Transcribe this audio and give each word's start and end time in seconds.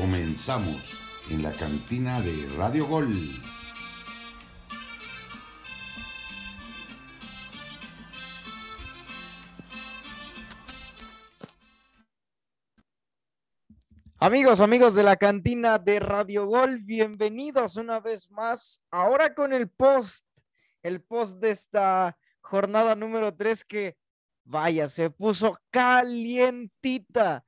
Comenzamos 0.00 1.28
en 1.30 1.42
la 1.42 1.52
cantina 1.52 2.22
de 2.22 2.56
Radio 2.56 2.86
Gol. 2.86 3.12
Amigos, 14.16 14.62
amigos 14.62 14.94
de 14.94 15.02
la 15.02 15.16
cantina 15.16 15.78
de 15.78 16.00
Radio 16.00 16.46
Gol, 16.46 16.78
bienvenidos 16.78 17.76
una 17.76 18.00
vez 18.00 18.30
más. 18.30 18.80
Ahora 18.90 19.34
con 19.34 19.52
el 19.52 19.68
post, 19.68 20.24
el 20.82 21.02
post 21.02 21.36
de 21.36 21.50
esta 21.50 22.16
jornada 22.40 22.94
número 22.94 23.34
3 23.34 23.64
que, 23.66 23.98
vaya, 24.44 24.88
se 24.88 25.10
puso 25.10 25.58
calientita. 25.70 27.44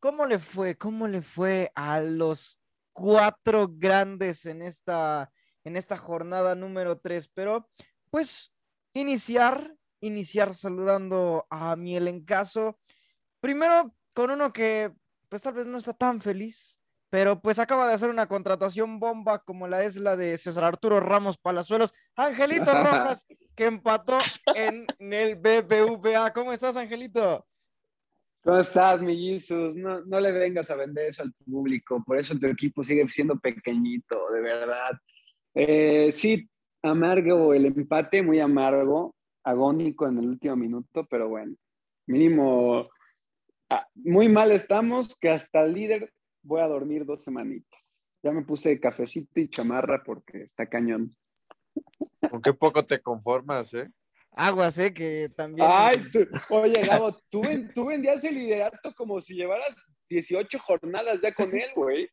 ¿Cómo 0.00 0.26
le 0.26 0.38
fue? 0.38 0.76
¿Cómo 0.76 1.06
le 1.08 1.22
fue 1.22 1.70
a 1.74 2.00
los 2.00 2.58
cuatro 2.92 3.68
grandes 3.70 4.46
en 4.46 4.62
esta, 4.62 5.30
en 5.62 5.76
esta 5.76 5.98
jornada 5.98 6.54
número 6.54 6.98
3? 6.98 7.28
Pero, 7.34 7.68
pues, 8.10 8.52
iniciar, 8.94 9.76
iniciar 10.00 10.54
saludando 10.54 11.46
a 11.50 11.76
mi 11.76 11.96
elencazo. 11.96 12.78
Primero 13.40 13.94
con 14.14 14.30
uno 14.30 14.52
que 14.52 14.92
pues 15.28 15.42
tal 15.42 15.54
vez 15.54 15.66
no 15.66 15.78
está 15.78 15.92
tan 15.94 16.20
feliz, 16.20 16.80
pero 17.08 17.40
pues 17.40 17.58
acaba 17.58 17.86
de 17.86 17.94
hacer 17.94 18.10
una 18.10 18.26
contratación 18.26 18.98
bomba 18.98 19.38
como 19.38 19.68
la 19.68 19.84
es 19.84 19.96
la 19.96 20.16
de 20.16 20.36
César 20.36 20.64
Arturo 20.64 20.98
Ramos 21.00 21.38
Palazuelos, 21.38 21.94
Angelito 22.16 22.72
Rojas, 22.84 23.24
que 23.54 23.64
empató 23.64 24.18
en 24.56 24.86
el 24.98 25.36
BBVA. 25.36 26.32
¿Cómo 26.32 26.52
estás, 26.52 26.76
Angelito? 26.76 27.46
¿Cómo 28.42 28.58
estás, 28.58 29.02
mi? 29.02 29.38
No, 29.74 30.04
no 30.04 30.20
le 30.20 30.32
vengas 30.32 30.70
a 30.70 30.76
vender 30.76 31.06
eso 31.06 31.22
al 31.22 31.32
público, 31.32 32.02
por 32.06 32.18
eso 32.18 32.38
tu 32.38 32.46
equipo 32.46 32.82
sigue 32.82 33.08
siendo 33.08 33.38
pequeñito, 33.38 34.30
de 34.32 34.40
verdad. 34.40 34.92
Eh, 35.54 36.10
sí, 36.12 36.48
amargo 36.82 37.52
el 37.52 37.66
empate, 37.66 38.22
muy 38.22 38.40
amargo, 38.40 39.14
agónico 39.44 40.06
en 40.08 40.18
el 40.18 40.28
último 40.28 40.56
minuto, 40.56 41.06
pero 41.08 41.28
bueno, 41.28 41.54
mínimo 42.06 42.88
Ah, 43.72 43.86
muy 43.94 44.28
mal 44.28 44.50
estamos 44.50 45.16
que 45.16 45.30
hasta 45.30 45.62
el 45.62 45.74
líder 45.74 46.12
voy 46.42 46.60
a 46.60 46.66
dormir 46.66 47.06
dos 47.06 47.22
semanitas. 47.22 48.00
Ya 48.20 48.32
me 48.32 48.42
puse 48.42 48.80
cafecito 48.80 49.38
y 49.38 49.48
chamarra 49.48 50.02
porque 50.04 50.42
está 50.42 50.66
cañón. 50.66 51.14
Con 52.28 52.42
qué 52.42 52.52
poco 52.52 52.84
te 52.84 53.00
conformas, 53.00 53.72
¿eh? 53.74 53.88
Aguas, 54.40 54.78
¿eh? 54.78 54.94
Que 54.94 55.30
también. 55.36 55.68
Ay, 55.70 55.96
oye, 56.48 56.82
Gabo, 56.82 57.12
tú, 57.28 57.42
tú 57.74 57.84
vendías 57.84 58.24
el 58.24 58.36
liderato 58.36 58.94
como 58.94 59.20
si 59.20 59.34
llevaras 59.34 59.76
18 60.08 60.58
jornadas 60.58 61.20
ya 61.20 61.34
con 61.34 61.54
él, 61.54 61.68
güey. 61.74 62.08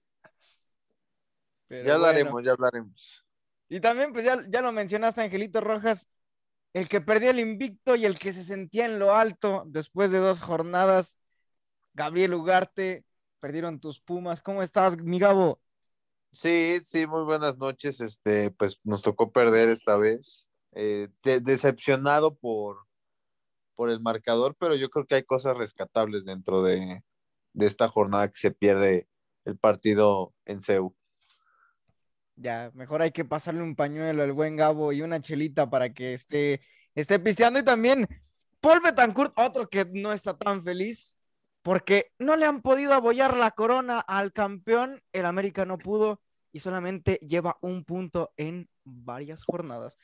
ya 1.69 1.95
hablaremos, 1.95 2.43
ya 2.43 2.51
hablaremos. 2.51 3.25
Y 3.69 3.79
también, 3.79 4.11
pues 4.11 4.25
ya, 4.25 4.43
ya 4.49 4.61
lo 4.61 4.73
mencionaste, 4.73 5.21
Angelito 5.21 5.61
Rojas, 5.61 6.09
el 6.73 6.89
que 6.89 6.99
perdió 6.99 7.31
el 7.31 7.39
invicto 7.39 7.95
y 7.95 8.05
el 8.05 8.19
que 8.19 8.33
se 8.33 8.43
sentía 8.43 8.85
en 8.85 8.99
lo 8.99 9.15
alto 9.15 9.63
después 9.65 10.11
de 10.11 10.19
dos 10.19 10.41
jornadas 10.41 11.17
Gabriel 11.93 12.33
Ugarte, 12.33 13.05
perdieron 13.39 13.79
tus 13.79 13.99
Pumas. 13.99 14.41
¿Cómo 14.41 14.61
estás, 14.61 14.97
mi 14.97 15.17
Gabo? 15.17 15.59
Sí, 16.29 16.79
sí, 16.83 17.07
muy 17.07 17.23
buenas 17.23 17.57
noches. 17.57 18.01
Este, 18.01 18.51
pues 18.51 18.79
nos 18.83 19.01
tocó 19.01 19.31
perder 19.31 19.69
esta 19.69 19.95
vez. 19.95 20.46
Eh, 20.79 21.09
decepcionado 21.41 22.35
por, 22.35 22.85
por 23.73 23.89
el 23.89 23.99
marcador, 23.99 24.55
pero 24.59 24.75
yo 24.75 24.91
creo 24.91 25.07
que 25.07 25.15
hay 25.15 25.23
cosas 25.23 25.57
rescatables 25.57 26.23
dentro 26.23 26.61
de, 26.61 27.03
esta 27.55 27.87
jornada 27.87 28.27
que 28.27 28.35
se 28.35 28.51
pierde 28.51 29.07
el 29.43 29.57
partido 29.57 30.35
en 30.45 30.61
CEU. 30.61 30.95
Ya, 32.35 32.69
mejor 32.75 33.01
hay 33.01 33.09
que 33.09 33.25
pasarle 33.25 33.63
un 33.63 33.75
pañuelo 33.75 34.21
al 34.21 34.33
buen 34.33 34.55
Gabo 34.55 34.93
y 34.93 35.01
una 35.01 35.19
chelita 35.19 35.67
para 35.67 35.91
que 35.95 36.13
esté, 36.13 36.61
esté 36.93 37.17
pisteando. 37.17 37.57
Y 37.57 37.63
también 37.63 38.07
Paul 38.61 38.79
Betancourt, 38.79 39.33
otro 39.35 39.67
que 39.69 39.83
no 39.91 40.13
está 40.13 40.37
tan 40.37 40.63
feliz, 40.63 41.17
porque 41.63 42.11
no 42.19 42.35
le 42.35 42.45
han 42.45 42.61
podido 42.61 42.93
abollar 42.93 43.35
la 43.35 43.49
corona 43.49 43.99
al 43.99 44.31
campeón, 44.31 45.01
el 45.11 45.25
América 45.25 45.65
no 45.65 45.79
pudo 45.79 46.21
y 46.51 46.59
solamente 46.59 47.19
lleva 47.27 47.57
un 47.61 47.83
punto 47.83 48.31
en 48.37 48.69
varias 48.83 49.43
jornadas. 49.43 49.97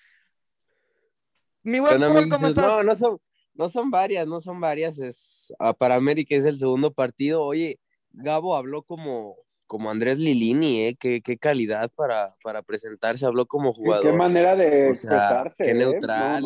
Mi 1.63 1.79
buen 1.79 2.29
¿cómo 2.29 2.47
estás? 2.47 2.65
No, 2.65 2.83
no 2.83 2.95
son, 2.95 3.19
no 3.53 3.69
son 3.69 3.91
varias, 3.91 4.27
no 4.27 4.39
son 4.39 4.59
varias, 4.59 4.99
es, 4.99 5.53
ah, 5.59 5.73
para 5.73 5.95
América 5.95 6.35
es 6.35 6.45
el 6.45 6.59
segundo 6.59 6.91
partido. 6.91 7.43
Oye, 7.43 7.79
Gabo 8.11 8.55
habló 8.55 8.83
como, 8.83 9.37
como 9.65 9.89
Andrés 9.89 10.17
Lilini, 10.17 10.81
¿eh? 10.81 10.97
Qué, 10.99 11.21
qué 11.21 11.37
calidad 11.37 11.89
para, 11.95 12.35
para, 12.43 12.61
presentarse, 12.61 13.25
habló 13.25 13.45
como 13.45 13.73
jugador. 13.73 14.05
Qué 14.05 14.13
manera 14.13 14.55
de 14.55 14.89
expresarse. 14.89 15.63
Qué 15.63 15.71
¿eh? 15.71 15.75
neutral. 15.75 16.43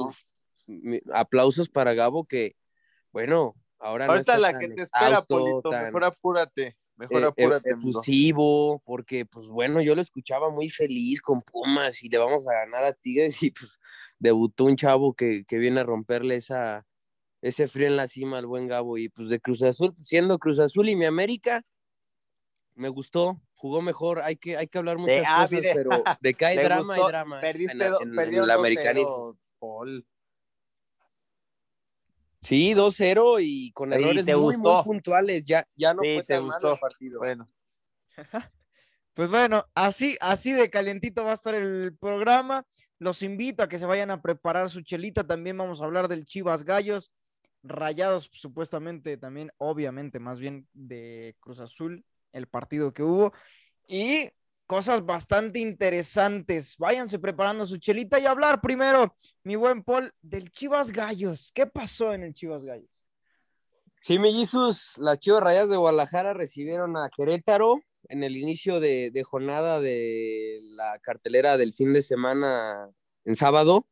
Aplausos 1.14 1.70
para 1.70 1.94
Gabo 1.94 2.26
que, 2.26 2.56
bueno, 3.12 3.56
Ahorita 3.80 4.38
la 4.38 4.58
que 4.58 4.70
te 4.70 4.84
espera, 4.84 5.22
Polito, 5.22 5.70
mejor 5.70 6.04
apúrate. 6.04 6.78
Mejor 6.98 7.34
eh, 7.38 7.60
efusivo, 7.66 8.82
porque 8.84 9.26
pues 9.26 9.48
bueno, 9.48 9.82
yo 9.82 9.96
lo 9.96 10.02
escuchaba 10.02 10.50
muy 10.50 10.70
feliz 10.72 11.22
con 11.22 11.42
Pumas 11.42 12.04
y 12.04 12.10
le 12.10 12.18
vamos 12.18 12.48
a 12.48 12.54
ganar 12.54 12.84
a 12.84 12.94
Tigres 12.94 13.42
y 13.44 13.52
pues 13.52 13.80
debutó 14.20 14.66
un 14.66 14.76
chavo 14.76 15.14
que, 15.14 15.46
que 15.46 15.60
viene 15.60 15.80
a 15.82 15.84
romperle 15.84 16.36
esa, 16.36 16.88
ese 17.42 17.68
frío 17.68 17.88
en 17.88 17.98
la 17.98 18.08
cima 18.08 18.40
al 18.40 18.48
buen 18.48 18.68
Gabo 18.68 18.98
y 18.98 19.10
pues 19.10 19.30
de 19.30 19.40
Cruz 19.40 19.62
Azul, 19.64 19.96
siendo 20.02 20.40
Cruz 20.40 20.60
Azul 20.60 20.90
y 20.90 20.96
mi 20.96 21.06
América, 21.06 21.62
me 22.74 22.90
gustó, 22.90 23.42
jugó 23.54 23.82
mejor, 23.82 24.22
hay 24.22 24.36
que, 24.36 24.58
hay 24.58 24.68
que 24.68 24.78
hablar 24.78 24.98
muchas 24.98 25.26
ah, 25.28 25.48
cosas, 25.50 25.66
pero 25.74 26.04
de 26.20 26.34
que 26.34 26.46
hay 26.46 26.58
drama, 26.58 26.98
y 26.98 27.02
drama. 27.08 27.42
Perdiste, 27.42 27.74
en, 27.74 28.18
el 28.20 28.52
americanismo. 28.52 29.38
Sí, 32.42 32.74
2-0 32.74 33.40
y 33.42 33.72
con 33.72 33.94
errores 33.94 34.26
muy, 34.26 34.56
puntuales. 34.84 35.44
Ya, 35.44 35.68
ya 35.76 35.94
no 35.94 36.00
fue 36.00 36.24
tan 36.24 36.46
malo 36.46 36.74
el 36.74 36.80
partido. 36.80 37.20
Bueno. 37.20 37.46
Pues 39.14 39.30
bueno, 39.30 39.66
así, 39.74 40.16
así 40.22 40.52
de 40.52 40.70
calientito 40.70 41.24
va 41.24 41.32
a 41.32 41.34
estar 41.34 41.56
el 41.56 41.98
programa. 42.00 42.66
Los 43.00 43.24
invito 43.24 43.64
a 43.64 43.68
que 43.68 43.80
se 43.80 43.88
vayan 43.88 44.12
a 44.12 44.22
preparar 44.22 44.70
su 44.70 44.82
chelita. 44.82 45.26
También 45.26 45.58
vamos 45.58 45.82
a 45.82 45.86
hablar 45.86 46.08
del 46.08 46.26
Chivas 46.26 46.64
Gallos. 46.64 47.12
Rayados, 47.64 48.30
supuestamente, 48.32 49.18
también, 49.18 49.52
obviamente, 49.58 50.20
más 50.20 50.40
bien 50.40 50.68
de 50.74 51.36
Cruz 51.40 51.60
Azul, 51.60 52.06
el 52.32 52.48
partido 52.48 52.94
que 52.94 53.04
hubo. 53.04 53.34
Y 53.88 54.30
cosas 54.68 55.06
bastante 55.06 55.60
interesantes. 55.60 56.76
Váyanse 56.78 57.18
preparando 57.18 57.66
su 57.66 57.78
chelita 57.78 58.20
y 58.20 58.26
hablar 58.26 58.62
primero, 58.62 59.16
mi 59.44 59.56
buen 59.56 59.82
Paul, 59.82 60.14
del 60.22 60.52
Chivas 60.52 60.92
Gallos. 60.92 61.52
¿Qué 61.56 61.66
pasó 61.66 62.14
en 62.14 62.24
el 62.24 62.34
Chivas 62.34 62.64
Gallos? 62.66 63.02
Sí, 64.02 64.20
mellizos, 64.20 64.98
las 64.98 65.18
Chivas 65.20 65.42
Rayas 65.42 65.70
de 65.70 65.78
Guadalajara 65.78 66.34
recibieron 66.34 66.98
a 66.98 67.10
Querétaro 67.10 67.80
en 68.10 68.24
el 68.24 68.38
inicio 68.38 68.80
de, 68.80 69.24
jornada 69.26 69.80
de 69.80 70.60
la 70.76 71.00
cartelera 71.00 71.58
del 71.58 71.74
fin 71.74 71.94
de 71.94 72.02
semana 72.02 72.90
en 73.26 73.36
sábado 73.36 73.88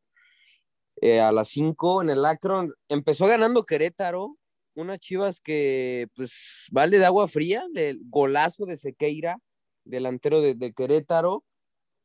eh, 1.00 1.20
a 1.20 1.32
las 1.32 1.48
5 1.48 2.02
en 2.02 2.10
el 2.10 2.24
Akron. 2.24 2.72
Empezó 2.88 3.26
ganando 3.26 3.64
Querétaro, 3.64 4.38
unas 4.74 5.00
Chivas 5.00 5.40
que 5.40 6.08
pues 6.14 6.66
vale 6.70 6.98
de 6.98 7.06
agua 7.06 7.26
fría, 7.28 7.66
del 7.72 8.00
golazo 8.04 8.66
de 8.66 8.76
Sequeira 8.76 9.38
delantero 9.86 10.40
de, 10.42 10.72
Querétaro. 10.72 11.44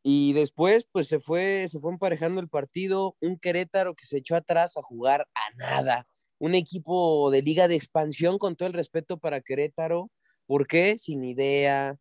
Y 0.03 0.34
después, 0.34 0.88
pues 0.92 1.08
se 1.08 1.19
fue, 1.19 1.68
se 1.69 1.80
fue 1.80 1.92
emparejando 1.92 2.42
el 2.42 2.50
partido. 2.50 3.16
Un 3.22 3.38
Querétaro 3.38 3.96
que 3.96 4.06
se 4.06 4.18
echó 4.18 4.36
atrás 4.36 4.78
a 4.78 4.81
jugar 4.81 5.28
a 5.36 5.56
nada. 5.58 6.08
Un 6.40 6.56
equipo 6.56 7.30
de 7.31 7.42
liga 7.44 7.68
de 7.68 7.75
expansión, 7.75 8.39
con 8.39 8.56
todo 8.56 8.68
el 8.68 8.74
respeto 8.74 9.18
para 9.19 9.42
Querétaro. 9.42 10.10
¿Por 10.48 10.68
qué? 10.68 10.98
Sin 10.98 11.24
idea, 11.24 11.98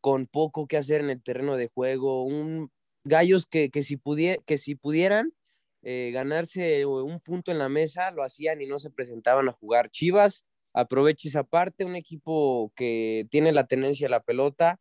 con 0.00 0.26
poco 0.26 0.66
que 0.66 0.76
hacer 0.76 1.00
en 1.00 1.10
el 1.10 1.22
terreno 1.22 1.56
de 1.56 1.68
juego. 1.68 2.24
Un 2.24 2.70
gallos 3.04 3.46
que, 3.46 3.70
que, 3.70 3.82
si, 3.82 3.98
que 4.46 4.58
si 4.58 4.74
pudieran 4.74 5.32
eh, 5.82 6.10
ganarse 6.12 6.84
un 6.86 7.20
punto 7.20 7.50
en 7.50 7.58
la 7.58 7.68
mesa, 7.68 8.10
lo 8.10 8.22
hacían 8.22 8.60
y 8.60 8.66
no 8.66 8.78
se 8.78 8.90
presentaban 8.90 9.48
a 9.48 9.52
jugar. 9.52 9.90
Chivas, 9.90 10.44
aprovecha 10.72 11.28
esa 11.28 11.44
parte, 11.44 11.84
un 11.84 11.96
equipo 11.96 12.72
que 12.76 13.26
tiene 13.30 13.52
la 13.52 13.66
tenencia 13.66 14.06
a 14.06 14.10
la 14.10 14.20
pelota, 14.20 14.78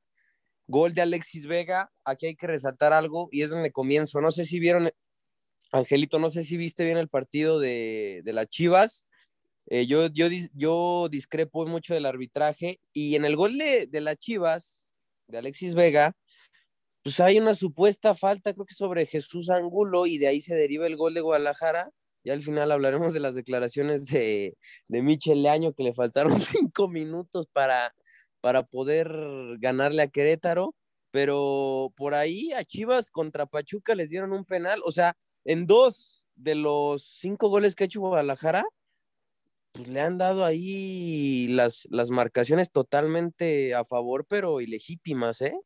Gol 0.70 0.94
de 0.94 1.02
Alexis 1.02 1.48
Vega, 1.48 1.92
aquí 2.06 2.28
hay 2.28 2.36
que 2.36 2.46
resaltar 2.46 2.94
algo 2.94 3.28
y 3.32 3.42
es 3.42 3.50
donde 3.50 3.72
comienzo. 3.72 4.22
No 4.22 4.30
sé 4.30 4.44
si 4.44 4.60
vieron, 4.60 4.92
Angelito, 5.72 6.20
no 6.20 6.30
sé 6.30 6.44
si 6.44 6.58
viste 6.58 6.86
bien 6.86 7.00
el 7.00 7.10
partido 7.10 7.60
de, 7.60 8.22
de 8.24 8.34
las 8.34 8.48
Chivas. 8.50 9.08
Eh, 9.66 9.88
yo, 9.88 10.08
yo, 10.10 10.28
yo 10.54 11.10
discrepo 11.10 11.66
mucho 11.66 11.96
del 11.96 12.06
arbitraje 12.06 12.80
y 12.94 13.16
en 13.16 13.26
el 13.26 13.36
gol 13.36 13.58
de, 13.58 13.88
de 13.88 14.02
las 14.02 14.18
Chivas, 14.18 14.94
de 15.28 15.40
Alexis 15.40 15.74
Vega, 15.74 16.14
pues 17.02 17.20
hay 17.20 17.40
una 17.40 17.56
supuesta 17.56 18.14
falta, 18.14 18.54
creo 18.54 18.68
que 18.68 18.76
sobre 18.76 19.08
Jesús 19.08 19.50
Angulo 19.50 20.06
y 20.06 20.20
de 20.20 20.28
ahí 20.28 20.40
se 20.40 20.54
deriva 20.54 20.86
el 20.86 20.98
gol 20.98 21.16
de 21.16 21.22
Guadalajara. 21.22 21.90
Y 22.24 22.30
al 22.30 22.44
final 22.44 22.72
hablaremos 22.72 23.16
de 23.16 23.22
las 23.22 23.34
declaraciones 23.34 24.06
de, 24.06 24.56
de 24.88 25.02
Michel 25.02 25.42
Leaño 25.42 25.74
que 25.74 25.82
le 25.82 25.96
faltaron 25.96 26.40
cinco 26.42 26.88
minutos 26.88 27.48
para, 27.52 27.92
para 28.42 28.64
poder 28.64 29.10
ganarle 29.60 30.02
a 30.02 30.08
Querétaro, 30.08 30.76
pero 31.12 31.94
por 31.96 32.14
ahí 32.14 32.52
a 32.54 32.64
Chivas 32.64 33.12
contra 33.12 33.46
Pachuca 33.46 33.96
les 33.96 34.10
dieron 34.10 34.34
un 34.34 34.46
penal, 34.46 34.82
o 34.86 34.92
sea, 34.92 35.16
en 35.46 35.66
dos 35.68 36.24
de 36.36 36.56
los 36.56 37.18
cinco 37.20 37.50
goles 37.50 37.76
que 37.76 37.84
ha 37.84 37.86
hecho 37.86 38.02
Guadalajara, 38.02 38.64
pues 39.72 39.88
le 39.88 40.00
han 40.02 40.18
dado 40.18 40.46
ahí 40.46 41.48
las, 41.50 41.88
las 41.92 42.10
marcaciones 42.10 42.72
totalmente 42.72 43.76
a 43.76 43.86
favor, 43.86 44.26
pero 44.28 44.62
ilegítimas, 44.62 45.42
¿eh? 45.42 45.60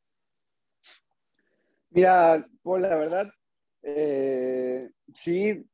Mira, 1.89 2.47
la 2.63 2.95
verdad, 2.95 3.29
eh, 3.83 4.89
sí, 5.13 5.43
eh, 5.43 5.65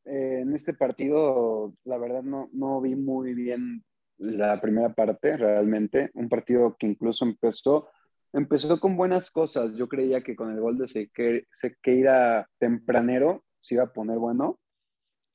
en 0.41 0.53
este 0.53 0.73
partido, 0.73 1.73
la 1.85 1.97
verdad 1.97 2.23
no, 2.23 2.49
no 2.51 2.81
vi 2.81 2.95
muy 2.95 3.33
bien 3.33 3.85
la 4.19 4.60
primera 4.62 4.94
parte, 4.94 5.36
realmente. 5.38 6.12
Un 6.13 6.30
partido 6.30 6.75
que 6.77 6.88
incluso 6.88 7.25
empezó, 7.25 7.89
empezó 8.33 8.80
con 8.80 8.95
buenas 8.95 9.31
cosas. 9.31 9.75
Yo 9.75 9.88
creía 9.88 10.21
que 10.21 10.36
con 10.36 10.51
el 10.51 10.60
gol 10.60 10.77
de 10.77 11.10
Sequeira 11.51 12.48
tempranero 12.60 13.44
se 13.62 13.75
iba 13.75 13.86
a 13.86 13.94
poner 13.94 14.18
bueno. 14.18 14.60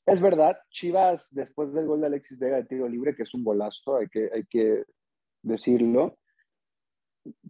Es 0.06 0.20
verdad, 0.20 0.58
Chivas, 0.70 1.28
después 1.30 1.72
del 1.72 1.86
gol 1.86 2.02
de 2.02 2.08
Alexis 2.08 2.38
Vega 2.38 2.56
de 2.56 2.64
tiro 2.64 2.86
libre, 2.88 3.16
que 3.16 3.22
es 3.22 3.32
un 3.32 3.42
golazo, 3.42 3.96
hay 3.96 4.08
que, 4.08 4.28
hay 4.32 4.44
que 4.44 4.84
decirlo, 5.42 6.18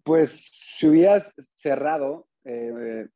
pues 0.05 0.51
si 0.53 0.87
hubieras 0.87 1.33
cerrado 1.57 2.29
eh, 2.45 3.09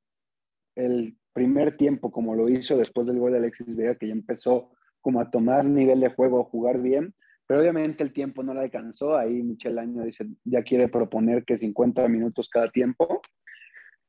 el 0.75 1.17
primer 1.33 1.77
tiempo 1.77 2.11
como 2.11 2.35
lo 2.35 2.49
hizo 2.49 2.77
después 2.77 3.07
del 3.07 3.21
gol 3.21 3.31
de 3.31 3.39
Alexis 3.39 3.77
Vega, 3.77 3.95
que 3.95 4.09
ya 4.09 4.13
empezó 4.13 4.73
como 5.01 5.21
a 5.21 5.31
tomar 5.31 5.65
nivel 5.65 6.01
de 6.01 6.11
juego, 6.11 6.41
a 6.41 6.51
jugar 6.51 6.81
bien, 6.81 7.15
pero 7.49 7.61
obviamente 7.61 8.05
el 8.05 8.13
tiempo 8.13 8.43
no 8.43 8.53
le 8.53 8.61
alcanzó. 8.61 9.17
Ahí 9.17 9.43
Michel 9.43 9.79
Año 9.79 10.05
dice, 10.05 10.27
ya 10.45 10.63
quiere 10.63 10.87
proponer 10.89 11.47
que 11.47 11.57
50 11.57 12.07
minutos 12.09 12.51
cada 12.51 12.69
tiempo. 12.69 13.23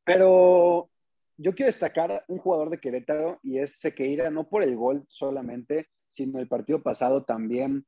Pero 0.04 0.90
yo 1.38 1.56
quiero 1.56 1.68
destacar 1.68 2.26
un 2.28 2.40
jugador 2.40 2.70
de 2.70 2.82
Querétaro 2.82 3.40
y 3.42 3.60
es 3.60 3.80
Sequeira, 3.80 4.30
no 4.30 4.50
por 4.50 4.62
el 4.62 4.76
gol 4.76 5.06
solamente, 5.08 5.88
sino 6.10 6.40
el 6.40 6.50
partido 6.50 6.84
pasado 6.84 7.24
también. 7.24 7.86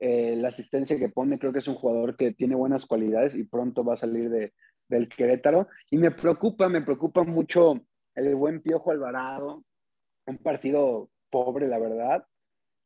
Eh, 0.00 0.36
la 0.36 0.48
asistencia 0.48 0.98
que 0.98 1.10
pone, 1.10 1.38
creo 1.38 1.52
que 1.52 1.58
es 1.58 1.68
un 1.68 1.74
jugador 1.74 2.16
que 2.16 2.32
tiene 2.32 2.54
buenas 2.54 2.86
cualidades 2.86 3.34
y 3.34 3.44
pronto 3.44 3.84
va 3.84 3.92
a 3.92 3.98
salir 3.98 4.30
de, 4.30 4.54
del 4.88 5.10
Querétaro. 5.10 5.68
Y 5.90 5.98
me 5.98 6.12
preocupa, 6.12 6.70
me 6.70 6.80
preocupa 6.80 7.24
mucho 7.24 7.78
el 8.14 8.34
buen 8.36 8.62
Piojo 8.62 8.90
Alvarado, 8.90 9.64
un 10.24 10.38
partido 10.38 11.10
pobre, 11.28 11.68
la 11.68 11.78
verdad. 11.78 12.24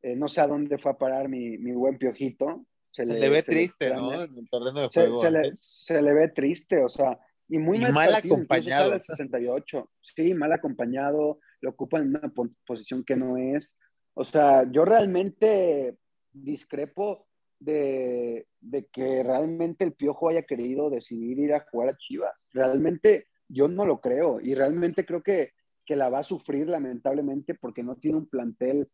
Eh, 0.02 0.16
no 0.16 0.28
sé 0.28 0.40
a 0.40 0.46
dónde 0.46 0.78
fue 0.78 0.90
a 0.90 0.98
parar 0.98 1.28
mi, 1.28 1.58
mi 1.58 1.72
buen 1.72 1.96
Piojito. 1.98 2.66
Se, 2.90 3.06
le, 3.06 3.28
ve 3.30 3.42
triste, 3.42 3.94
¿no? 3.94 4.12
En 4.12 4.36
el 4.36 4.50
terreno 4.50 4.80
de 4.80 4.88
juego. 4.88 5.22
Se, 5.22 5.30
le, 5.30 5.52
se, 5.54 6.02
le, 6.02 6.12
ve 6.12 6.28
triste, 6.28 6.84
o 6.84 6.88
sea, 6.88 7.18
y 7.48 7.58
muy 7.58 7.78
mal, 7.78 8.14
acompañado. 8.14 8.98
68. 8.98 9.90
Sí, 10.00 10.34
mal 10.34 10.52
acompañado, 10.52 11.38
lo 11.60 11.70
ocupa 11.70 12.00
en 12.00 12.08
una 12.08 12.32
posición 12.66 13.04
que 13.04 13.16
no 13.16 13.36
es. 13.36 13.78
O 14.14 14.24
sea, 14.24 14.70
yo 14.70 14.84
realmente 14.84 15.96
discrepo 16.32 17.26
de, 17.58 18.46
de, 18.60 18.86
que 18.92 19.22
realmente 19.22 19.84
el 19.84 19.94
Piojo 19.94 20.28
haya 20.28 20.42
querido 20.42 20.90
decidir 20.90 21.38
ir 21.38 21.54
a 21.54 21.66
jugar 21.70 21.90
a 21.90 21.96
Chivas. 21.96 22.50
Realmente 22.52 23.28
yo 23.48 23.68
no 23.68 23.86
lo 23.86 24.00
creo 24.00 24.40
y 24.40 24.54
realmente 24.54 25.04
creo 25.06 25.22
que, 25.22 25.52
que 25.84 25.96
la 25.96 26.08
va 26.08 26.20
a 26.20 26.24
sufrir 26.24 26.68
lamentablemente 26.68 27.54
porque 27.54 27.82
no 27.82 27.96
tiene 27.96 28.18
un 28.18 28.26
plantel, 28.26 28.90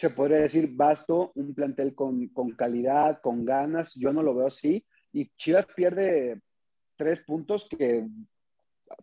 se 0.00 0.08
podría 0.08 0.38
decir, 0.38 0.70
vasto, 0.72 1.30
un 1.34 1.54
plantel 1.54 1.94
con, 1.94 2.28
con 2.28 2.52
calidad, 2.52 3.20
con 3.20 3.44
ganas. 3.44 3.94
Yo 3.96 4.14
no 4.14 4.22
lo 4.22 4.34
veo 4.34 4.46
así 4.46 4.82
y 5.12 5.28
Chivas 5.36 5.66
pierde 5.76 6.40
tres 6.96 7.20
puntos 7.20 7.68
que 7.68 8.08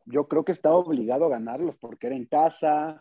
yo 0.05 0.27
creo 0.27 0.43
que 0.43 0.53
está 0.53 0.71
obligado 0.71 1.25
a 1.25 1.29
ganarlos 1.29 1.75
porque 1.77 2.07
era 2.07 2.15
en 2.15 2.25
casa, 2.25 2.99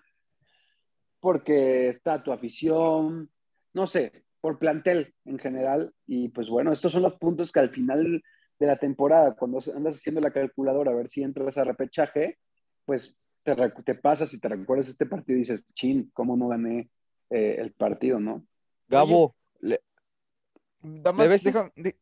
porque 1.20 1.88
está 1.88 2.22
tu 2.22 2.32
afición, 2.32 3.30
no 3.72 3.86
sé, 3.86 4.24
por 4.42 4.58
plantel 4.58 5.14
en 5.24 5.38
general. 5.38 5.94
Y 6.06 6.28
pues 6.28 6.50
bueno, 6.50 6.74
estos 6.74 6.92
son 6.92 7.00
los 7.00 7.16
puntos 7.16 7.50
que 7.50 7.60
al 7.60 7.70
final 7.70 8.22
de 8.58 8.66
la 8.66 8.76
temporada, 8.76 9.34
cuando 9.36 9.58
andas 9.74 9.94
haciendo 9.94 10.20
la 10.20 10.32
calculadora 10.32 10.90
a 10.90 10.96
ver 10.96 11.08
si 11.08 11.22
entras 11.22 11.56
a 11.56 11.64
repechaje, 11.64 12.36
pues 12.84 13.16
te, 13.42 13.54
te 13.54 13.94
pasas 13.94 14.34
y 14.34 14.38
te 14.38 14.48
recuerdas 14.50 14.90
este 14.90 15.06
partido 15.06 15.38
y 15.38 15.40
dices, 15.40 15.66
chin, 15.72 16.10
¿cómo 16.12 16.36
no 16.36 16.48
gané 16.48 16.90
eh, 17.30 17.56
el 17.58 17.72
partido, 17.72 18.20
no? 18.20 18.46
Gabo, 18.88 19.34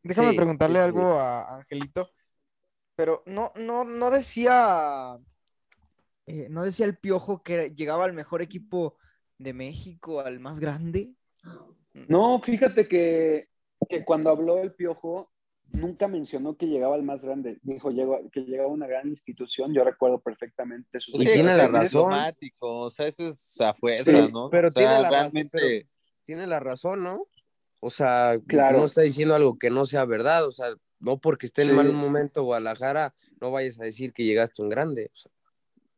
déjame, 0.03 0.35
preguntarle 0.35 0.79
algo 0.79 1.19
a 1.19 1.57
Angelito, 1.57 2.11
pero 2.95 3.23
no, 3.27 3.53
no, 3.57 3.85
no 3.85 4.11
decía, 4.11 5.19
eh, 6.27 6.49
no 6.51 6.65
decía 6.65 6.87
el 6.87 6.99
Piojo 6.99 7.43
que 7.43 7.73
llegaba 7.75 8.05
al 8.05 8.13
mejor 8.13 8.43
equipo 8.43 8.97
de 9.39 9.53
México, 9.53 10.21
al 10.21 10.41
más 10.41 10.61
grande. 10.61 11.15
No, 11.93 12.41
fíjate 12.43 12.89
que, 12.89 13.49
que 13.89 14.05
cuando 14.05 14.31
habló 14.31 14.59
el 14.63 14.75
Piojo, 14.75 15.33
nunca 15.75 16.09
mencionó 16.09 16.57
que 16.57 16.67
llegaba 16.67 16.95
al 16.95 17.03
más 17.03 17.21
grande. 17.21 17.59
Dijo 17.63 17.91
que 18.33 18.41
llegaba 18.43 18.69
a 18.69 18.73
una 18.73 18.87
gran 18.87 19.09
institución. 19.09 19.75
Yo 19.75 19.85
recuerdo 19.85 20.21
perfectamente 20.21 21.01
su 21.01 21.13
Y 21.15 21.27
tiene 21.27 21.57
la 21.57 21.69
razón. 21.69 22.13
O 22.61 22.91
sea, 22.91 23.07
eso 23.07 23.27
es 23.27 23.61
a 23.61 23.75
fuerza, 23.75 24.29
¿no? 24.29 24.51
Pero, 24.51 24.71
tiene 24.71 25.01
la 25.01 25.11
razón, 25.11 25.51
tiene 26.25 26.47
la 26.47 26.61
razón, 26.61 27.03
¿no? 27.03 27.27
O 27.81 27.91
sea, 27.91 28.39
claro. 28.47 28.79
no 28.79 28.85
está 28.87 29.03
diciendo 29.03 29.35
algo 29.35 29.59
que 29.59 29.71
no 29.71 29.85
sea 29.85 30.05
verdad. 30.05 30.47
O 30.47 30.53
sea, 30.53 30.69
no 31.01 31.19
porque 31.19 31.47
esté 31.47 31.63
en 31.63 31.75
mal 31.75 31.93
momento 31.93 32.45
Guadalajara, 32.45 33.15
no 33.41 33.51
vayas 33.51 33.79
a 33.81 33.85
decir 33.85 34.13
que 34.13 34.25
llegaste 34.25 34.63
a 34.63 34.65
un 34.65 34.71
grande. 34.71 35.11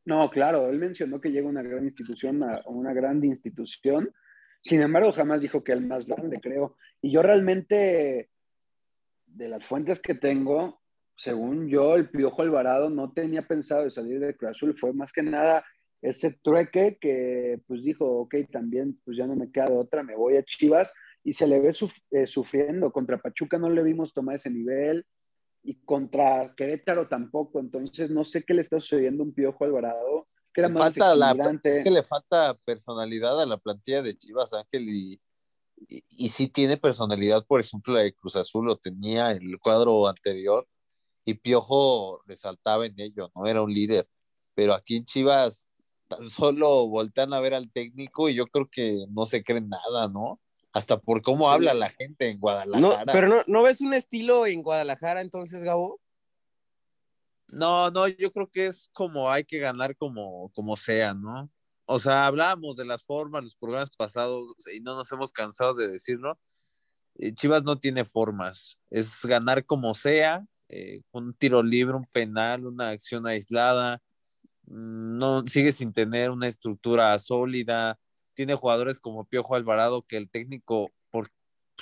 No, 0.04 0.30
claro, 0.30 0.68
él 0.68 0.78
mencionó 0.78 1.20
que 1.20 1.30
llega 1.30 1.46
a 1.46 1.50
una 1.50 1.62
gran 1.62 1.84
institución, 1.84 2.42
a 2.42 2.62
una 2.66 2.92
grande 2.92 3.26
institución. 3.26 4.12
Sin 4.62 4.82
embargo, 4.82 5.12
jamás 5.12 5.42
dijo 5.42 5.62
que 5.62 5.72
el 5.72 5.86
más 5.86 6.06
grande, 6.06 6.40
creo. 6.40 6.76
Y 7.00 7.12
yo 7.12 7.22
realmente 7.22 8.30
de 9.36 9.48
las 9.48 9.66
fuentes 9.66 10.00
que 10.00 10.14
tengo, 10.14 10.80
según 11.16 11.68
yo, 11.68 11.94
el 11.94 12.10
Piojo 12.10 12.42
Alvarado 12.42 12.90
no 12.90 13.12
tenía 13.12 13.46
pensado 13.46 13.84
de 13.84 13.90
salir 13.90 14.20
de 14.20 14.36
Cruz 14.36 14.52
Azul, 14.52 14.76
fue 14.78 14.92
más 14.92 15.12
que 15.12 15.22
nada 15.22 15.64
ese 16.02 16.38
trueque 16.42 16.98
que 17.00 17.60
pues 17.66 17.82
dijo, 17.82 18.04
ok, 18.20 18.34
también 18.50 19.00
pues 19.04 19.16
ya 19.16 19.26
no 19.26 19.34
me 19.34 19.50
queda 19.50 19.66
de 19.66 19.76
otra, 19.76 20.02
me 20.02 20.14
voy 20.14 20.36
a 20.36 20.44
Chivas 20.44 20.92
y 21.24 21.32
se 21.32 21.46
le 21.46 21.58
ve 21.58 21.74
eh, 22.10 22.26
sufriendo. 22.26 22.92
Contra 22.92 23.18
Pachuca 23.18 23.58
no 23.58 23.70
le 23.70 23.82
vimos 23.82 24.12
tomar 24.12 24.36
ese 24.36 24.50
nivel 24.50 25.04
y 25.62 25.80
contra 25.84 26.54
Querétaro 26.56 27.08
tampoco, 27.08 27.58
entonces 27.58 28.10
no 28.10 28.24
sé 28.24 28.44
qué 28.44 28.54
le 28.54 28.60
está 28.60 28.78
sucediendo 28.78 29.22
a 29.22 29.26
un 29.26 29.34
Piojo 29.34 29.64
Alvarado. 29.64 30.28
Que 30.52 30.60
era 30.60 30.68
más 30.68 30.94
falta 30.94 31.14
la, 31.14 31.60
es 31.64 31.84
que 31.84 31.90
le 31.90 32.02
falta 32.02 32.56
personalidad 32.64 33.40
a 33.42 33.46
la 33.46 33.58
plantilla 33.58 34.02
de 34.02 34.16
Chivas, 34.16 34.54
Ángel, 34.54 34.88
y, 34.88 35.20
y, 35.88 36.28
sí 36.28 36.48
tiene 36.48 36.76
personalidad, 36.76 37.44
por 37.46 37.60
ejemplo, 37.60 37.94
la 37.94 38.00
de 38.00 38.14
Cruz 38.14 38.36
Azul 38.36 38.66
lo 38.66 38.76
tenía 38.76 39.32
en 39.32 39.42
el 39.42 39.58
cuadro 39.58 40.08
anterior 40.08 40.66
y 41.24 41.34
Piojo 41.34 42.22
resaltaba 42.26 42.86
en 42.86 42.98
ello, 42.98 43.30
¿no? 43.34 43.46
Era 43.46 43.62
un 43.62 43.72
líder. 43.72 44.08
Pero 44.54 44.74
aquí 44.74 44.96
en 44.96 45.04
Chivas 45.04 45.68
tan 46.08 46.24
solo 46.28 46.86
voltean 46.88 47.32
a 47.34 47.40
ver 47.40 47.54
al 47.54 47.70
técnico 47.70 48.28
y 48.28 48.34
yo 48.34 48.46
creo 48.46 48.68
que 48.70 49.06
no 49.10 49.26
se 49.26 49.42
creen 49.42 49.68
nada, 49.68 50.08
¿no? 50.08 50.40
Hasta 50.72 51.00
por 51.00 51.22
cómo 51.22 51.50
habla 51.50 51.74
la 51.74 51.90
gente 51.90 52.28
en 52.28 52.38
Guadalajara. 52.38 53.04
No, 53.04 53.12
pero 53.12 53.28
no, 53.28 53.42
no 53.46 53.62
ves 53.62 53.80
un 53.80 53.94
estilo 53.94 54.46
en 54.46 54.62
Guadalajara 54.62 55.20
entonces, 55.20 55.62
Gabo? 55.62 56.00
No, 57.48 57.90
no, 57.90 58.08
yo 58.08 58.32
creo 58.32 58.50
que 58.50 58.66
es 58.66 58.90
como 58.92 59.30
hay 59.30 59.44
que 59.44 59.58
ganar 59.58 59.96
como, 59.96 60.50
como 60.54 60.76
sea, 60.76 61.14
¿no? 61.14 61.50
O 61.86 61.98
sea, 61.98 62.26
hablábamos 62.26 62.76
de 62.76 62.84
las 62.84 63.04
formas, 63.04 63.44
los 63.44 63.56
programas 63.56 63.90
pasados, 63.96 64.54
y 64.74 64.80
no 64.80 64.96
nos 64.96 65.10
hemos 65.12 65.32
cansado 65.32 65.74
de 65.74 65.88
decirlo. 65.88 66.38
Eh, 67.16 67.32
Chivas 67.32 67.64
no 67.64 67.78
tiene 67.78 68.04
formas, 68.04 68.78
es 68.90 69.24
ganar 69.24 69.64
como 69.66 69.94
sea, 69.94 70.44
eh, 70.68 71.02
un 71.12 71.34
tiro 71.34 71.62
libre, 71.62 71.96
un 71.96 72.06
penal, 72.06 72.66
una 72.66 72.90
acción 72.90 73.26
aislada, 73.26 74.02
mm, 74.66 75.18
no 75.18 75.46
sigue 75.46 75.72
sin 75.72 75.92
tener 75.92 76.30
una 76.30 76.48
estructura 76.48 77.18
sólida, 77.18 77.98
tiene 78.34 78.54
jugadores 78.54 78.98
como 79.00 79.24
Piojo 79.26 79.54
Alvarado 79.54 80.02
que 80.02 80.16
el 80.18 80.28
técnico, 80.30 80.90
por 81.10 81.28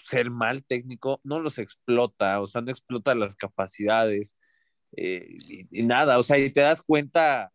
ser 0.05 0.31
mal 0.31 0.65
técnico, 0.65 1.21
no 1.25 1.41
los 1.41 1.59
explota, 1.59 2.41
o 2.41 2.47
sea, 2.47 2.63
no 2.63 2.71
explota 2.71 3.15
las 3.15 3.37
capacidades 3.37 4.37
eh, 4.97 5.27
y, 5.31 5.81
y, 5.81 5.83
nada, 5.85 6.19
o 6.19 6.23
sea, 6.23 6.39
y 6.39 6.51
te 6.53 6.61
das 6.61 6.83
cuenta 6.83 7.53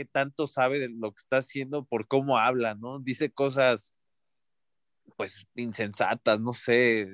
qué 0.00 0.06
tanto 0.06 0.46
sabe 0.46 0.80
de 0.80 0.88
lo 0.88 1.12
que 1.12 1.20
está 1.20 1.36
haciendo 1.36 1.84
por 1.84 2.08
cómo 2.08 2.38
habla, 2.38 2.74
¿no? 2.74 3.00
Dice 3.00 3.30
cosas, 3.30 3.94
pues, 5.18 5.46
insensatas, 5.54 6.40
no 6.40 6.54
sé, 6.54 7.06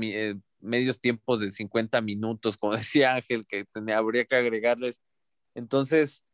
eh, 0.00 0.34
medios 0.58 1.00
tiempos 1.00 1.38
de 1.38 1.52
50 1.52 2.00
minutos, 2.00 2.58
como 2.58 2.72
decía 2.92 3.14
Ángel, 3.14 3.46
que 3.46 3.66
tenía, 3.66 3.98
habría 3.98 4.24
que 4.24 4.34
agregarles. 4.34 5.00
Entonces, 5.54 6.24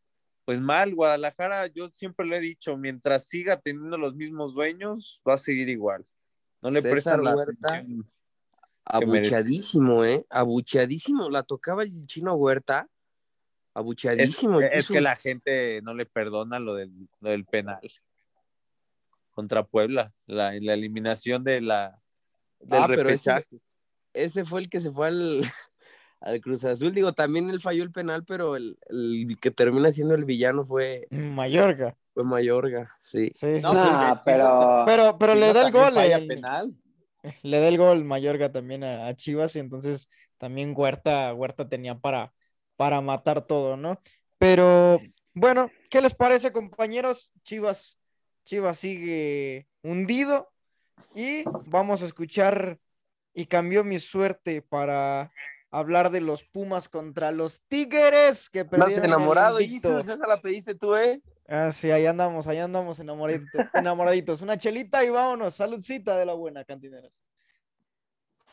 pues 0.47 0.59
mal, 0.59 0.95
Guadalajara, 0.95 1.67
yo 1.67 1.91
siempre 1.91 2.25
le 2.25 2.39
he 2.39 2.41
dicho, 2.41 2.79
mientras 2.79 3.27
siga 3.29 3.61
teniendo 3.61 3.99
los 3.99 4.15
mismos 4.15 4.55
dueños, 4.55 5.21
va 5.29 5.35
a 5.35 5.39
seguir 5.39 5.69
igual. 5.69 6.07
No 6.63 6.71
le 6.71 6.81
prestan 6.81 7.23
la 7.23 7.33
atención. 7.33 8.11
Abucheadísimo, 8.87 10.03
¿eh? 10.07 10.25
Abucheadísimo. 10.31 11.29
La 11.29 11.43
tocaba 11.43 11.83
el 11.83 12.07
chino 12.07 12.33
Huerta. 12.37 12.89
Abucheadísimo. 13.75 14.61
Es, 14.61 14.71
es 14.73 14.89
que 14.89 15.01
la 15.01 15.17
gente 15.17 15.81
no 15.83 15.95
le 15.95 16.07
perdona 16.07 16.59
lo 16.61 16.75
del, 16.75 16.93
lo 17.21 17.31
del 17.31 17.45
penal 17.45 17.81
contra 19.31 19.65
Puebla, 19.65 20.13
la, 20.27 20.53
la 20.61 20.75
eliminación 20.75 21.43
de 21.43 21.61
la 21.61 22.01
del 22.61 22.83
Ah, 22.83 22.87
pero 22.87 23.09
ese- 23.09 23.31
repechaje. 23.33 23.61
Ese 24.13 24.45
fue 24.45 24.61
el 24.61 24.69
que 24.69 24.79
se 24.79 24.93
fue 24.93 25.09
al, 25.09 25.41
al 26.21 26.41
Cruz 26.41 26.65
Azul. 26.65 26.95
Digo, 26.95 27.13
también 27.13 27.51
él 27.51 27.61
falló 27.61 27.83
el 27.83 27.91
penal, 27.91 28.25
pero 28.25 28.55
el, 28.55 28.79
el 28.89 29.37
que 29.41 29.51
termina 29.51 29.91
siendo 29.91 30.15
el 30.15 30.25
villano 30.25 30.65
fue, 30.65 31.09
Mallorca. 31.11 31.97
fue 32.13 32.23
Mayorga, 32.23 32.97
sí. 33.03 33.33
Sí, 33.35 33.57
sí, 33.57 33.61
No, 33.63 34.21
pero- 34.25 34.85
Pero, 34.87 35.19
pero 35.19 35.35
le 35.35 35.53
da 35.53 35.67
el 35.67 35.73
gol. 35.73 35.95
falla 35.95 36.17
el- 36.17 36.29
penal. 36.29 36.75
le 37.43 37.59
da 37.59 37.67
el 37.69 37.77
gol 37.79 38.05
Mayorga 38.05 38.53
también 38.53 38.85
a, 38.85 39.09
a 39.09 39.17
Chivas 39.17 39.57
y 39.57 39.59
entonces 39.59 40.09
también 40.39 40.75
Huerta, 40.77 41.35
Huerta 41.35 41.69
tenía 41.69 41.97
para, 41.99 42.33
para 42.77 43.01
matar 43.01 43.47
todo, 43.47 43.77
¿no? 43.77 44.01
Pero 44.39 45.01
bueno, 45.33 45.71
¿qué 45.91 46.01
les 46.01 46.15
parece, 46.15 46.53
compañeros? 46.53 47.33
Chivas, 47.43 47.99
Chivas 48.45 48.79
sigue 48.79 49.67
hundido 49.83 50.53
y 51.15 51.45
vamos 51.67 52.03
a 52.03 52.07
escuchar 52.07 52.79
y 53.33 53.47
cambió 53.47 53.85
mi 53.85 53.99
suerte 53.99 54.63
para 54.63 55.33
hablar 55.71 56.11
de 56.11 56.21
los 56.21 56.45
Pumas 56.45 56.89
contra 56.89 57.33
los 57.33 57.63
Tigres 57.69 58.49
que 58.49 58.65
perdieron 58.65 59.07
enamorado, 59.07 59.59
esa 59.59 60.27
la 60.27 60.41
pediste 60.41 60.75
tú, 60.75 60.95
¿eh? 60.95 61.21
Ah, 61.49 61.71
sí, 61.71 61.91
ahí 61.91 62.07
andamos, 62.07 62.47
ahí 62.47 62.59
andamos 62.59 63.01
enamoraditos, 63.01 63.51
enamoraditos. 63.75 64.41
Una 64.41 64.57
chelita 64.57 65.05
y 65.05 65.11
vámonos, 65.11 65.55
saludcita 65.55 66.17
de 66.17 66.25
la 66.25 66.33
buena, 66.33 66.65
cantineros. 66.65 67.13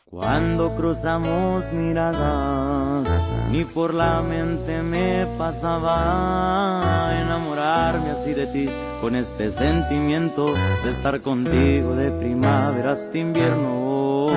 Cuando 0.05 0.75
cruzamos 0.75 1.71
miradas, 1.71 3.07
ni 3.51 3.65
por 3.65 3.93
la 3.93 4.21
mente 4.21 4.81
me 4.81 5.27
pasaba 5.37 7.11
enamorarme 7.21 8.11
así 8.11 8.33
de 8.33 8.47
ti, 8.47 8.69
con 9.01 9.15
este 9.15 9.51
sentimiento 9.51 10.53
de 10.85 10.91
estar 10.91 11.19
contigo 11.19 11.95
de 11.95 12.11
primavera 12.11 12.93
hasta 12.93 13.17
invierno. 13.17 14.27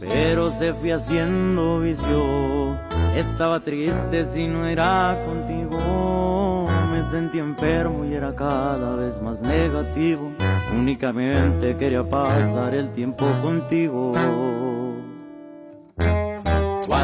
Pero 0.00 0.50
se 0.50 0.72
fue 0.72 0.92
haciendo 0.94 1.80
vicio, 1.80 2.78
estaba 3.14 3.60
triste 3.60 4.24
si 4.24 4.48
no 4.48 4.64
era 4.64 5.22
contigo. 5.26 6.66
Me 6.90 7.02
sentí 7.04 7.38
enfermo 7.38 8.04
y 8.06 8.14
era 8.14 8.34
cada 8.34 8.96
vez 8.96 9.20
más 9.20 9.42
negativo. 9.42 10.32
Únicamente 10.74 11.76
quería 11.76 12.02
pasar 12.02 12.74
el 12.74 12.90
tiempo 12.90 13.26
contigo. 13.42 14.12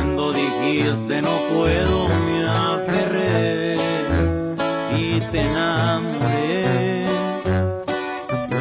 Cuando 0.05 0.35
dijiste 0.35 1.23
no 1.23 1.31
puedo 1.55 2.09
me 2.09 2.47
aferré 2.47 3.77
y 4.95 5.19
te 5.33 5.41
enamoré. 5.41 7.07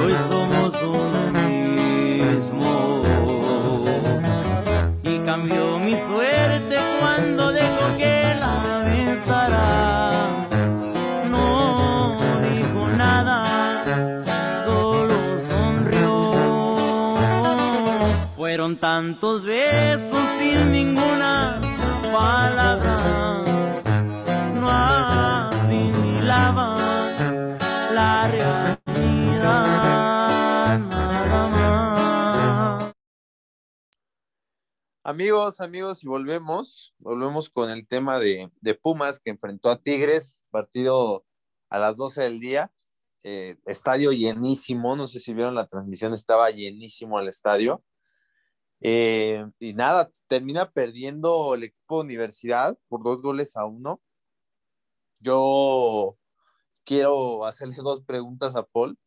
Hoy 0.02 0.14
somos 0.30 0.82
uno 0.82 1.32
mismo. 1.32 3.04
Y 5.04 5.20
cambió 5.20 5.80
mi 5.80 5.96
suerte 5.98 6.78
cuando 7.02 7.52
dejó 7.52 7.98
que 7.98 8.36
la 8.40 8.84
besara. 8.86 10.48
No 11.30 12.18
dijo 12.42 12.88
nada, 12.98 14.64
solo 14.64 15.14
sonrió. 15.50 16.32
Fueron 18.38 18.78
tantos 18.78 19.46
besos 19.46 20.33
ninguna 20.72 21.60
palabra. 22.12 23.44
No 24.56 24.70
asimilaba 25.50 26.78
la 27.94 28.28
realidad. 28.28 28.74
Amigos, 35.06 35.60
amigos, 35.60 36.04
y 36.04 36.08
volvemos, 36.08 36.94
volvemos 36.98 37.50
con 37.50 37.70
el 37.70 37.86
tema 37.88 38.20
de, 38.20 38.50
de 38.62 38.74
Pumas 38.74 39.20
que 39.20 39.32
enfrentó 39.32 39.70
a 39.70 39.82
Tigres, 39.82 40.46
partido 40.50 41.26
a 41.70 41.78
las 41.78 41.98
12 41.98 42.22
del 42.22 42.40
día, 42.40 42.72
eh, 43.24 43.56
estadio 43.66 44.12
llenísimo, 44.12 44.96
no 44.96 45.08
sé 45.08 45.20
si 45.20 45.34
vieron 45.34 45.56
la 45.56 45.68
transmisión, 45.68 46.14
estaba 46.14 46.52
llenísimo 46.52 47.20
el 47.20 47.28
estadio. 47.30 47.84
Eh, 48.86 49.46
y 49.60 49.74
nada, 49.74 50.12
termina 50.28 50.70
perdiendo 50.70 51.56
el 51.56 51.64
equipo 51.64 51.98
de 51.98 52.04
universidad 52.04 52.78
por 52.90 53.02
dos 53.02 53.22
goles 53.22 53.56
a 53.56 53.66
uno. 53.66 54.02
Yo 55.20 56.18
quiero 56.84 57.46
hacerle 57.46 57.76
dos 57.84 58.02
preguntas 58.04 58.56
a 58.56 58.64
Paul, 58.64 58.98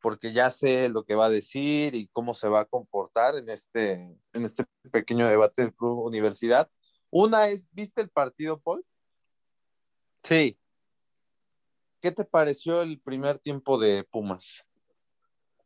porque 0.00 0.32
ya 0.32 0.50
sé 0.50 0.88
lo 0.88 1.04
que 1.04 1.16
va 1.16 1.26
a 1.26 1.30
decir 1.30 1.94
y 1.94 2.08
cómo 2.08 2.34
se 2.34 2.48
va 2.48 2.60
a 2.60 2.64
comportar 2.66 3.36
en 3.36 3.48
este, 3.48 3.94
en 4.32 4.44
este 4.44 4.64
pequeño 4.92 5.26
debate 5.26 5.62
del 5.62 5.74
Club 5.74 6.04
Universidad. 6.04 6.70
Una 7.10 7.48
es, 7.48 7.66
¿viste 7.72 8.00
el 8.00 8.10
partido, 8.10 8.60
Paul? 8.60 8.86
Sí, 10.22 10.56
¿Qué 12.04 12.12
te 12.12 12.26
pareció 12.26 12.82
el 12.82 13.00
primer 13.00 13.38
tiempo 13.38 13.78
de 13.78 14.04
Pumas? 14.04 14.62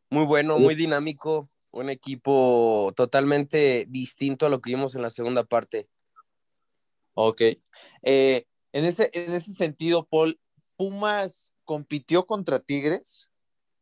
muy 0.08 0.24
bueno, 0.24 0.56
muy 0.56 0.76
dinámico, 0.76 1.50
un 1.70 1.90
equipo 1.90 2.92
totalmente 2.96 3.86
distinto 3.88 4.46
a 4.46 4.48
lo 4.48 4.60
que 4.60 4.70
vimos 4.70 4.94
en 4.94 5.02
la 5.02 5.10
segunda 5.10 5.44
parte. 5.44 5.88
Ok. 7.14 7.42
Eh, 8.02 8.46
en, 8.72 8.84
ese, 8.84 9.10
en 9.12 9.32
ese 9.32 9.52
sentido, 9.52 10.06
Paul, 10.06 10.40
Pumas 10.76 11.54
compitió 11.64 12.26
contra 12.26 12.60
Tigres. 12.60 13.30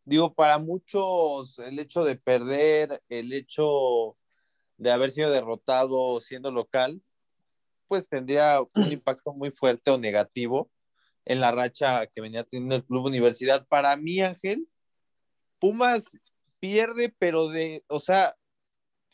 Digo, 0.04 0.34
para 0.34 0.58
muchos 0.58 1.58
el 1.58 1.78
hecho 1.78 2.04
de 2.04 2.16
perder, 2.16 3.02
el 3.08 3.32
hecho 3.32 4.16
de 4.78 4.90
haber 4.90 5.10
sido 5.10 5.30
derrotado 5.30 6.20
siendo 6.20 6.50
local, 6.50 7.02
pues 7.88 8.08
tendría 8.08 8.60
un 8.60 8.92
impacto 8.92 9.32
muy 9.32 9.50
fuerte 9.50 9.90
o 9.90 9.98
negativo 9.98 10.70
en 11.24 11.40
la 11.40 11.50
racha 11.50 12.06
que 12.06 12.20
venía 12.20 12.44
teniendo 12.44 12.76
el 12.76 12.84
Club 12.84 13.06
Universidad. 13.06 13.66
Para 13.68 13.96
mí, 13.96 14.20
Ángel, 14.20 14.68
Pumas 15.58 16.18
pierde, 16.60 17.14
pero 17.18 17.48
de, 17.48 17.84
o 17.88 18.00
sea, 18.00 18.34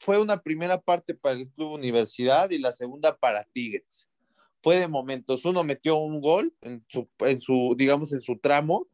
fue 0.00 0.18
una 0.20 0.42
primera 0.42 0.80
parte 0.80 1.14
para 1.14 1.38
el 1.38 1.49
Club 1.50 1.72
Universidad 1.72 2.50
y 2.50 2.58
la 2.58 2.72
segunda 2.72 3.16
para 3.16 3.44
Tigres. 3.44 4.08
Fue 4.61 4.76
de 4.76 4.88
momentos. 4.88 5.44
Uno 5.44 5.64
metió 5.64 5.96
un 5.96 6.20
gol 6.20 6.54
en 6.61 6.84
su, 6.88 7.08
en 7.20 7.40
su, 7.40 7.75
digamos, 7.76 8.12
en 8.12 8.20
su 8.20 8.38
tramo 8.38 8.87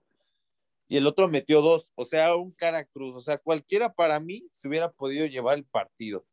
y 0.86 0.96
el 0.96 1.06
otro 1.06 1.28
metió 1.28 1.60
dos. 1.60 1.92
O 1.94 2.04
sea, 2.04 2.34
un 2.36 2.52
cara 2.52 2.84
cruz. 2.84 3.14
O 3.14 3.20
sea, 3.20 3.36
cualquiera 3.38 3.92
para 3.92 4.18
mí 4.20 4.46
se 4.50 4.68
hubiera 4.68 4.90
podido 4.90 5.26
llevar 5.26 5.58
el 5.58 5.64
partido. 5.64 6.24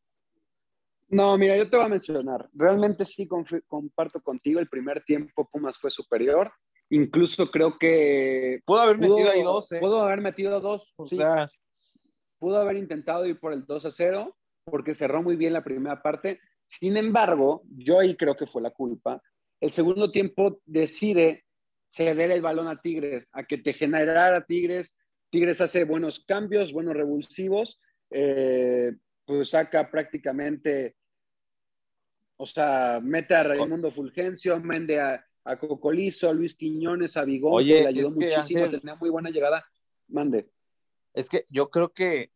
No, 1.08 1.38
mira, 1.38 1.56
yo 1.58 1.70
te 1.70 1.78
voy 1.78 1.86
a 1.86 1.90
mencionar. 1.90 2.50
Realmente 2.54 3.06
sí 3.06 3.28
comparto 3.68 4.22
contigo. 4.22 4.60
El 4.60 4.70
primer 4.70 5.04
tiempo 5.04 5.48
Pumas 5.52 5.78
fue 5.78 5.92
superior. 5.92 6.52
Incluso 6.90 7.50
creo 7.52 7.78
que. 7.78 8.60
Pudo 8.66 8.82
haber 8.82 8.98
pudo- 8.98 9.16
metido 9.16 9.32
ahí 9.32 9.42
dos, 9.44 9.72
¿eh? 9.72 9.80
Pudo 9.80 10.02
haber 10.02 10.22
metido 10.22 10.60
dos. 10.62 10.94
O 10.96 11.08
sí. 11.08 11.18
sea, 11.18 11.50
pudo 12.46 12.58
haber 12.62 12.78
intentado 12.78 13.26
ir 13.26 13.40
por 13.40 13.54
el 13.54 13.66
2 13.66 13.86
a 13.86 13.90
0 13.92 14.32
porque 14.66 14.94
cerró 14.94 15.24
muy 15.24 15.36
bien 15.36 15.52
la 15.52 15.64
primera 15.64 16.04
parte. 16.04 16.40
Sin 16.68 16.96
embargo, 16.96 17.64
yo 17.76 18.00
ahí 18.00 18.16
creo 18.16 18.36
que 18.36 18.46
fue 18.46 18.62
la 18.62 18.70
culpa. 18.70 19.20
El 19.60 19.72
segundo 19.72 20.12
tiempo 20.12 20.62
decide 20.64 21.44
ceder 21.90 22.30
el 22.30 22.44
balón 22.44 22.68
a 22.68 22.80
Tigres, 22.80 23.28
a 23.32 23.46
que 23.46 23.58
te 23.58 23.74
generara 23.74 24.46
Tigres. 24.46 24.96
Tigres 25.32 25.60
hace 25.60 25.86
buenos 25.86 26.20
cambios, 26.20 26.72
buenos 26.72 26.94
revulsivos, 26.94 27.82
eh, 28.12 28.94
pues 29.26 29.50
saca 29.50 29.90
prácticamente, 29.90 30.96
o 32.38 32.46
sea, 32.46 33.00
mete 33.02 33.34
a 33.34 33.42
Raimundo 33.42 33.90
Fulgencio, 33.90 34.60
mende 34.60 35.02
a, 35.02 35.26
a 35.46 35.58
Cocolizo, 35.58 36.30
a 36.30 36.34
Luis 36.34 36.54
Quiñones, 36.54 37.18
a 37.18 37.26
Bigón, 37.26 37.54
Oye, 37.56 37.78
que 37.78 37.82
le 37.82 37.90
ayudó 37.90 38.10
que, 38.10 38.16
muchísimo, 38.28 38.66
Ángel- 38.66 38.80
tenía 38.82 38.96
muy 38.96 39.10
buena 39.10 39.32
llegada. 39.32 39.66
Mande. 40.10 40.52
es 41.16 41.28
que 41.30 41.46
yo 41.50 41.70
creo 41.72 41.92
que, 41.94 42.30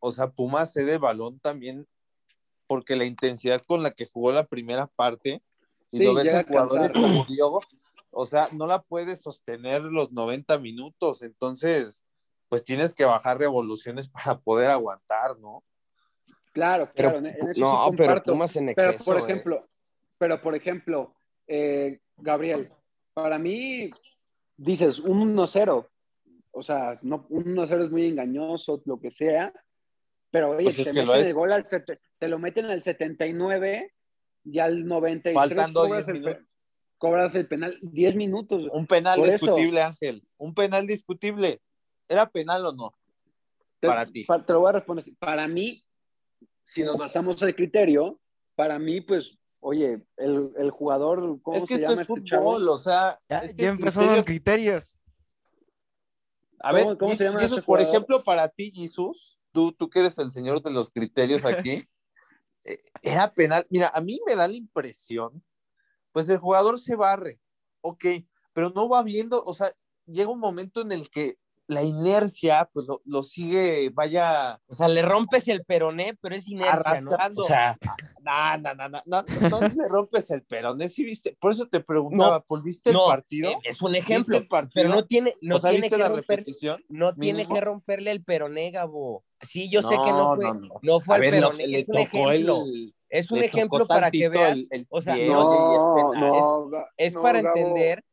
o 0.00 0.10
sea, 0.12 0.30
Pumas 0.30 0.72
cede 0.72 0.98
balón 0.98 1.38
también 1.40 1.86
porque 2.66 2.96
la 2.96 3.04
intensidad 3.04 3.60
con 3.62 3.82
la 3.82 3.90
que 3.90 4.06
jugó 4.06 4.32
la 4.32 4.44
primera 4.46 4.86
parte 4.86 5.42
y 5.90 5.98
Sí, 5.98 6.04
lo 6.04 6.14
ves 6.14 6.26
en 6.28 6.36
a 6.36 6.44
jugadores 6.44 6.92
como 6.92 7.24
Diogo, 7.26 7.60
o 8.10 8.26
sea, 8.26 8.48
no 8.52 8.66
la 8.66 8.80
puedes 8.82 9.20
sostener 9.22 9.82
los 9.82 10.12
90 10.12 10.58
minutos, 10.58 11.22
entonces, 11.22 12.06
pues 12.48 12.64
tienes 12.64 12.94
que 12.94 13.04
bajar 13.04 13.38
revoluciones 13.38 14.08
para 14.34 14.38
poder 14.38 14.70
aguantar, 14.70 15.38
¿no? 15.38 15.62
Claro, 16.52 16.90
Pero, 16.94 17.10
claro, 17.10 17.18
en- 17.18 17.26
en 17.26 17.36
eso 17.36 17.54
sí 17.54 17.60
no, 17.60 17.90
pero. 17.96 18.22
Pumas 18.22 18.56
en 18.56 18.72
Pero 18.74 18.90
exceso. 18.92 19.04
por 19.12 19.20
eh. 19.20 19.24
ejemplo, 19.24 19.66
pero 20.18 20.40
por 20.42 20.54
ejemplo, 20.54 21.14
eh, 21.46 22.00
Gabriel, 22.16 22.72
para 23.14 23.38
mí 23.38 23.90
dices 24.56 24.98
un 24.98 25.34
1-0, 25.36 25.88
o 26.52 26.62
sea, 26.62 26.98
no, 27.02 27.26
un 27.30 27.44
1-0 27.56 27.84
es 27.84 27.90
muy 27.90 28.06
engañoso, 28.06 28.82
lo 28.84 28.98
que 29.00 29.10
sea, 29.10 29.52
Pero 30.30 30.50
oye, 30.50 30.64
Pues 30.64 30.78
es 30.78 30.84
te, 30.84 30.92
meten 30.92 31.26
el 31.26 31.34
gol 31.34 31.52
al 31.52 31.64
te 31.64 32.28
lo 32.28 32.38
meten 32.38 32.66
al 32.66 32.80
79 32.80 33.92
y 34.44 34.58
al 34.58 34.86
93 34.86 35.34
Faltando 35.34 35.82
cobras 35.82 36.06
10 36.06 36.08
el, 36.08 36.14
pe- 36.14 36.28
minutos. 36.30 36.52
cobras 36.98 37.34
el 37.34 37.48
penal 37.48 37.78
10 37.82 38.14
minutos. 38.16 38.68
Un 38.72 38.86
penal 38.86 39.18
Por 39.18 39.28
eso. 39.28 39.46
discutible, 39.46 39.82
Ángel. 39.82 40.22
Un 40.36 40.54
penal 40.54 40.86
discutible. 40.86 41.60
¿Era 42.08 42.26
penal 42.30 42.64
o 42.66 42.72
no? 42.72 42.94
Te- 43.80 43.88
para 43.88 44.06
ti. 44.06 44.24
pa- 44.24 44.44
Te 44.44 44.52
lo 44.52 44.60
voy 44.60 44.68
a 44.70 44.72
responder. 44.72 45.04
Para 45.18 45.48
mí, 45.48 45.84
si 46.64 46.82
nos 46.84 46.96
basamos 46.96 47.42
al 47.42 47.54
criterio, 47.56 48.20
para 48.54 48.78
mí, 48.78 49.00
pues, 49.00 49.36
oye, 49.58 50.00
el, 50.16 50.52
el 50.56 50.70
jugador, 50.70 51.40
¿cómo 51.42 51.56
Es 51.56 51.62
que 51.64 51.74
se 51.76 51.82
esto 51.82 51.90
llama 51.90 52.02
es 52.02 52.10
este 52.10 52.24
chavo? 52.24 52.44
fútbol, 52.52 52.68
o 52.68 52.78
sea. 52.78 53.18
Ya, 53.28 53.38
es 53.38 53.54
que 53.54 53.62
ya 53.62 53.70
el 53.70 53.76
empezó 53.78 54.00
criterio- 54.00 54.16
con 54.16 54.24
criterios. 54.24 55.00
A 56.60 56.72
ver, 56.72 56.84
¿Cómo- 56.84 56.98
cómo 56.98 57.14
se 57.16 57.24
llama 57.24 57.40
Jesus, 57.40 57.58
este 57.58 57.66
por 57.66 57.78
jugador? 57.78 57.94
ejemplo, 57.96 58.22
para 58.22 58.48
ti, 58.48 58.70
Jesús, 58.70 59.38
tú, 59.52 59.72
tú 59.72 59.90
que 59.90 60.00
eres 60.00 60.18
el 60.18 60.30
señor 60.30 60.62
de 60.62 60.70
los 60.70 60.90
criterios 60.90 61.44
aquí, 61.44 61.82
eh, 62.64 62.78
era 63.02 63.32
penal. 63.32 63.66
Mira, 63.70 63.90
a 63.94 64.00
mí 64.00 64.20
me 64.26 64.34
da 64.34 64.48
la 64.48 64.56
impresión, 64.56 65.42
pues 66.12 66.28
el 66.28 66.38
jugador 66.38 66.78
se 66.78 66.96
barre, 66.96 67.40
ok, 67.80 68.04
pero 68.52 68.70
no 68.70 68.88
va 68.88 69.02
viendo, 69.02 69.42
o 69.44 69.54
sea, 69.54 69.72
llega 70.06 70.30
un 70.30 70.40
momento 70.40 70.80
en 70.80 70.92
el 70.92 71.08
que 71.10 71.38
la 71.70 71.84
inercia, 71.84 72.68
pues 72.72 72.88
lo, 72.88 73.00
lo 73.04 73.22
sigue, 73.22 73.90
vaya, 73.90 74.60
O 74.66 74.74
sea, 74.74 74.88
le 74.88 75.02
rompes 75.02 75.46
el 75.46 75.64
peroné, 75.64 76.18
pero 76.20 76.34
es 76.34 76.48
inercia, 76.48 77.00
¿no? 77.00 77.12
Arrastrando. 77.12 77.44
O 77.44 77.46
sea, 77.46 77.78
no, 78.22 78.58
no, 78.58 78.74
no, 78.74 78.88
no, 78.88 79.02
no, 79.06 79.24
no 79.50 79.60
le 79.68 79.88
rompes 79.88 80.30
el 80.32 80.42
peroné, 80.42 80.88
sí 80.88 81.04
viste, 81.04 81.36
por 81.40 81.52
eso 81.52 81.68
te 81.68 81.78
preguntaba, 81.78 82.40
¿pues 82.40 82.64
viste 82.64 82.92
no, 82.92 83.04
el 83.06 83.10
partido? 83.10 83.50
eh, 83.52 83.58
es 83.62 83.80
un 83.82 83.94
ejemplo, 83.94 84.44
pero 84.74 84.88
no 84.88 85.06
tiene, 85.06 85.32
no 85.42 85.56
o 85.56 85.58
sea, 85.60 85.70
tiene 85.70 85.82
¿viste 85.82 85.96
que 85.96 86.02
la 86.02 86.08
romper, 86.08 86.38
repetición? 86.40 86.84
no 86.88 87.14
tiene 87.14 87.38
mínimo? 87.38 87.54
que 87.54 87.60
romperle 87.60 88.10
el 88.10 88.24
peroné, 88.24 88.72
Gabo. 88.72 89.24
Sí, 89.42 89.70
yo 89.70 89.82
sé 89.82 89.96
que 90.04 90.12
no 90.12 90.34
fue, 90.34 90.44
no, 90.46 90.54
no, 90.54 90.80
no. 90.82 91.00
fue 91.00 91.14
A 91.14 91.18
el 91.18 91.22
ver, 91.22 91.30
peroné, 91.32 91.66
le 91.66 91.80
es 91.80 91.88
un 91.88 91.94
tocó 91.94 92.30
ejemplo. 92.30 92.64
el, 92.66 92.94
es 93.08 93.30
un 93.30 93.38
le 93.40 93.46
ejemplo 93.46 93.86
para 93.86 94.10
que 94.10 94.28
veas, 94.28 94.58
el- 94.58 94.68
el 94.70 94.86
o 94.90 95.00
sea, 95.00 95.16
no, 95.16 95.42
es 95.42 95.84
No, 95.86 96.14
no, 96.14 96.70
Ga- 96.70 96.88
es 96.96 97.14
no, 97.14 97.22
para 97.22 97.40
Gabo. 97.42 97.56
entender 97.56 98.04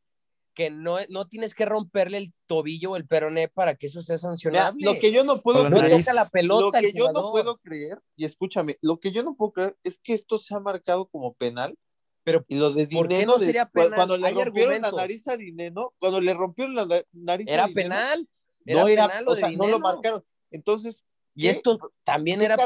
que 0.54 0.70
no, 0.70 0.96
no 1.08 1.28
tienes 1.28 1.54
que 1.54 1.66
romperle 1.66 2.18
el 2.18 2.32
tobillo 2.46 2.92
o 2.92 2.96
el 2.96 3.06
peroné 3.06 3.46
para 3.48 3.76
que 3.76 3.86
eso 3.86 4.00
sea 4.00 4.16
Mira, 4.16 4.22
sancionable. 4.22 4.84
lo 4.84 4.98
que 4.98 5.12
yo 5.12 5.22
no 5.22 5.40
puedo 5.40 5.62
la 5.64 5.70
no 5.70 5.76
creer, 5.76 6.00
toca 6.00 6.14
la 6.14 6.28
pelota 6.28 6.80
lo 6.80 6.88
que 6.88 6.92
yo 6.98 7.12
no 7.12 7.30
puedo 7.30 7.58
creer, 7.58 8.00
y 8.16 8.24
escúchame, 8.24 8.76
lo 8.80 8.98
que 8.98 9.12
yo 9.12 9.22
no 9.22 9.36
puedo 9.36 9.52
creer 9.52 9.76
es 9.84 10.00
que 10.02 10.14
esto 10.14 10.36
se 10.38 10.54
ha 10.54 10.60
marcado 10.60 11.06
como 11.06 11.34
penal. 11.34 11.78
Pero, 12.24 12.44
y 12.48 12.56
lo 12.56 12.72
de 12.72 12.86
¿por 12.88 13.06
qué 13.08 13.14
Dineno, 13.14 13.32
no 13.34 13.38
de- 13.38 13.52
penal? 13.72 13.94
cuando 13.94 14.16
le 14.16 14.26
Hay 14.26 14.34
rompieron 14.34 14.70
la 14.72 14.76
argumentos. 14.78 14.96
nariz 15.00 15.28
a 15.28 15.36
Dineno, 15.36 15.94
cuando 15.98 16.20
le 16.20 16.34
rompieron 16.34 16.74
la 16.74 16.86
na- 16.86 17.02
nariz 17.12 17.48
a 17.48 17.52
Era 17.52 17.66
Dineno, 17.68 17.88
penal, 17.88 18.28
era 18.66 18.80
no 18.82 18.88
era, 18.88 19.06
penal 19.08 19.24
lo 19.24 19.30
o 19.30 19.34
de 19.34 19.40
sea, 19.40 19.50
no 19.52 19.66
lo 19.68 19.78
marcaron. 19.78 20.24
Entonces, 20.50 21.04
Y 21.38 21.42
¿qué- 21.42 21.50
esto 21.50 21.78
también 22.02 22.40
¿qué 22.40 22.46
era 22.46 22.56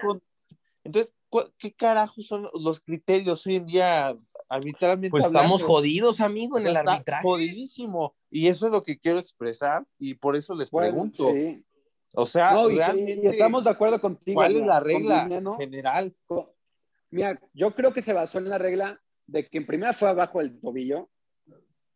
son? 0.00 0.22
Entonces, 0.84 1.14
¿qué 1.58 1.72
carajos 1.74 2.26
son 2.26 2.48
los 2.54 2.80
criterios 2.80 3.46
hoy 3.46 3.56
en 3.56 3.66
día 3.66 4.14
arbitralmente 4.48 5.10
Pues 5.10 5.26
estamos 5.26 5.62
jodidos, 5.62 6.20
amigo, 6.22 6.56
en 6.58 6.66
el 6.66 6.76
Está 6.76 6.92
arbitraje. 6.92 7.22
Jodidísimo. 7.22 8.14
Y 8.30 8.46
eso 8.46 8.66
es 8.66 8.72
lo 8.72 8.82
que 8.82 8.98
quiero 8.98 9.18
expresar 9.18 9.84
y 9.98 10.14
por 10.14 10.34
eso 10.34 10.54
les 10.54 10.70
Bueno, 10.70 10.88
pregunto. 10.92 11.30
sí. 11.30 11.62
O 12.14 12.24
sea, 12.26 12.52
No, 12.54 12.70
y- 12.70 12.74
y, 12.74 12.76
realmente, 12.78 13.28
estamos 13.28 13.64
de 13.64 13.70
acuerdo 13.70 14.00
contigo. 14.00 14.36
¿cuál 14.36 14.56
es 14.56 14.62
la 14.62 14.80
regla 14.80 15.24
Dineno, 15.24 15.56
general? 15.58 16.14
con- 16.26 16.46
Mira, 17.10 17.38
yo 17.52 17.74
creo 17.74 17.92
que 17.92 18.00
se 18.00 18.14
basó 18.14 18.38
en 18.38 18.48
la 18.48 18.56
regla 18.56 18.98
de 19.26 19.46
que 19.46 19.58
en 19.58 19.66
primera 19.66 19.92
fue 19.92 20.08
abajo 20.08 20.38
del 20.38 20.58
tobillo. 20.58 21.10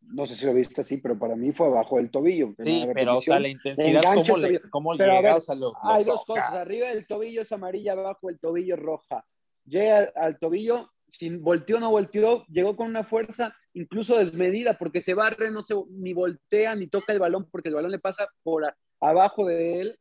No 0.09 0.27
sé 0.27 0.35
si 0.35 0.47
lo 0.47 0.55
viste 0.55 0.81
así, 0.81 0.99
pero 0.99 1.19
para 1.19 1.35
mí 1.37 1.53
fue 1.53 1.67
abajo 1.67 1.97
del 1.97 2.11
tobillo. 2.11 2.55
Sí, 2.63 2.87
pero 2.95 3.17
o 3.17 3.21
sea, 3.21 3.41
la 3.41 3.49
intensidad, 3.49 4.03
¿cómo, 4.15 4.37
le, 4.39 4.61
cómo 4.71 4.95
llega? 4.95 5.21
ver, 5.21 5.33
o 5.33 5.41
sea, 5.41 5.55
lo, 5.55 5.73
lo 5.73 5.75
Hay 5.83 6.05
dos 6.05 6.25
cosas. 6.25 6.53
Arriba 6.53 6.89
del 6.89 7.07
tobillo 7.07 7.43
es 7.43 7.53
amarilla, 7.53 7.93
abajo 7.93 8.29
del 8.29 8.39
tobillo 8.39 8.75
es 8.77 8.81
roja. 8.81 9.27
Llega 9.65 9.99
al, 9.99 10.13
al 10.15 10.39
tobillo, 10.39 10.91
sin 11.09 11.43
volteó 11.43 11.79
o 11.79 11.81
no 11.81 11.91
volteó, 11.91 12.45
llegó 12.47 12.77
con 12.77 12.89
una 12.89 13.03
fuerza 13.05 13.55
incluso 13.75 14.17
desmedida, 14.17 14.75
porque 14.79 15.03
se 15.03 15.13
barre, 15.15 15.51
no 15.51 15.63
se, 15.63 15.75
ni 15.91 16.15
voltea, 16.15 16.75
ni 16.77 16.87
toca 16.87 17.13
el 17.13 17.19
balón, 17.19 17.49
porque 17.51 17.69
el 17.69 17.75
balón 17.75 17.91
le 17.91 17.99
pasa 17.99 18.27
por 18.43 18.65
a- 18.65 18.77
abajo 19.01 19.45
de 19.45 19.81
él 19.81 19.99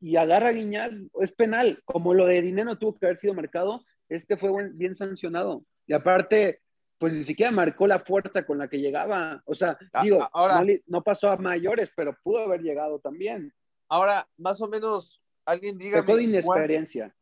y 0.00 0.16
agarra 0.16 0.48
a 0.48 0.52
Guiñac, 0.52 0.92
es 1.20 1.32
penal. 1.32 1.80
Como 1.84 2.14
lo 2.14 2.26
de 2.26 2.42
Dineno 2.42 2.76
tuvo 2.78 2.98
que 2.98 3.06
haber 3.06 3.16
sido 3.18 3.34
marcado, 3.34 3.84
este 4.08 4.36
fue 4.36 4.50
buen- 4.50 4.76
bien 4.76 4.94
sancionado. 4.96 5.64
Y 5.86 5.92
aparte, 5.92 6.60
pues 7.00 7.14
ni 7.14 7.24
siquiera 7.24 7.50
marcó 7.50 7.86
la 7.86 7.98
fuerza 8.00 8.44
con 8.44 8.58
la 8.58 8.68
que 8.68 8.78
llegaba. 8.78 9.42
O 9.46 9.54
sea, 9.54 9.78
A- 9.94 10.02
digo, 10.02 10.22
a- 10.22 10.30
ahora- 10.34 10.62
no, 10.86 11.02
pasó 11.02 11.30
a 11.30 11.36
mayores, 11.38 11.90
pero 11.96 12.14
pudo 12.22 12.40
haber 12.44 12.60
llegado 12.60 12.98
también. 13.00 13.54
Ahora, 13.88 14.28
más 14.36 14.60
o 14.60 14.68
menos, 14.68 15.22
alguien 15.46 15.78
dígame. 15.78 16.02
Pecó 16.02 16.16
de 16.18 16.24
¿cuál- 16.42 16.58
inexperiencia. 16.60 17.16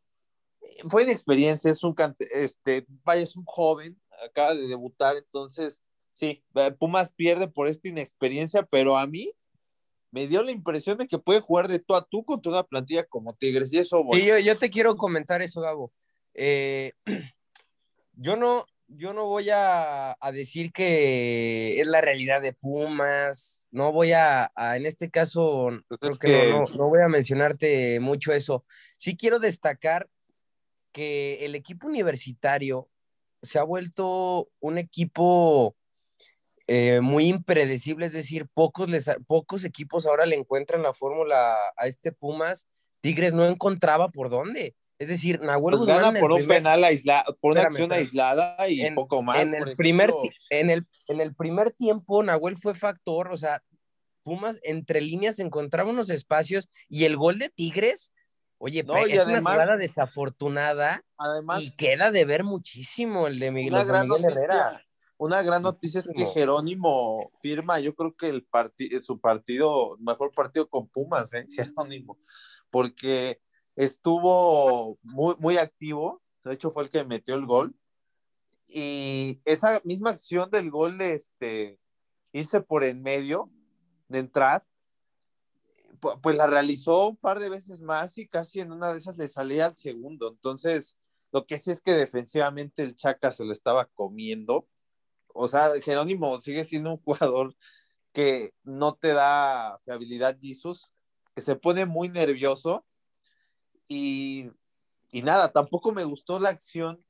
fue 0.89 1.05
inexperiencia, 1.05 1.71
es 1.71 1.85
un 1.85 1.95
cante, 1.95 2.27
este, 2.33 2.85
vaya, 3.05 3.23
es 3.23 3.37
un 3.37 3.45
joven, 3.45 3.97
acaba 4.27 4.55
de 4.57 4.67
debutar, 4.67 5.17
entonces, 5.17 5.81
sí, 6.13 6.43
eh, 6.57 6.73
Pumas 6.73 7.11
pierde 7.11 7.47
por 7.47 7.69
esta 7.69 7.87
inexperiencia, 7.89 8.65
pero 8.65 8.99
a 8.99 9.07
mí 9.07 9.33
me 10.11 10.27
dio 10.27 10.43
la 10.43 10.51
impresión 10.51 10.99
de 10.99 11.07
que 11.07 11.19
puede 11.19 11.39
jugar 11.41 11.69
de 11.69 11.79
tú 11.79 11.95
a 11.95 12.05
tú 12.05 12.25
contra 12.25 12.51
una 12.51 12.65
plantilla 12.65 13.05
como 13.05 13.35
Tigres, 13.37 13.73
y 13.73 13.79
eso, 13.79 13.99
Sí, 13.99 14.03
bueno, 14.05 14.25
yo, 14.25 14.39
yo 14.39 14.59
te 14.59 14.69
quiero 14.71 14.97
comentar 14.97 15.41
eso, 15.41 15.61
Gabo. 15.61 15.93
Eh, 16.35 16.93
yo 18.15 18.37
no, 18.37 18.67
yo 18.89 19.13
no 19.13 19.27
voy 19.27 19.51
a, 19.51 20.17
a 20.19 20.33
decir 20.33 20.73
que 20.73 21.81
es 21.81 21.87
la 21.87 22.01
realidad 22.01 22.41
de 22.41 22.53
Pumas. 22.55 23.67
No 23.71 23.93
voy 23.93 24.13
a, 24.13 24.51
a- 24.55 24.77
en 24.77 24.87
este 24.87 25.11
caso, 25.11 25.69
Pues 25.89 26.01
creo 26.01 26.13
es 26.13 26.19
que, 26.19 26.27
que- 26.29 26.53
no, 26.53 26.61
no- 26.61 26.67
no 26.77 26.89
voy 26.89 27.03
a 27.03 27.09
mencionarte 27.09 28.01
mucho 28.01 28.33
eso. 28.33 28.65
Sí 28.97 29.17
quiero 29.17 29.39
destacar 29.39 30.09
que 30.93 31.45
el 31.45 31.55
equipo 31.55 31.87
universitario 31.87 32.89
se 33.43 33.59
ha 33.59 33.63
vuelto 33.63 34.49
un 34.61 34.79
equipo 34.79 35.77
eh, 36.67 37.01
muy 37.01 37.29
impredecible, 37.29 38.07
es 38.07 38.13
decir, 38.13 38.47
pocos, 38.53 38.91
les, 38.91 39.09
pocos 39.27 39.65
equipos 39.65 40.07
ahora 40.07 40.27
le 40.27 40.37
encuentran 40.37 40.83
la 40.83 40.93
fórmula 40.93 41.57
a 41.77 41.87
este 41.87 42.11
Pumas. 42.13 42.69
Tigres 43.01 43.33
no 43.33 43.47
encontraba 43.47 44.09
por 44.09 44.29
dónde. 44.29 44.75
Es 44.99 45.09
decir, 45.09 45.41
Nahuel 45.41 45.75
pues 45.77 45.81
Guzmán 45.87 46.03
gana 46.15 46.21
por 46.21 46.33
un 46.33 46.39
primer- 46.39 46.57
penal 46.59 46.83
aislado, 46.85 47.37
por 47.41 47.53
una 47.53 47.61
Espérame, 47.63 47.85
acción 47.85 47.93
aislada 47.93 48.69
y 48.69 48.81
en- 48.81 48.95
poco 48.97 49.23
más. 49.23 49.41
en 49.43 49.55
el, 49.55 49.77
primer, 49.77 50.13
en, 50.51 50.71
el, 50.71 50.87
en 51.07 51.21
el 51.21 51.35
primer 51.35 51.71
tiempo, 51.71 52.23
Nahuel 52.23 52.57
fue 52.57 52.75
factor, 52.75 53.31
o 53.33 53.37
sea, 53.37 53.63
Pumas 54.25 54.59
entre 54.63 55.01
líneas 55.01 55.39
encontraba 55.39 55.89
unos 55.91 56.11
espacios 56.11 56.69
y 56.89 57.05
el 57.05 57.17
gol 57.17 57.39
de 57.39 57.49
Tigres, 57.49 58.13
oye, 58.59 58.83
No, 58.83 58.97
es 58.97 59.19
además- 59.19 59.41
una 59.43 59.51
jugada 59.53 59.77
desafortunada 59.79 61.05
Además, 61.17 61.63
y 61.63 61.71
queda 61.77 62.11
de 62.11 62.25
ver 62.25 62.45
muchísimo 62.45 63.27
el 63.27 63.39
de 63.39 63.51
Miguel, 63.53 63.73
una 63.75 63.85
gran 63.85 64.07
Miguel 64.09 64.23
noticia, 64.23 64.43
Herrera. 64.45 64.83
una 65.17 65.43
gran 65.43 65.63
noticia 65.63 66.01
es 66.01 66.09
que. 66.15 66.27
Jerónimo 66.27 67.31
firma, 67.41 67.79
yo 67.81 67.95
creo 67.95 68.15
que 68.17 68.29
el 68.29 68.45
partido, 68.45 69.01
su 69.01 69.21
partido, 69.21 69.97
mejor 70.01 70.33
partido 70.35 70.69
con 70.69 70.89
Pumas, 70.89 71.33
¿eh? 71.35 71.47
Jerónimo, 71.87 72.19
porque 72.71 73.41
estuvo 73.79 74.99
muy, 75.03 75.35
muy 75.39 75.57
activo, 75.57 76.21
de 76.45 76.55
hecho 76.55 76.71
fue 76.71 76.83
el 76.83 76.91
que 76.91 77.05
metió 77.05 77.35
el 77.35 77.47
gol, 77.47 77.77
y 78.67 79.41
esa 79.45 79.81
misma 79.85 80.11
acción 80.11 80.51
del 80.51 80.71
gol 80.71 80.99
de 80.99 81.15
este, 81.15 81.79
irse 82.33 82.61
por 82.61 82.85
en 82.85 83.03
medio, 83.03 83.51
de 84.09 84.19
entrar, 84.19 84.67
pu- 86.01 86.21
pues 86.21 86.37
la 86.37 86.47
realizó 86.47 87.09
un 87.09 87.17
par 87.17 87.39
de 87.39 87.51
veces 87.51 87.81
más 87.81 88.19
y 88.19 88.27
casi 88.29 88.61
en 88.61 88.73
una 88.73 88.93
de 88.93 88.99
esas 88.99 89.17
le 89.17 89.29
salía 89.29 89.67
al 89.67 89.77
segundo, 89.77 90.29
entonces 90.29 90.99
lo 91.31 91.47
que 91.47 91.59
sí 91.59 91.71
es 91.71 91.81
que 91.81 91.93
defensivamente 91.93 92.83
el 92.83 92.97
Chaca 92.97 93.31
se 93.31 93.45
lo 93.45 93.53
estaba 93.53 93.87
comiendo. 93.95 94.67
O 95.35 95.47
sea, 95.47 95.69
Jerónimo 95.83 96.41
sigue 96.41 96.65
siendo 96.65 96.91
un 96.91 96.97
jugador 96.97 97.55
que 98.13 98.55
no 98.65 98.95
te 98.95 99.09
da 99.09 99.79
fiabilidad, 99.85 100.39
Jesus, 100.41 100.91
que 101.35 101.43
se 101.43 101.55
pone 101.55 101.85
muy 101.85 102.09
nervioso. 102.09 102.87
Y, 103.89 104.51
y 105.11 105.23
nada, 105.23 105.51
tampoco 105.51 105.93
me 105.93 106.05
gustó 106.05 106.39
la 106.39 106.51
acción 106.51 107.05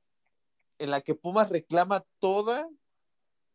en 0.79 0.91
la 0.91 1.01
que 1.01 1.15
Pumas 1.15 1.51
reclama 1.51 2.05
toda, 2.21 2.69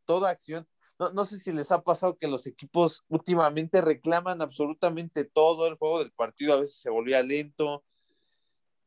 toda 0.05 0.29
acción. 0.29 0.67
No, 0.99 1.11
no 1.11 1.25
sé 1.25 1.39
si 1.39 1.51
les 1.51 1.71
ha 1.71 1.81
pasado 1.81 2.17
que 2.17 2.27
los 2.27 2.45
equipos 2.45 3.03
últimamente 3.07 3.81
reclaman 3.81 4.41
absolutamente 4.41 5.23
todo 5.23 5.67
el 5.67 5.75
juego 5.75 5.99
del 5.99 6.11
partido, 6.11 6.53
a 6.53 6.59
veces 6.59 6.75
se 6.75 6.89
volvía 6.89 7.23
lento, 7.23 7.83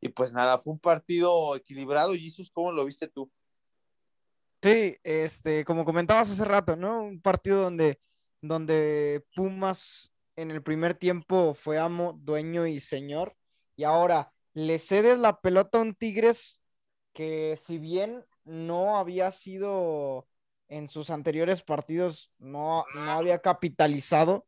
y 0.00 0.08
pues 0.08 0.32
nada, 0.32 0.58
fue 0.58 0.72
un 0.72 0.78
partido 0.78 1.56
equilibrado. 1.56 2.14
Jesus, 2.14 2.50
¿cómo 2.50 2.70
lo 2.70 2.84
viste 2.84 3.08
tú? 3.08 3.30
Sí, 4.62 4.96
este, 5.02 5.64
como 5.64 5.84
comentabas 5.84 6.30
hace 6.30 6.44
rato, 6.44 6.76
¿no? 6.76 7.02
Un 7.02 7.20
partido 7.20 7.62
donde, 7.62 8.00
donde 8.40 9.24
Pumas 9.34 10.10
en 10.36 10.50
el 10.50 10.62
primer 10.62 10.94
tiempo 10.94 11.54
fue 11.54 11.78
amo, 11.78 12.18
dueño 12.22 12.66
y 12.66 12.78
señor, 12.78 13.36
y 13.76 13.84
ahora 13.84 14.32
le 14.54 14.78
cedes 14.78 15.18
la 15.18 15.40
pelota 15.40 15.78
a 15.78 15.82
un 15.82 15.94
Tigres 15.94 16.60
que 17.12 17.58
si 17.62 17.78
bien 17.78 18.24
no 18.44 18.96
había 18.96 19.30
sido 19.30 20.26
en 20.68 20.88
sus 20.88 21.10
anteriores 21.10 21.62
partidos, 21.62 22.30
no, 22.38 22.84
no 22.94 23.10
había 23.12 23.38
capitalizado, 23.40 24.46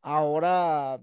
ahora 0.00 1.00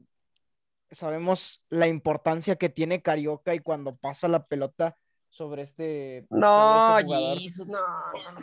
sabemos 0.92 1.62
la 1.70 1.88
importancia 1.88 2.56
que 2.56 2.70
tiene 2.70 3.02
Carioca 3.02 3.54
y 3.54 3.60
cuando 3.60 3.96
pasa 3.96 4.28
la 4.28 4.46
pelota 4.46 4.96
sobre 5.30 5.62
este. 5.62 6.26
No, 6.30 6.98
sobre 7.02 7.32
este. 7.32 7.40
Jesus, 7.40 7.68
no. 7.68 7.80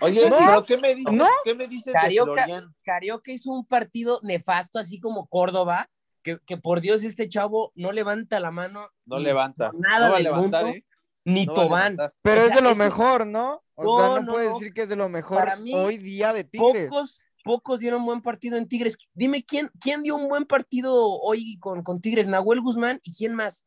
Oye, 0.00 0.30
¿No? 0.30 0.36
pero 0.38 0.64
¿qué 0.64 0.76
me 0.76 0.94
dices? 0.94 1.12
¿No? 1.12 1.28
¿Qué 1.44 1.54
me 1.54 1.66
dices 1.66 1.86
de 1.86 1.92
Carioca, 1.92 2.44
Florian? 2.44 2.74
Carioca 2.82 3.32
hizo 3.32 3.50
un 3.50 3.66
partido 3.66 4.20
nefasto, 4.22 4.78
así 4.78 5.00
como 5.00 5.26
Córdoba, 5.26 5.90
que, 6.24 6.38
que 6.44 6.56
por 6.56 6.80
Dios 6.80 7.04
este 7.04 7.28
chavo 7.28 7.70
no 7.76 7.92
levanta 7.92 8.40
la 8.40 8.50
mano. 8.50 8.88
No 9.06 9.20
levanta. 9.20 9.70
Nada 9.78 10.06
no 10.06 10.12
va 10.12 10.18
a 10.18 10.20
levantar, 10.20 10.64
mundo, 10.64 10.78
¿eh? 10.78 10.84
ni 11.24 11.46
No 11.46 11.52
Tobán. 11.54 11.96
Pero 12.22 12.42
O 12.42 12.44
es 12.46 12.54
de 12.56 12.60
lo 12.62 12.70
es- 12.70 12.76
mejor, 12.76 13.26
¿no? 13.26 13.62
O 13.76 13.98
sea, 13.98 14.06
No, 14.08 14.16
no, 14.16 14.22
no, 14.22 14.32
puedes 14.32 14.50
no. 14.50 14.58
decir 14.58 14.72
que 14.74 14.82
es 14.82 14.88
de 14.88 14.96
lo 14.96 15.08
mejor 15.08 15.38
Para 15.38 15.56
mí, 15.56 15.72
hoy 15.74 15.98
día 15.98 16.32
de 16.32 16.44
Tigres. 16.44 16.90
Pocos, 16.90 17.22
pocos 17.44 17.78
dieron 17.78 18.04
buen 18.06 18.22
partido 18.22 18.56
en 18.56 18.66
Tigres. 18.66 18.96
Dime 19.12 19.44
quién, 19.44 19.70
quién 19.80 20.02
dio 20.02 20.16
un 20.16 20.28
buen 20.28 20.44
partido 20.46 20.94
hoy 20.96 21.58
con, 21.60 21.82
con 21.82 22.00
Tigres, 22.00 22.26
Nahuel 22.26 22.60
Guzmán 22.60 22.98
y 23.04 23.12
quién 23.12 23.34
más. 23.34 23.66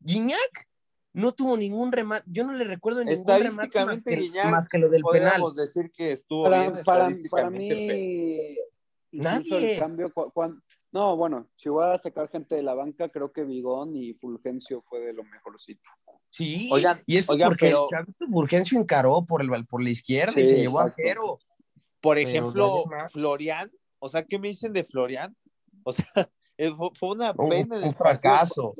Guiñac 0.00 0.68
no 1.12 1.32
tuvo 1.32 1.56
ningún 1.56 1.92
remate. 1.92 2.24
Yo 2.26 2.44
no 2.44 2.52
le 2.54 2.64
recuerdo 2.64 3.04
ningún 3.04 3.26
remate 3.26 3.84
más 3.84 4.02
que, 4.04 4.16
Guiñac, 4.16 4.50
más 4.50 4.68
que 4.68 4.78
lo 4.78 4.88
del 4.88 5.02
penal. 5.02 5.32
Podríamos 5.40 5.54
decir 5.56 5.90
que 5.92 6.10
estuvo 6.12 6.44
Para, 6.44 6.60
bien 6.60 6.72
para, 6.84 7.08
estadísticamente. 7.08 7.74
mí, 7.76 8.56
Nadie. 9.20 9.74
el 9.74 9.78
cambio, 9.80 10.10
cu- 10.12 10.30
cuan- 10.32 10.62
no, 10.92 11.16
bueno, 11.16 11.48
si 11.56 11.68
voy 11.68 11.84
a 11.86 11.98
sacar 11.98 12.28
gente 12.28 12.54
de 12.54 12.62
la 12.62 12.74
banca, 12.74 13.08
creo 13.08 13.32
que 13.32 13.44
Vigón 13.44 13.96
y 13.96 14.14
Fulgencio 14.14 14.82
fue 14.88 15.00
de 15.00 15.12
lo 15.14 15.24
mejorcito. 15.24 15.82
Sí, 16.30 16.68
Oigan, 16.72 17.00
y 17.06 17.16
eso 17.18 17.32
oigan, 17.32 17.50
porque 17.50 17.66
pero- 17.66 17.88
Fulgencio 18.30 18.78
encaró 18.78 19.24
por, 19.24 19.42
el, 19.42 19.66
por 19.66 19.82
la 19.82 19.90
izquierda 19.90 20.40
y 20.40 20.44
se 20.46 20.56
llevó 20.58 20.80
a 20.80 20.84
exacto. 20.84 21.02
Jero. 21.02 21.38
Por 22.00 22.16
Pero 22.16 22.28
ejemplo. 22.28 22.82
Florian, 23.10 23.70
o 24.00 24.08
sea, 24.08 24.24
¿qué 24.24 24.38
me 24.38 24.48
dicen 24.48 24.72
de 24.72 24.84
Florian? 24.84 25.36
O 25.84 25.92
sea, 25.92 26.06
fue, 26.76 26.90
fue 26.94 27.10
una 27.10 27.32
Un, 27.36 27.48
pena. 27.48 27.76
en 27.78 27.84
un 27.88 27.94
fracaso. 27.94 28.74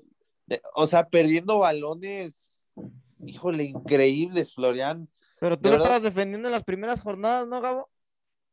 O 0.77 0.87
sea, 0.87 1.09
perdiendo 1.09 1.59
balones, 1.59 2.71
híjole, 3.27 3.65
increíbles, 3.65 4.55
Florian. 4.55 5.09
Pero 5.41 5.57
tú 5.57 5.63
de 5.65 5.69
lo 5.71 5.73
verdad- 5.73 5.87
estabas 5.97 6.03
defendiendo 6.05 6.47
en 6.49 6.53
las 6.53 6.63
primeras 6.65 7.01
jornadas, 7.01 7.49
¿no, 7.49 7.61
Gabo? 7.61 7.89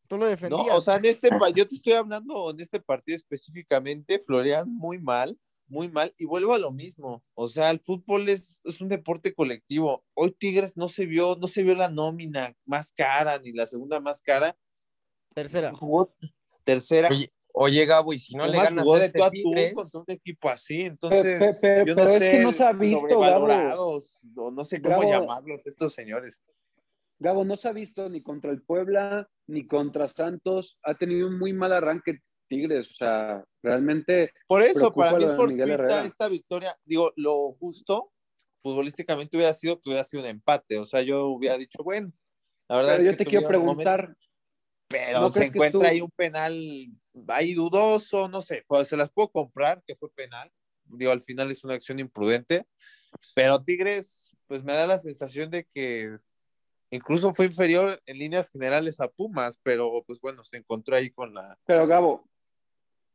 Tú 0.09 0.17
lo 0.17 0.25
No, 0.25 0.31
defendías. 0.31 0.75
o 0.75 0.81
sea, 0.81 0.95
en 0.95 1.05
este, 1.05 1.29
yo 1.55 1.67
te 1.67 1.75
estoy 1.75 1.93
hablando 1.93 2.49
en 2.49 2.59
este 2.59 2.79
partido 2.79 3.15
específicamente, 3.15 4.17
Florian, 4.19 4.67
muy 4.67 4.97
mal, 4.97 5.37
muy 5.67 5.87
mal, 5.87 6.11
y 6.17 6.25
vuelvo 6.25 6.53
a 6.53 6.57
lo 6.57 6.71
mismo. 6.71 7.23
O 7.35 7.47
sea, 7.47 7.69
el 7.69 7.79
fútbol 7.79 8.27
es, 8.27 8.59
es 8.63 8.81
un 8.81 8.89
deporte 8.89 9.35
colectivo. 9.35 10.03
Hoy 10.15 10.31
Tigres 10.31 10.75
no 10.75 10.87
se 10.87 11.05
vio, 11.05 11.35
no 11.35 11.45
se 11.45 11.61
vio 11.61 11.75
la 11.75 11.89
nómina 11.89 12.57
más 12.65 12.91
cara, 12.91 13.37
ni 13.37 13.51
la 13.53 13.67
segunda 13.67 13.99
más 13.99 14.19
cara. 14.23 14.57
Tercera. 15.35 15.71
Jugó 15.71 16.11
tercera. 16.63 17.09
Oye, 17.09 17.31
oye, 17.53 17.85
Gabo, 17.85 18.11
y 18.11 18.17
si 18.17 18.33
no 18.35 18.47
le 18.47 18.57
ganas 18.57 18.83
de 18.87 19.05
este 19.05 19.19
tú 19.19 19.23
a 19.23 19.27
tú 19.29 19.33
Tigres, 19.33 19.73
contra 19.75 19.99
un 19.99 20.05
equipo 20.07 20.49
así, 20.49 20.81
entonces 20.81 21.37
Pe- 21.61 21.83
pe- 21.83 21.83
yo 21.87 21.93
no 21.93 22.01
pero 22.03 22.09
es 22.15 22.19
sé, 22.23 22.31
que 22.31 22.39
no 22.39 22.51
se 22.51 22.63
ha 22.63 22.73
visto, 22.73 22.99
sobrevalorados, 22.99 24.19
o 24.35 24.49
no 24.49 24.63
sé 24.63 24.81
cómo 24.81 25.01
Gabo- 25.03 25.11
llamarlos 25.11 25.67
estos 25.67 25.93
señores. 25.93 26.39
Gabo 27.19 27.43
no 27.43 27.58
se 27.58 27.67
ha 27.67 27.73
visto 27.73 28.10
ni 28.10 28.21
contra 28.21 28.51
el 28.51 28.62
Puebla 28.62 29.29
ni 29.47 29.67
contra 29.67 30.08
Santos. 30.08 30.77
Ha 30.84 30.95
tenido 30.95 31.27
un 31.27 31.38
muy 31.38 31.53
mal 31.53 31.73
arranque 31.73 32.19
Tigres. 32.47 32.88
O 32.91 32.95
sea, 32.95 33.45
realmente 33.62 34.32
Por 34.47 34.62
eso, 34.62 34.91
para 34.91 35.17
mí 35.17 35.25
es 35.25 36.05
esta 36.05 36.27
victoria. 36.27 36.75
Digo, 36.86 37.12
lo 37.15 37.53
justo 37.60 38.12
futbolísticamente 38.62 39.38
hubiera 39.38 39.53
sido 39.53 39.79
que 39.79 39.89
hubiera 39.89 40.03
sido 40.03 40.23
un 40.23 40.29
empate. 40.29 40.77
O 40.79 40.86
sea, 40.86 41.01
yo 41.01 41.27
hubiera 41.27 41.58
dicho, 41.58 41.84
bueno, 41.84 42.12
la 42.67 42.77
verdad 42.77 42.91
pero 42.97 43.01
es 43.01 43.05
yo 43.05 43.12
que 43.17 43.23
te 43.23 43.29
quiero 43.29 43.47
preguntar, 43.47 44.15
pero 44.88 45.21
¿no 45.21 45.29
se 45.29 45.45
encuentra 45.45 45.89
ahí 45.89 46.01
un 46.01 46.12
penal 46.12 46.53
ahí 47.27 47.53
dudoso, 47.53 48.27
no 48.29 48.41
sé, 48.41 48.63
pues 48.67 48.88
se 48.88 48.97
las 48.97 49.10
puedo 49.10 49.29
comprar, 49.29 49.84
que 49.86 49.95
fue 49.95 50.12
penal. 50.12 50.51
Digo, 50.86 51.12
al 51.12 51.21
final 51.21 51.51
es 51.51 51.63
una 51.63 51.75
acción 51.75 51.99
imprudente, 51.99 52.65
pero 53.36 53.63
Tigres, 53.63 54.36
pues 54.47 54.63
me 54.63 54.73
da 54.73 54.88
la 54.88 54.97
sensación 54.97 55.49
de 55.49 55.65
que 55.65 56.17
incluso 56.91 57.34
fue 57.34 57.45
inferior 57.47 58.02
en 58.06 58.17
líneas 58.17 58.49
generales 58.49 58.99
a 58.99 59.08
Pumas, 59.08 59.60
pero 59.63 60.04
pues 60.06 60.19
bueno, 60.19 60.43
se 60.43 60.58
encontró 60.58 60.95
ahí 60.95 61.10
con 61.10 61.34
la... 61.34 61.58
pero 61.65 61.86
Gabo, 61.88 62.28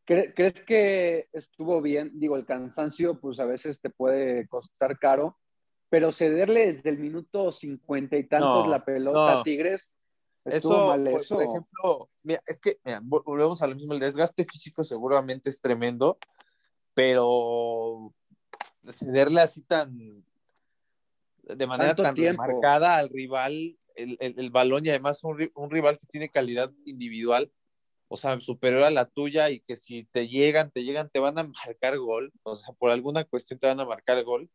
¿cre- 0.06 0.32
¿crees 0.34 0.64
que 0.64 1.28
estuvo 1.32 1.80
bien? 1.82 2.12
Digo, 2.14 2.36
el 2.36 2.46
cansancio 2.46 3.20
pues 3.20 3.38
a 3.40 3.44
veces 3.44 3.80
te 3.80 3.90
puede 3.90 4.46
costar 4.48 4.98
caro, 4.98 5.38
pero 5.88 6.12
cederle 6.12 6.72
desde 6.74 6.90
el 6.90 6.98
minuto 6.98 7.52
cincuenta 7.52 8.16
y 8.16 8.24
tantos 8.24 8.64
No, 8.64 8.70
la 8.70 8.84
pelota 8.84 9.34
no. 9.34 9.40
a 9.40 9.44
Tigres, 9.44 9.92
estuvo 10.44 10.74
Eso, 10.74 10.86
mal 10.86 11.06
eso. 11.06 11.34
por 11.36 11.44
ejemplo, 11.44 12.10
mira, 12.22 12.40
es 12.46 12.60
que 12.60 12.78
mira, 12.84 13.00
volvemos 13.02 13.62
a 13.62 13.66
lo 13.66 13.74
mismo, 13.74 13.92
el 13.94 14.00
desgaste 14.00 14.44
físico 14.44 14.82
seguramente 14.84 15.50
es 15.50 15.60
tremendo, 15.60 16.18
pero 16.94 18.12
cederle 18.90 19.40
así 19.40 19.62
tan 19.62 20.24
de 21.46 21.66
manera 21.66 21.94
tan 21.94 22.14
tiempo. 22.14 22.42
marcada 22.42 22.96
al 22.96 23.08
rival 23.10 23.76
el, 23.96 24.16
el- 24.20 24.34
el 24.38 24.50
balón 24.50 24.84
y 24.84 24.88
además 24.90 25.22
un, 25.22 25.50
un 25.54 25.70
rival 25.70 25.98
que 25.98 26.06
tiene 26.06 26.28
calidad 26.28 26.72
individual, 26.84 27.52
o 28.08 28.16
sea, 28.16 28.38
superior 28.40 28.82
a 28.82 28.90
la 28.90 29.06
tuya 29.06 29.50
y 29.50 29.60
que 29.60 29.76
si 29.76 30.04
te 30.04 30.28
llegan, 30.28 30.70
te 30.70 30.82
llegan, 30.84 31.10
te 31.10 31.20
van 31.20 31.38
a 31.38 31.44
marcar 31.44 31.96
gol, 31.98 32.32
o 32.42 32.54
sea, 32.54 32.74
por 32.74 32.90
alguna 32.90 33.24
cuestión 33.24 33.58
te 33.60 33.66
van 33.66 33.80
a 33.80 33.84
marcar 33.84 34.22
gol. 34.24 34.50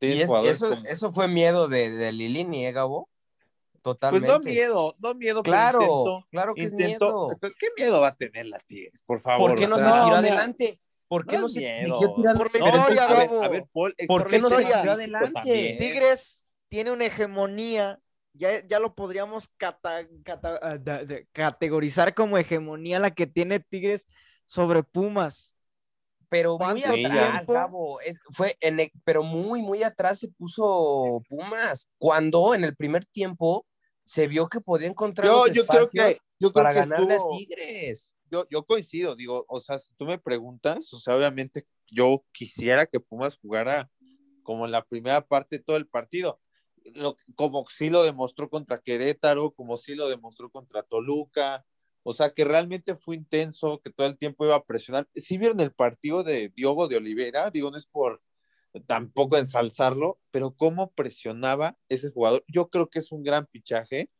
Y 0.00 0.20
es- 0.20 0.30
eso, 0.30 0.68
como- 0.70 0.86
eso 0.86 1.12
fue 1.12 1.28
miedo 1.28 1.68
de, 1.68 1.90
de 1.90 2.12
Lilini, 2.12 2.66
¿eh, 2.66 2.72
Gabo? 2.72 3.08
Pues 3.72 3.82
Totalmente. 3.82 4.28
no 4.28 4.38
miedo, 4.40 4.94
no 5.00 5.14
miedo, 5.14 5.42
Claro, 5.42 5.80
intentó- 5.80 6.26
claro 6.30 6.54
que 6.54 6.62
es 6.64 6.74
miedo. 6.74 7.28
¿Qué 7.58 7.68
miedo 7.76 8.00
va 8.00 8.08
a 8.08 8.14
tener 8.16 8.46
la 8.46 8.58
Tigres, 8.58 9.02
por 9.02 9.20
favor? 9.20 9.50
¿Por 9.50 9.58
qué 9.58 9.66
no 9.66 9.76
sea, 9.76 9.86
se 9.98 10.04
tiró 10.04 10.16
adelante? 10.16 10.80
¿Por 11.12 11.26
qué 11.26 11.36
no 11.36 11.48
se 11.48 11.58
miedo. 11.60 11.98
siguió 11.98 12.14
tirando? 12.14 12.38
Por 12.38 12.54
la 12.54 12.60
No, 12.60 12.66
historia, 12.66 13.04
a 13.04 13.06
ver, 13.14 13.28
Gabo. 13.28 13.42
a 13.42 13.48
ver, 13.48 13.64
Paul, 13.70 13.94
¿Por 14.08 14.26
qué 14.26 14.38
no 14.38 14.48
se 14.48 14.54
historia. 14.56 14.80
tiró 14.80 14.92
adelante? 14.92 15.30
también. 15.32 15.76
Tigres 15.76 16.44
tiene 16.68 16.90
una 16.90 17.04
hegemonía, 17.04 18.00
ya, 18.32 18.66
ya 18.66 18.78
lo 18.78 18.94
podríamos 18.94 19.48
cata- 19.58 20.06
cata- 20.24 20.58
ah, 20.62 20.78
de- 20.78 21.26
categorizar 21.32 22.14
como 22.14 22.38
hegemonía 22.38 22.98
la 22.98 23.10
que 23.10 23.26
tiene 23.26 23.60
Tigres 23.60 24.06
sobre 24.46 24.82
Pumas. 24.82 25.54
pero 26.30 26.56
muy 26.56 26.80
¿Cuánto 26.80 27.08
atrás? 27.08 27.46
Gabo. 27.46 28.00
Es- 28.00 28.22
fue 28.30 28.56
en 28.60 28.80
el- 28.80 28.90
pero 29.04 29.22
muy, 29.22 29.60
muy 29.60 29.82
atrás 29.82 30.18
se 30.18 30.28
puso 30.28 31.20
Pumas. 31.28 31.90
Cuando 31.98 32.54
en 32.54 32.64
el 32.64 32.74
primer 32.74 33.04
tiempo 33.04 33.66
se 34.02 34.28
vio 34.28 34.48
que 34.48 34.62
podía 34.62 34.88
encontrar 34.88 35.28
Yo, 35.28 35.46
los 35.46 35.54
yo 35.54 35.66
creo 35.66 35.90
que, 35.90 35.98
espacios 35.98 36.22
yo 36.40 36.52
creo 36.52 36.64
para 36.64 36.72
que 36.72 36.80
ganarle 36.80 37.14
estuvo- 37.16 37.34
a 37.34 37.36
Tigres. 37.36 38.14
Yo, 38.32 38.46
yo 38.50 38.64
coincido, 38.64 39.14
digo, 39.14 39.44
o 39.48 39.60
sea, 39.60 39.78
si 39.78 39.92
tú 39.94 40.06
me 40.06 40.18
preguntas, 40.18 40.92
o 40.92 40.98
sea, 40.98 41.16
obviamente 41.16 41.66
yo 41.90 42.24
quisiera 42.32 42.86
que 42.86 42.98
Pumas 42.98 43.36
jugara 43.36 43.90
como 44.42 44.64
en 44.64 44.72
la 44.72 44.84
primera 44.84 45.20
parte 45.26 45.58
todo 45.58 45.76
el 45.76 45.86
partido, 45.86 46.40
como 47.36 47.64
sí 47.68 47.90
lo 47.90 48.02
demostró 48.02 48.48
contra 48.48 48.78
Querétaro, 48.78 49.52
como 49.52 49.76
sí 49.76 49.94
lo 49.94 50.08
demostró 50.08 50.50
contra 50.50 50.82
Toluca, 50.82 51.64
o 52.02 52.12
sea, 52.12 52.32
que 52.32 52.44
realmente 52.44 52.96
fue 52.96 53.14
intenso, 53.14 53.80
que 53.80 53.90
todo 53.90 54.08
el 54.08 54.18
tiempo 54.18 54.44
iba 54.44 54.56
a 54.56 54.64
presionar. 54.64 55.08
¿Sí 55.14 55.38
vieron 55.38 55.60
el 55.60 55.72
partido 55.72 56.24
de 56.24 56.48
Diogo 56.48 56.88
de 56.88 56.96
Olivera? 56.96 57.50
Digo, 57.50 57.70
no 57.70 57.76
es 57.76 57.86
por 57.86 58.20
tampoco 58.86 59.36
ensalzarlo, 59.36 60.18
pero 60.30 60.52
cómo 60.52 60.90
presionaba 60.92 61.76
ese 61.88 62.10
jugador. 62.10 62.42
Yo 62.48 62.70
creo 62.70 62.88
que 62.88 62.98
es 62.98 63.12
un 63.12 63.22
gran 63.22 63.46
fichaje, 63.46 64.10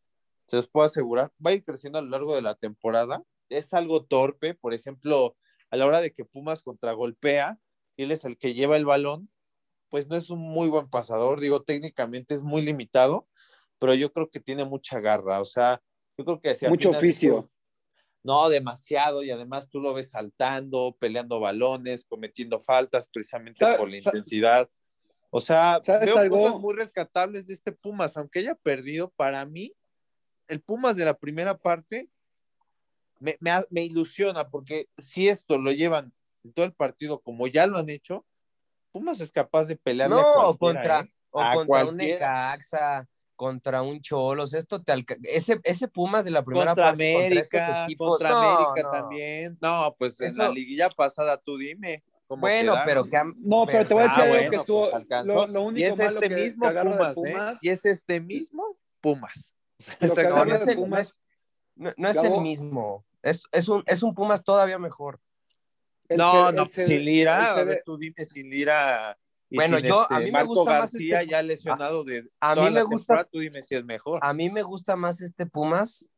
se 0.47 0.57
los 0.57 0.69
puedo 0.69 0.87
asegurar, 0.87 1.33
va 1.45 1.51
a 1.51 1.55
ir 1.55 1.65
creciendo 1.65 1.99
a 1.99 2.03
lo 2.03 2.11
largo 2.11 2.35
de 2.37 2.43
la 2.43 2.55
temporada. 2.55 3.25
Es 3.53 3.75
algo 3.75 4.05
torpe, 4.05 4.55
por 4.55 4.75
ejemplo, 4.75 5.37
a 5.71 5.77
la 5.77 5.87
hora 5.87 6.01
de 6.01 6.13
que 6.13 6.25
Pumas 6.25 6.63
contragolpea, 6.63 7.59
y 7.97 8.05
él 8.05 8.11
es 8.11 8.25
el 8.25 8.39
que 8.39 8.55
lleva 8.55 8.77
el 8.77 8.85
balón, 8.85 9.31
pues 9.89 10.09
no 10.09 10.17
es 10.17 10.31
un 10.31 10.39
muy 10.39 10.69
buen 10.69 10.89
pasador, 10.89 11.41
digo, 11.41 11.63
técnicamente 11.63 12.35
es 12.35 12.43
muy 12.43 12.63
limitado, 12.63 13.29
pero 13.79 13.95
yo 13.95 14.13
creo 14.13 14.31
que 14.31 14.41
tiene 14.41 14.65
mucha 14.65 15.01
garra, 15.01 15.41
o 15.41 15.45
sea, 15.45 15.83
yo 16.17 16.25
creo 16.25 16.41
que 16.41 16.69
Mucho 16.69 16.91
oficio. 16.91 17.51
No, 18.25 18.49
demasiado, 18.49 19.25
y 19.25 19.31
además 19.31 19.69
tú 19.69 19.81
lo 19.81 19.95
ves 19.95 20.11
saltando, 20.11 20.97
peleando 21.01 21.41
balones, 21.41 22.05
cometiendo 22.05 22.61
faltas 22.61 23.09
precisamente 23.13 23.65
Sa- 23.65 23.77
por 23.77 23.91
la 23.91 23.97
intensidad. 23.97 24.71
O 25.31 25.41
sea, 25.41 25.81
¿Sabes 25.83 26.07
veo 26.07 26.19
algo? 26.19 26.37
cosas 26.41 26.61
muy 26.61 26.75
rescatables 26.75 27.47
de 27.47 27.55
este 27.55 27.73
Pumas, 27.73 28.17
aunque 28.17 28.39
haya 28.39 28.55
perdido, 28.55 29.11
para 29.17 29.45
mí, 29.45 29.75
el 30.47 30.61
Pumas 30.61 30.97
de 30.97 31.05
la 31.05 31.19
primera 31.19 31.59
parte 31.59 32.09
me, 33.23 33.37
me, 33.41 33.51
ha- 33.53 33.65
me 33.71 33.85
ilusiona, 33.85 34.49
porque 34.51 34.89
si 34.99 35.29
esto 35.29 35.57
lo 35.59 35.71
llevan 35.73 36.13
en 36.45 36.53
todo 36.53 36.67
el 36.67 36.73
partido 36.73 37.21
como 37.21 37.47
ya 37.47 37.67
lo 37.67 37.79
han 37.79 37.89
hecho, 37.89 38.27
Pumas 38.91 39.21
es 39.21 39.31
capaz 39.33 39.65
de 39.69 39.77
pelearle 39.77 40.17
a 40.17 40.19
No, 40.19 40.59
contra, 40.59 41.01
¿eh? 41.01 41.13
o 41.31 41.41
A 41.41 41.55
contra 41.55 41.87
un. 41.87 41.97
Necaxa, 41.97 43.09
contra 43.37 43.81
un 43.83 44.01
Cholos, 44.03 44.53
esto 44.55 44.83
te 44.83 44.93
alca- 44.93 45.17
ese, 45.23 45.61
ese 45.65 45.89
Pumas 45.89 46.25
de 46.25 46.31
la 46.33 46.45
primera 46.45 46.67
Contra 46.75 46.89
parte 46.91 47.13
contra 47.15 47.27
América, 47.31 47.85
equipos, 47.85 48.09
contra 48.11 48.31
no, 48.31 48.37
América 48.39 48.83
no. 48.83 48.91
también. 48.91 49.59
No, 49.63 49.97
pues 49.99 50.21
en 50.21 50.37
la 50.37 50.49
liguilla 50.51 50.91
pasada 50.91 51.39
tú 51.39 51.57
dime. 51.57 52.03
cómo 52.27 52.41
Bueno, 52.43 52.73
quedaron. 52.73 52.87
pero 52.87 53.05
que 53.05 53.33
No, 53.39 53.65
pero 53.67 53.87
te 53.89 53.95
voy 53.95 54.03
a 54.03 54.07
decir 54.07 54.19
Ah, 54.21 54.23
algo 54.25 54.35
bueno, 54.35 54.51
que 54.51 54.57
estuvo. 54.57 54.91
pues 54.91 55.25
lo, 55.25 55.47
lo 55.47 55.79
y 55.79 55.83
es 55.85 55.97
malo 55.97 56.21
este 56.21 56.29
que, 56.29 56.35
mismo 56.43 56.69
Pumas, 56.83 57.15
Pumas, 57.15 57.55
¿eh? 57.55 57.59
Y 57.63 57.69
es 57.71 57.85
este 57.87 58.21
mismo 58.21 58.77
Pumas. 59.01 59.55
No, 60.01 60.07
no 60.47 60.55
es 60.55 60.67
el, 60.69 60.77
no 60.77 60.83
Pumas- 60.87 61.01
es- 61.01 61.19
no- 61.75 61.93
no 61.97 62.09
es 62.09 62.17
el 62.19 62.23
Gabo. 62.25 62.41
mismo. 62.43 63.05
Es, 63.23 63.43
es, 63.53 63.69
un, 63.69 63.83
es 63.87 64.03
un 64.03 64.15
Pumas 64.15 64.43
todavía 64.45 64.79
mejor. 64.79 65.21
el 66.09 66.19
No, 66.19 66.49
C- 66.49 66.53
no, 66.55 66.63
el 66.65 66.69
sin 66.71 67.05
Lira, 67.05 67.53
el 67.55 67.61
a 67.61 67.65
ver, 67.65 67.83
tú 67.85 67.97
dime 67.97 68.25
sin 68.25 68.51
Lira. 68.51 69.17
Y 69.49 69.57
Bueno, 69.57 69.77
sin 69.79 69.87
yo- 69.87 70.03
este 70.03 70.15
a 70.15 70.19
mí 70.19 70.25
me 70.27 70.33
Marco 70.33 70.55
gusta 70.55 70.71
más 70.71 70.93
García 70.93 71.21
este- 71.21 71.31
ya 71.31 71.43
lesionado 71.43 72.05
de 72.05 72.29
a 72.41 72.55
toda 72.55 72.69
mí 72.69 72.75
la 72.75 72.81
me 72.81 72.85
gusta- 72.87 72.97
temporada, 73.07 73.29
tú 73.31 73.39
dime 73.41 73.63
si 73.63 73.75
es 73.75 73.85
mejor. 73.85 74.21
A 74.23 74.33
mí 74.33 74.51
me 74.51 74.63
gusta 74.63 74.97
más 74.97 75.21
este 75.21 75.47
Pumas 75.47 76.09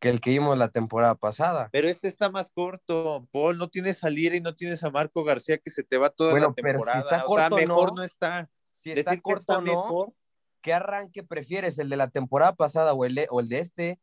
que 0.00 0.08
el 0.08 0.20
que 0.20 0.30
vimos 0.30 0.56
la 0.56 0.68
temporada 0.68 1.16
pasada. 1.16 1.68
Pero 1.72 1.88
este 1.88 2.06
está 2.06 2.30
más 2.30 2.52
corto, 2.52 3.26
Paul. 3.32 3.58
No 3.58 3.68
tienes 3.68 4.04
a 4.04 4.10
Lira 4.10 4.36
y 4.36 4.40
no 4.40 4.54
tienes 4.54 4.84
a 4.84 4.90
Marco 4.90 5.24
García 5.24 5.58
que 5.58 5.70
se 5.70 5.82
te 5.82 5.96
va 5.98 6.08
toda 6.10 6.30
Bueno, 6.30 6.48
la 6.48 6.54
pero 6.54 6.78
si 6.78 6.84
temporada. 6.84 6.98
está 6.98 7.26
o 7.26 7.36
sea, 7.36 7.48
corto, 7.50 7.56
mejor 7.66 7.88
no. 7.90 7.94
no, 7.96 8.02
está. 8.04 8.48
Si 8.70 8.92
está 8.92 9.10
Decir 9.10 9.22
corto 9.22 9.40
está 9.40 9.58
o 9.58 9.60
no, 9.60 9.66
mejor. 9.66 10.12
¿qué 10.60 10.72
arranque 10.72 11.24
prefieres? 11.24 11.78
¿El 11.80 11.88
de 11.88 11.96
la 11.96 12.08
temporada 12.08 12.54
pasada 12.54 12.92
o 12.94 13.04
el 13.04 13.16
de, 13.16 13.26
o 13.30 13.40
el 13.40 13.48
de 13.48 13.58
este? 13.58 13.98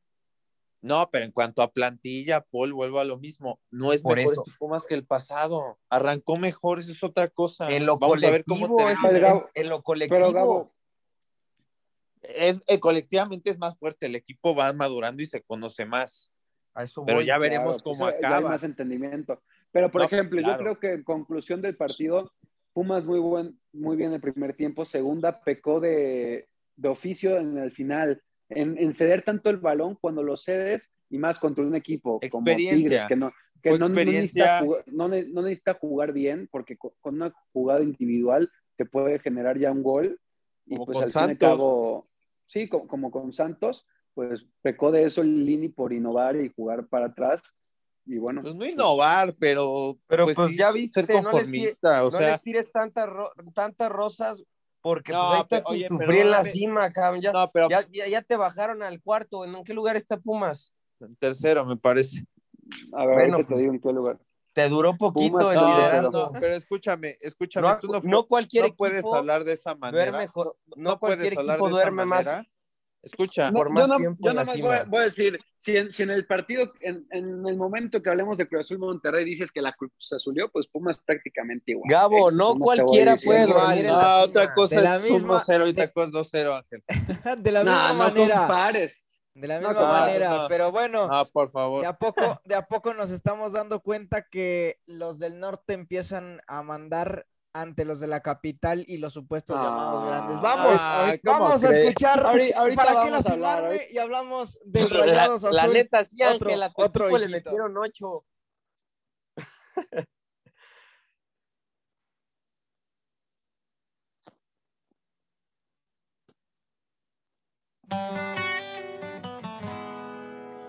No, 0.85 1.09
pero 1.11 1.25
en 1.25 1.31
cuanto 1.31 1.63
a 1.63 1.71
plantilla, 1.71 2.41
Paul, 2.41 2.71
vuelvo 2.73 2.99
a 2.99 3.05
lo 3.05 3.17
mismo. 3.17 3.59
No 3.71 3.91
es 3.91 4.03
Por 4.03 4.17
mejor 4.17 4.33
eso. 4.33 4.43
este 4.45 4.55
Pumas 4.59 4.85
que 4.85 4.93
el 4.93 5.03
pasado. 5.03 5.79
Arrancó 5.89 6.37
mejor, 6.37 6.77
eso 6.77 6.91
es 6.91 7.03
otra 7.03 7.27
cosa. 7.27 7.67
En 7.71 7.87
lo 7.87 7.97
Vamos 7.97 8.23
a 8.23 8.29
ver 8.29 8.45
cómo 8.45 8.67
colectivo, 8.67 9.07
ese 9.07 9.17
es- 9.27 9.35
es- 9.37 9.43
en 9.55 9.69
lo 9.69 9.81
colectivo. 9.81 10.19
Pero 10.19 10.31
Gabo, 10.31 10.71
es, 12.21 12.59
eh, 12.67 12.79
colectivamente 12.79 13.49
es 13.49 13.57
más 13.57 13.77
fuerte, 13.79 14.05
el 14.05 14.15
equipo 14.15 14.55
va 14.55 14.71
madurando 14.73 15.23
y 15.23 15.25
se 15.25 15.41
conoce 15.41 15.85
más. 15.85 16.31
a 16.77 16.83
eso 16.83 17.05
Pero 17.05 17.19
voy. 17.19 17.25
ya 17.25 17.37
veremos 17.37 17.81
Claro, 17.81 17.83
cómo 17.85 17.99
pues, 18.03 18.15
ya 18.21 18.27
hay 18.27 18.33
acaba. 18.33 18.49
más 18.49 18.63
entendimiento. 18.63 19.41
Pero, 19.71 19.89
por 19.89 20.01
No, 20.01 20.09
pues, 20.09 20.19
ejemplo, 20.19 20.41
claro. 20.41 20.53
yo 20.57 20.59
creo 20.61 20.79
que 20.81 20.91
en 20.99 21.03
conclusión 21.05 21.61
del 21.61 21.77
partido, 21.77 22.33
Pumas 22.73 23.05
muy 23.05 23.17
buen, 23.19 23.57
muy 23.71 23.95
bien 23.95 24.11
el 24.11 24.19
primer 24.19 24.53
tiempo, 24.57 24.83
segunda 24.83 25.39
pecó 25.39 25.79
de, 25.79 26.49
de 26.75 26.89
oficio 26.89 27.37
en 27.37 27.57
el 27.57 27.71
final, 27.71 28.21
en, 28.49 28.77
en 28.77 28.93
ceder 28.93 29.23
tanto 29.23 29.49
el 29.49 29.57
balón 29.57 29.97
cuando 29.99 30.23
lo 30.23 30.37
cedes 30.37 30.89
y 31.09 31.17
más 31.17 31.39
contra 31.39 31.63
un 31.63 31.75
equipo 31.75 32.19
como. 32.31 32.45
Tigres, 32.55 33.05
que 33.07 33.15
no, 33.15 33.31
que 33.61 33.77
no, 33.77 33.89
necesita 33.89 34.59
jugar, 34.59 34.83
no, 34.87 35.07
no 35.07 35.41
necesita 35.41 35.73
jugar 35.75 36.13
bien, 36.13 36.47
porque 36.51 36.77
co- 36.77 36.95
con, 37.01 37.15
una 37.15 37.33
jugada 37.53 37.81
individual 37.81 38.49
te 38.77 38.85
puede 38.85 39.19
generar 39.19 39.57
ya 39.57 39.71
un 39.71 39.83
gol. 39.83 40.19
Y 40.65 40.75
Como 40.75 40.85
pues 40.85 40.95
con 40.95 41.03
al 41.03 41.11
Santos. 41.11 41.37
cabo, 41.39 42.07
sí, 42.47 42.67
co- 42.67 42.87
como, 42.87 43.11
con 43.11 43.33
Santos, 43.33 43.85
pues 44.13 44.45
pecó 44.61 44.91
de 44.91 45.05
eso 45.05 45.21
el 45.21 45.45
Lini 45.45 45.69
por 45.69 45.93
innovar 45.93 46.35
y 46.35 46.51
jugar 46.55 46.87
para 46.87 47.07
atrás. 47.07 47.41
Y 48.07 48.17
bueno, 48.17 48.41
Pues 48.43 48.55
no 48.55 48.65
innovar, 48.65 49.35
pero. 49.39 49.97
Pero, 50.07 50.25
pues, 50.25 50.37
sí, 50.49 50.57
ya 50.57 50.71
viste, 50.71 51.01
ser 51.05 51.09
no 51.23 51.31
les 51.31 51.31
conformista. 51.31 52.03
o 52.05 52.11
no 52.11 52.17
sea, 52.17 52.31
les 52.33 52.41
tires 52.41 52.71
tantas, 52.71 53.07
ro- 53.07 53.31
tantas 53.53 53.89
rosas 53.91 54.43
porque 54.85 55.13
No, 55.13 55.21
pues 55.21 55.31
ahí 55.33 55.39
está 55.39 55.55
pero, 55.55 55.63
tu, 55.63 55.71
oye, 55.71 55.87
tu 55.87 55.97
pero 55.97 56.11
frío 56.11 56.21
en 56.21 56.29
la 56.29 56.43
cima, 56.43 56.91
cabrón. 56.91 57.19
Ya, 57.19 57.31
no, 57.31 57.51
pero 57.51 57.69
ya, 57.69 57.87
ya, 57.91 58.07
ya 58.07 58.21
te 58.21 58.37
bajaron 58.37 58.83
al 58.83 59.01
cuarto. 59.01 59.43
¿En 59.43 59.63
qué 59.63 59.73
lugar 59.73 59.95
está 59.95 60.17
Pumas? 60.17 60.75
tercero, 61.17 61.65
me 61.65 61.75
parece. 61.75 62.23
a 62.93 63.03
ver, 63.07 63.15
Bueno, 63.15 63.37
te 63.37 63.45
pues, 63.45 63.57
digo 63.61 63.73
en 63.73 63.81
qué 63.81 63.91
lugar. 63.91 64.19
Te 64.53 64.69
duró 64.69 64.95
poquito 64.95 65.37
Pumas, 65.37 65.55
el 65.55 65.55
no, 65.55 65.61
No, 65.61 65.75
liderato. 65.75 66.31
no, 66.31 66.39
pero 66.39 66.53
escúchame, 66.53 67.17
escúchame. 67.19 67.67
No, 67.67 67.79
tú 67.79 67.87
no, 67.93 68.01
no 68.03 68.27
cualquier 68.27 68.61
no 68.61 68.67
equipo 68.67 68.77
puedes 68.77 69.05
hablar 69.05 69.43
de 69.43 69.53
esa 69.53 69.73
manera. 69.73 70.03
duerme 70.03 70.19
mejor. 70.19 70.55
No, 70.67 70.75
no 70.91 70.99
cualquier 70.99 71.33
puedes 71.33 71.37
hablar 71.39 71.55
equipo 71.55 71.65
de 71.65 71.71
esa 71.71 71.89
duerme 71.89 72.05
más. 72.05 72.25
Escucha, 73.05 73.51
por 73.51 73.67
No, 73.69 73.73
más 73.75 73.83
yo 73.83 73.87
no- 73.87 73.97
tiempo 73.97 74.19
yo 74.27 74.33
nada 74.33 74.45
más 74.45 74.59
voy, 74.59 74.71
a- 74.73 74.77
cima. 74.79 74.89
voy 74.89 74.99
a 75.01 75.03
decir, 75.05 75.37
si 75.57 75.77
en, 75.77 75.93
si 75.93 76.03
en 76.03 76.09
el 76.09 76.25
partido, 76.25 76.73
en, 76.81 77.05
en 77.11 77.45
el 77.47 77.55
momento 77.55 78.01
que 78.01 78.09
hablemos 78.09 78.37
de 78.37 78.47
Cruz 78.47 78.61
Azul 78.61 78.79
Monterrey 78.79 79.23
dices 79.23 79.51
que 79.51 79.61
la 79.61 79.73
Cruz 79.73 79.91
Azulió, 80.11 80.49
pues 80.51 80.67
Pumas 80.67 80.97
prácticamente 81.05 81.71
igual. 81.73 81.85
Gabo, 81.87 82.29
¿eh? 82.29 82.33
no 82.33 82.57
cualquiera 82.57 83.15
puede 83.23 83.45
dormir 83.45 83.85
la 83.85 84.17
Ah, 84.17 84.23
otra 84.23 84.53
cosa 84.55 84.81
De 84.81 84.97
es 84.97 85.03
misma- 85.13 85.39
1-0 85.43 85.67
y 85.67 85.69
otra 85.69 85.91
cosa 85.91 86.07
es 86.07 86.13
2-0, 86.13 86.57
Ángel. 86.57 86.83
De 87.43 87.51
la 87.51 87.63
No, 87.63 87.71
misma 87.71 87.87
no 87.89 87.93
manera. 87.95 88.37
compares. 88.39 89.21
De 89.35 89.47
la 89.49 89.59
No, 89.59 89.67
misma 89.69 89.83
no, 89.83 89.87
manera. 89.91 90.29
no. 90.29 90.47
Pero 90.47 90.71
bueno, 90.71 91.07
Ah, 91.11 91.25
por 91.31 91.51
favor. 91.51 91.81
de 91.81 91.87
a 91.87 91.93
poco, 91.97 92.41
de 92.45 92.55
a 92.55 92.65
poco 92.65 92.93
nos 92.93 93.11
estamos 93.11 93.51
dando 93.51 93.81
cuenta 93.81 94.25
que 94.31 94.77
los 94.87 95.19
del 95.19 95.39
norte 95.39 95.73
empiezan 95.73 96.41
a 96.47 96.63
mandar 96.63 97.27
ante 97.55 97.85
los 97.85 98.01
de 98.01 98.07
la 98.07 98.21
capital 98.21 98.83
y 98.85 98.97
los 98.97 99.13
supuestos 99.13 99.55
Ah. 99.57 99.63
llamados 99.63 100.03
grandes. 100.05 100.41
Vamos, 100.41 100.75
Ah, 100.81 101.13
¿cómo 101.23 101.39
vamos 101.39 101.63
a 101.63 101.67
crees? 101.69 101.87
escuchar 101.87 102.23
Ahori- 102.23 102.53
ahorita 102.53 102.75
para 102.83 102.89
qué 102.91 102.95
vamos 103.11 103.11
lastimarme 103.25 103.81
y 103.91 103.97
hablamos 103.97 104.59
del 104.65 104.89
La, 104.89 104.99
Rayados 105.05 105.41
la 105.43 105.61
Azul. 105.63 105.73
neta, 105.73 106.05
sí, 106.05 106.17
otro- 106.21 106.49
Ángel, 106.49 106.63
a 106.63 106.69
tu 106.73 106.81
otro 106.81 107.17
le 107.17 107.29
metieron 107.29 107.77
ocho. 107.77 108.25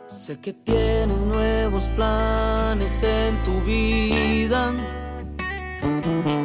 Sé 0.09 0.40
que 0.40 0.53
tienes 0.53 1.22
nuevos 1.25 1.88
planes 1.90 3.03
en 3.03 3.42
tu 3.44 3.61
vida. 3.62 4.72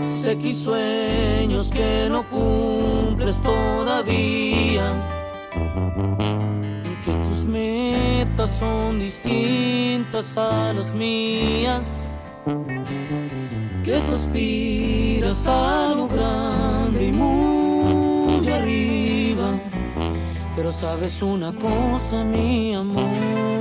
Sé 0.08 0.38
que 0.38 0.54
sueños 0.54 1.70
que 1.72 2.08
no 2.10 2.24
cumples 2.24 3.42
todavía. 3.42 4.94
Y 6.84 7.06
que 7.06 7.12
tus 7.28 7.46
metas 7.46 8.52
son 8.52 9.00
distintas 9.00 10.38
a 10.38 10.74
las 10.74 10.94
mías. 10.94 12.14
Que 13.84 14.00
tú 14.02 14.14
aspiras 14.14 15.48
a 15.48 15.94
lo 15.96 16.08
grande 16.08 17.08
y 17.08 17.12
muy 17.12 18.48
arriba. 18.50 19.60
Pero 20.56 20.72
sabes 20.72 21.22
una 21.22 21.52
cosa, 21.54 22.24
mi 22.24 22.76
amor. 22.76 23.61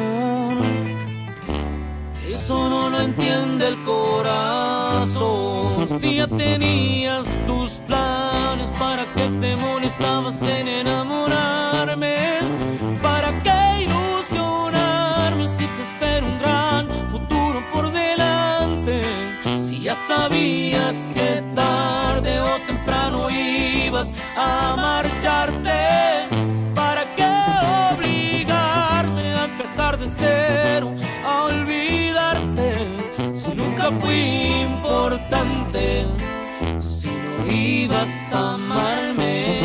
Eso 2.50 2.68
no 2.68 2.90
lo 2.90 3.00
entiende 3.00 3.68
el 3.68 3.80
corazón. 3.84 5.86
Si 5.86 6.16
ya 6.16 6.26
tenías 6.26 7.38
tus 7.46 7.74
planes, 7.86 8.70
¿para 8.76 9.04
qué 9.14 9.28
te 9.38 9.54
molestabas 9.54 10.42
en 10.42 10.66
enamorarme? 10.66 12.40
¿Para 13.00 13.40
qué 13.44 13.84
ilusionarme 13.84 15.46
si 15.46 15.64
te 15.64 15.82
espera 15.82 16.26
un 16.26 16.40
gran 16.40 16.88
futuro 17.12 17.62
por 17.72 17.92
delante? 17.92 19.02
Si 19.56 19.82
ya 19.82 19.94
sabías 19.94 21.12
que 21.14 21.44
tarde 21.54 22.40
o 22.40 22.58
temprano 22.66 23.30
ibas 23.30 24.12
a 24.36 24.74
marcharte. 24.74 26.26
¿Para 26.74 27.14
qué 27.14 27.30
obligarme 27.94 29.34
a 29.34 29.44
empezar 29.44 29.96
de 29.96 30.08
cero, 30.08 30.96
fui 33.98 34.62
importante, 34.62 36.06
si 36.78 37.08
no 37.08 37.46
ibas 37.50 38.32
a 38.32 38.54
amarme, 38.54 39.62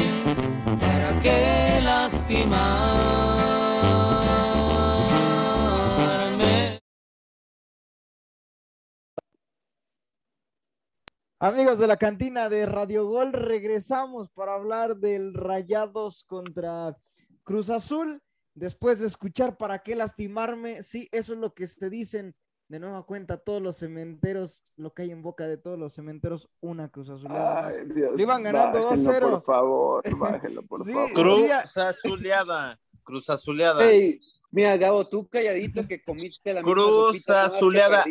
¿para 0.79 1.19
qué 1.21 1.79
lastimarme? 1.83 3.05
Amigos 11.39 11.77
de 11.77 11.87
la 11.87 11.97
cantina 11.97 12.49
de 12.49 12.65
Radio 12.65 13.07
Gol, 13.07 13.33
regresamos 13.33 14.31
para 14.31 14.55
hablar 14.55 14.97
del 14.97 15.33
Rayados 15.33 16.23
contra 16.23 16.97
Cruz 17.43 17.69
Azul. 17.69 18.21
Después 18.55 18.99
de 18.99 19.07
escuchar 19.07 19.57
para 19.57 19.83
qué 19.83 19.95
lastimarme, 19.95 20.81
sí, 20.81 21.09
eso 21.11 21.33
es 21.33 21.39
lo 21.39 21.53
que 21.53 21.67
se 21.67 21.89
dicen 21.89 22.33
de 22.67 22.79
nueva 22.79 23.03
cuenta 23.05 23.37
todos 23.37 23.61
los 23.61 23.77
cementeros, 23.77 24.63
lo 24.75 24.93
que 24.93 25.03
hay 25.03 25.11
en 25.11 25.21
boca 25.21 25.47
de 25.47 25.57
todos 25.57 25.77
los 25.77 25.93
cementeros, 25.93 26.49
una 26.61 26.89
Cruz 26.89 27.09
Azul. 27.09 27.27
Ay, 27.31 27.75
Dios, 27.93 28.15
Le 28.15 28.23
iban 28.23 28.41
ganando 28.43 28.83
bájenlo, 28.83 29.11
2-0. 29.11 29.29
Por 29.31 29.43
favor, 29.43 30.17
bájenlo, 30.17 30.61
por 30.67 30.83
Sí, 30.85 30.91
favor. 30.93 31.13
Cruz 31.13 31.77
Azuleada. 31.77 32.79
Cruz 33.03 33.29
Azuleada. 33.29 33.83
Hey, 33.87 34.19
mira, 34.49 34.75
Gabo, 34.77 35.07
tú 35.07 35.27
calladito 35.29 35.87
que 35.87 36.03
comiste 36.03 36.53
la 36.55 36.63
Cruz 36.63 37.29
azuleada. 37.29 38.03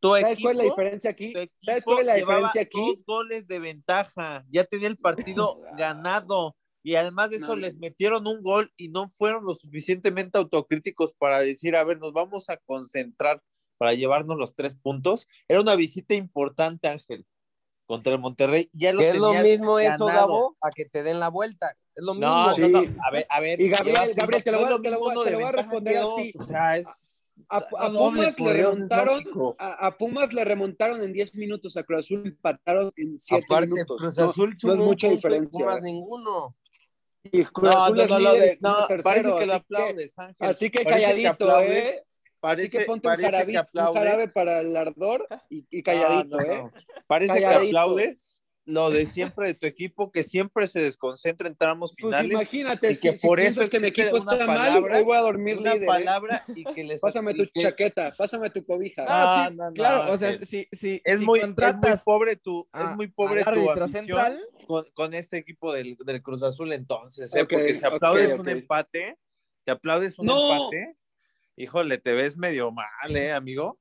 Tu 0.00 0.08
¿Sabes 0.08 0.38
cuál 0.40 0.54
es 0.56 0.60
la 0.62 0.64
equipo- 0.64 0.76
diferencia 0.76 1.10
aquí? 1.10 1.32
tu 1.34 1.38
¿Sabes 1.60 1.78
equipo 1.82 1.84
cuál 1.92 2.00
es 2.00 2.06
la 2.06 2.14
diferencia 2.14 2.62
aquí? 2.62 2.78
Dos 2.96 3.04
goles 3.06 3.46
de 3.46 3.58
ventaja. 3.58 4.44
Ya 4.48 4.64
tenía 4.64 4.88
el 4.88 4.96
partido 5.36 5.60
ganado. 5.76 6.56
Y 6.82 6.94
además 6.94 7.28
de 7.28 7.36
eso 7.36 7.48
No, 7.48 7.56
les 7.56 7.76
metieron 7.76 8.26
un 8.26 8.42
gol 8.42 8.72
y 8.78 8.88
no 8.88 9.10
fueron 9.10 9.44
lo 9.44 9.52
suficientemente 9.52 10.38
autocríticos 10.38 11.12
para 11.12 11.40
decir, 11.40 11.76
a 11.76 11.84
ver, 11.84 11.98
nos 11.98 12.14
vamos 12.14 12.48
a 12.48 12.56
concentrar 12.56 13.42
para 13.78 13.94
llevarnos 13.94 14.36
los 14.36 14.54
tres 14.54 14.74
puntos. 14.74 15.26
Era 15.48 15.60
una 15.60 15.74
visita 15.76 16.14
importante, 16.14 16.88
Ángel, 16.88 17.24
contra 17.86 18.12
el 18.12 18.18
Monterrey. 18.18 18.68
Ya 18.72 18.92
lo 18.92 19.00
es 19.00 19.16
lo 19.16 19.32
mismo 19.32 19.78
eso. 19.78 20.04
Gabo, 20.06 20.56
a 20.60 20.68
que 20.70 20.84
te 20.84 21.02
den 21.02 21.20
la 21.20 21.28
vuelta. 21.28 21.74
Es 21.94 22.04
lo 22.04 22.14
mismo. 22.14 22.28
No, 22.28 22.54
Sí. 22.54 22.60
no, 22.60 22.68
no. 22.82 22.96
A 23.02 23.10
ver, 23.10 23.26
a 23.30 23.40
ver. 23.40 23.60
Y 23.60 23.68
Gabriel, 23.70 23.94
llevas 23.96 24.16
Gabriel, 24.16 24.44
te 24.44 24.52
lo 24.52 24.58
no 24.60 24.66
voy 24.66 24.82
te 24.82 24.90
lo 24.90 24.98
voy 25.00 25.10
a- 25.10 25.24
te 25.24 25.30
lo 25.30 25.40
voy 25.40 25.52
responder 25.52 25.96
así. 25.98 26.32
O 26.38 26.42
sea, 26.44 26.76
es. 26.76 27.32
A, 27.48 27.60
no, 27.88 27.98
Pumas 28.00 28.40
le 28.40 28.52
remontaron, 28.52 29.24
a, 29.60 29.86
a 29.86 29.96
Pumas 29.96 30.32
le 30.32 30.44
remontaron 30.44 31.00
en 31.02 31.12
10 31.12 31.36
minutos, 31.36 31.76
a 31.76 31.84
Cruz 31.84 32.00
Azul 32.00 32.22
empataron 32.26 32.90
en 32.96 33.16
7 33.20 33.44
Aparte, 33.48 33.70
minutos. 33.74 34.00
Cruz 34.00 34.18
No, 34.18 34.24
Azul 34.24 34.56
no 34.64 34.72
es 34.72 34.78
un 34.80 34.84
mucha 34.84 35.08
diferencia. 35.08 35.64
Pumas 35.64 35.80
ninguno. 35.82 36.56
Y 37.22 37.44
Cruz 37.44 37.72
No, 37.72 37.84
Azul 37.84 37.96
no, 37.96 38.02
es 38.02 38.10
no, 38.10 38.18
lo 38.18 38.32
líder 38.32 38.48
de- 38.50 38.58
no, 38.60 38.86
tercero, 38.88 39.02
parece 39.04 39.28
que 39.38 39.46
lo 39.46 39.52
así 39.52 39.62
aplaudes, 39.62 40.18
Ángel. 40.18 40.48
Así 40.48 40.70
que 40.70 40.82
Parece 40.82 40.96
que 41.00 41.06
calladito, 41.06 41.30
aplaudes, 41.44 41.70
¿eh? 41.84 42.04
Parece, 42.40 42.68
Así 42.68 42.78
que 42.78 42.84
ponte 42.84 43.08
un, 43.08 43.12
que 43.16 43.16
un 43.18 44.32
para 44.32 44.60
el 44.60 44.76
ardor 44.76 45.26
y, 45.48 45.64
y 45.70 45.82
calladito, 45.82 46.36
Ah, 46.38 46.44
no, 46.46 46.52
¿eh? 46.52 46.58
no. 46.62 46.72
Parece 47.06 47.34
que 47.34 47.40
Calladito. 47.42 47.78
aplaudes 47.78 48.42
lo 48.64 48.90
de 48.90 49.06
siempre 49.06 49.46
de 49.46 49.54
tu 49.54 49.66
equipo, 49.66 50.12
que 50.12 50.22
siempre 50.22 50.66
se 50.66 50.80
desconcentra 50.80 51.48
en 51.48 51.56
tramos 51.56 51.92
Pues 51.98 52.14
finales. 52.16 52.30
imagínate, 52.32 52.90
y 52.90 52.94
si, 52.94 53.10
que 53.10 53.16
si 53.16 53.26
por 53.26 53.38
piensas 53.38 53.62
eso 53.62 53.70
que 53.70 53.80
mi 53.80 53.88
equipo 53.88 54.16
una 54.18 54.32
está 54.32 54.46
mal, 54.46 54.58
palabra- 54.58 54.98
hoy 54.98 55.04
voy 55.04 55.16
a 55.16 55.20
dormir 55.20 55.56
una 55.56 55.72
líder. 55.72 55.84
¿eh? 55.84 55.86
palabra 55.86 56.44
y 56.54 56.64
que 56.64 56.84
les 56.84 57.00
Pásame 57.00 57.32
tu 57.32 57.46
que- 57.46 57.60
chaqueta, 57.62 58.14
pásame 58.14 58.50
tu 58.50 58.62
cobija. 58.66 59.04
No, 59.04 59.08
Ah, 59.10 59.46
sí, 59.48 59.54
no, 59.56 59.64
no, 59.68 59.72
claro, 59.72 60.12
o 60.12 60.18
sea, 60.18 60.44
si, 60.44 60.68
si, 60.70 61.00
Es 61.02 61.18
si 61.18 61.24
muy, 61.24 61.40
es 61.40 61.48
muy 61.76 61.92
pobre 62.04 62.36
tu, 62.36 62.68
es 62.74 62.94
muy 62.94 63.06
pobre 63.08 63.42
tu 63.42 63.70
ambición 63.70 63.88
central, 63.88 64.38
con, 64.66 64.84
con 64.92 65.14
este 65.14 65.38
equipo 65.38 65.72
del, 65.72 65.96
del 66.04 66.20
Cruz 66.22 66.42
Azul 66.42 66.70
entonces, 66.74 67.34
¿eh? 67.34 67.40
Ok, 67.44 67.48
porque 67.50 67.72
si 67.72 67.86
aplaudes 67.86 68.32
ok. 68.32 68.40
un 68.40 68.48
empate, 68.50 69.16
si 69.64 69.70
aplaudes 69.70 70.18
un 70.18 70.26
No. 70.26 70.52
empate, 70.52 70.94
híjole, 71.62 71.98
te 71.98 72.12
ves 72.12 72.36
medio 72.36 72.70
mal, 72.72 72.86
¿eh, 73.16 73.32
amigo? 73.32 73.78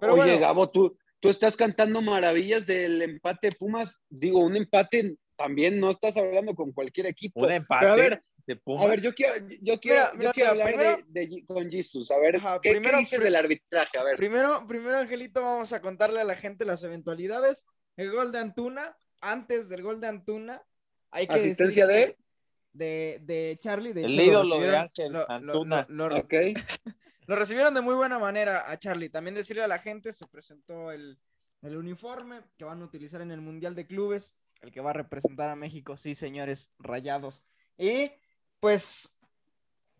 Pero 0.00 0.14
Oye, 0.14 0.22
bueno. 0.22 0.40
Gabo, 0.40 0.70
tú, 0.70 0.96
tú 1.20 1.28
estás 1.28 1.56
cantando 1.56 2.00
maravillas 2.02 2.66
del 2.66 3.02
empate 3.02 3.52
Pumas. 3.52 3.92
Digo, 4.08 4.40
un 4.40 4.56
empate 4.56 5.16
también 5.36 5.78
no 5.78 5.90
estás 5.90 6.16
hablando 6.16 6.54
con 6.54 6.72
cualquier 6.72 7.06
equipo. 7.06 7.40
Un 7.44 7.52
empate 7.52 7.80
Pero 7.82 7.92
a 7.92 7.96
ver, 7.96 8.22
de 8.46 8.56
Pumas. 8.56 8.84
a 8.84 8.88
ver, 8.88 9.00
yo 9.02 9.14
quiero, 9.14 9.34
yo 9.60 9.78
quiero, 9.78 10.02
Mira, 10.14 10.24
yo 10.30 10.32
quiero 10.32 10.50
hablar 10.50 10.66
primero- 10.68 10.98
de, 11.08 11.26
de- 11.26 11.44
con 11.46 11.70
Jesus. 11.70 12.10
A 12.10 12.18
ver, 12.18 12.36
Ajá, 12.36 12.60
¿qué, 12.62 12.70
qué 12.70 12.76
primero- 12.76 12.98
dices 12.98 13.22
del 13.22 13.36
arbitraje? 13.36 13.98
A 13.98 14.04
ver. 14.04 14.16
Primero, 14.16 14.66
primero, 14.66 14.96
Angelito, 14.98 15.42
vamos 15.42 15.72
a 15.72 15.80
contarle 15.80 16.20
a 16.20 16.24
la 16.24 16.34
gente 16.34 16.64
las 16.64 16.82
eventualidades. 16.82 17.64
El 17.96 18.10
gol 18.10 18.32
de 18.32 18.38
Antuna, 18.38 18.96
antes 19.20 19.68
del 19.68 19.82
gol 19.82 20.00
de 20.00 20.06
Antuna, 20.06 20.62
hay 21.10 21.26
que 21.26 21.34
Asistencia 21.34 21.86
decir 21.86 22.16
de. 22.72 23.18
de, 23.18 23.18
de 23.22 23.58
Charlie. 23.60 23.92
De 23.92 24.04
El 24.04 24.18
ídolo 24.20 24.58
de 24.60 24.76
Ángel 24.76 25.12
lo- 25.12 25.18
lo- 25.20 25.30
Antuna. 25.30 25.86
lo- 25.88 26.08
lo- 26.08 26.16
Ok. 26.18 26.32
lo 27.28 27.36
recibieron 27.36 27.74
de 27.74 27.82
muy 27.82 27.94
buena 27.94 28.18
manera 28.18 28.70
a 28.70 28.78
Charlie. 28.78 29.10
También 29.10 29.34
decirle 29.34 29.62
a 29.62 29.68
la 29.68 29.78
gente, 29.78 30.14
se 30.14 30.26
presentó 30.26 30.90
el, 30.90 31.18
el 31.60 31.76
uniforme 31.76 32.40
que 32.56 32.64
van 32.64 32.80
a 32.80 32.86
utilizar 32.86 33.20
en 33.20 33.30
el 33.30 33.42
Mundial 33.42 33.74
de 33.74 33.86
Clubes, 33.86 34.32
el 34.62 34.72
que 34.72 34.80
va 34.80 34.90
a 34.90 34.94
representar 34.94 35.50
a 35.50 35.54
México, 35.54 35.94
sí, 35.98 36.14
señores, 36.14 36.70
rayados. 36.78 37.44
Y 37.76 38.10
pues 38.60 39.12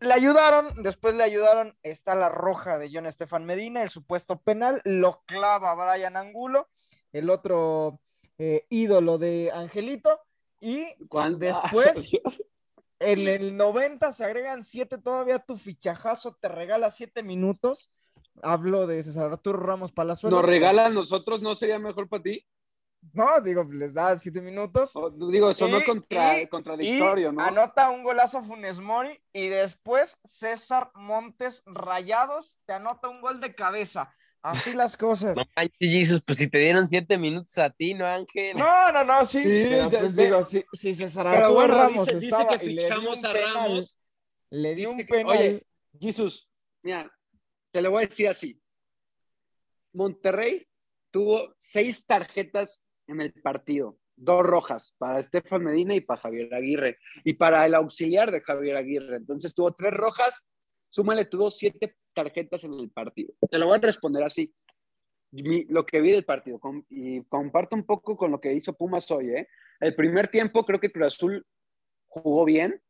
le 0.00 0.14
ayudaron, 0.14 0.82
después 0.82 1.14
le 1.16 1.22
ayudaron, 1.22 1.76
está 1.82 2.14
la 2.14 2.30
roja 2.30 2.78
de 2.78 2.90
John 2.90 3.04
Estefan 3.04 3.44
Medina, 3.44 3.82
el 3.82 3.90
supuesto 3.90 4.40
penal, 4.40 4.80
lo 4.84 5.22
clava 5.26 5.74
Brian 5.74 6.16
Angulo, 6.16 6.70
el 7.12 7.28
otro 7.28 8.00
eh, 8.38 8.64
ídolo 8.70 9.18
de 9.18 9.50
Angelito, 9.52 10.18
y 10.62 10.86
después 11.36 12.10
en 13.00 13.26
el 13.28 13.56
90 13.56 14.12
se 14.12 14.24
agregan 14.24 14.64
7, 14.64 14.98
todavía 14.98 15.38
tu 15.38 15.56
fichajazo 15.56 16.34
te 16.40 16.48
regala 16.48 16.90
7 16.90 17.22
minutos. 17.22 17.90
Hablo 18.42 18.86
de 18.86 19.02
César 19.02 19.32
Arturo 19.32 19.58
Ramos 19.58 19.92
Palazuelos. 19.92 20.38
¿Nos 20.40 20.48
regala 20.48 20.86
a 20.86 20.90
nosotros? 20.90 21.40
¿No 21.42 21.54
sería 21.54 21.78
mejor 21.78 22.08
para 22.08 22.22
ti? 22.22 22.46
No, 23.12 23.40
digo, 23.40 23.64
les 23.64 23.94
da 23.94 24.16
7 24.18 24.40
minutos. 24.40 24.94
O, 24.96 25.10
digo, 25.10 25.50
eso 25.50 25.68
no 25.68 25.78
es 25.78 25.84
contra- 25.84 26.40
y- 26.40 26.46
contradictorio, 26.48 27.30
y 27.30 27.32
¿no? 27.32 27.42
Anota 27.42 27.90
un 27.90 28.02
golazo 28.02 28.42
Funes 28.42 28.80
Mori 28.80 29.20
y 29.32 29.48
después 29.48 30.18
César 30.24 30.90
Montes 30.94 31.62
Rayados 31.66 32.58
te 32.66 32.72
anota 32.72 33.08
un 33.08 33.20
gol 33.20 33.40
de 33.40 33.54
cabeza. 33.54 34.12
Así 34.42 34.72
las 34.72 34.96
cosas. 34.96 35.36
No 35.36 35.42
manches, 35.56 35.76
Jesus, 35.80 36.22
pues 36.24 36.38
si 36.38 36.48
te 36.48 36.58
dieron 36.58 36.88
siete 36.88 37.18
minutos 37.18 37.56
a 37.58 37.70
ti, 37.70 37.92
¿no, 37.94 38.06
Ángel? 38.06 38.56
No, 38.56 38.92
no, 38.92 39.04
no, 39.04 39.24
sí. 39.24 39.40
Sí, 39.42 39.66
pero, 39.68 39.90
pues, 39.90 40.16
de- 40.16 40.24
digo, 40.26 40.42
si, 40.44 40.64
si 40.72 40.94
César 40.94 41.26
Pero 41.30 41.36
Arturo 41.46 41.54
bueno, 41.54 41.74
Ramos 41.76 42.06
dice, 42.06 42.14
dice 42.20 42.26
estaba 42.28 42.52
que 42.58 42.66
fichamos 42.66 43.24
a 43.24 43.32
penal, 43.32 43.54
Ramos. 43.54 43.98
le 44.50 44.74
Dice 44.74 44.88
un 44.88 44.96
que- 44.98 45.04
penal. 45.04 45.36
Oye, 45.38 45.66
Jesús, 46.00 46.48
mira, 46.82 47.10
te 47.72 47.82
lo 47.82 47.90
voy 47.90 48.04
a 48.04 48.06
decir 48.06 48.28
así. 48.28 48.60
Monterrey 49.92 50.66
tuvo 51.10 51.54
seis 51.56 52.06
tarjetas 52.06 52.86
en 53.06 53.20
el 53.20 53.32
partido, 53.32 53.98
dos 54.16 54.42
rojas 54.42 54.94
para 54.98 55.20
Estefan 55.20 55.64
Medina 55.64 55.94
y 55.94 56.00
para 56.00 56.20
Javier 56.20 56.54
Aguirre, 56.54 56.98
y 57.24 57.34
para 57.34 57.64
el 57.66 57.74
auxiliar 57.74 58.30
de 58.30 58.40
Javier 58.40 58.76
Aguirre. 58.76 59.16
Entonces 59.16 59.54
tuvo 59.54 59.72
tres 59.74 59.92
rojas, 59.92 60.46
súmale, 60.90 61.24
tuvo 61.24 61.50
siete 61.50 61.94
tarjetas 62.14 62.64
en 62.64 62.74
el 62.74 62.90
partido. 62.90 63.34
Te 63.50 63.58
lo 63.58 63.66
voy 63.66 63.76
a 63.78 63.80
responder 63.80 64.22
así. 64.24 64.52
Mi- 65.30 65.64
lo 65.64 65.84
que 65.84 66.00
vi 66.00 66.12
del 66.12 66.24
partido, 66.24 66.58
y 66.88 67.22
comparto 67.24 67.76
un 67.76 67.84
poco 67.84 68.16
con 68.16 68.30
lo 68.30 68.40
que 68.40 68.52
hizo 68.54 68.72
Pumas 68.72 69.10
hoy. 69.10 69.30
¿eh? 69.30 69.48
El 69.80 69.94
primer 69.94 70.28
tiempo 70.28 70.64
creo 70.64 70.80
que 70.80 70.90
Cruz 70.90 71.08
Azul 71.08 71.46
jugó 72.06 72.44
bien, 72.46 72.82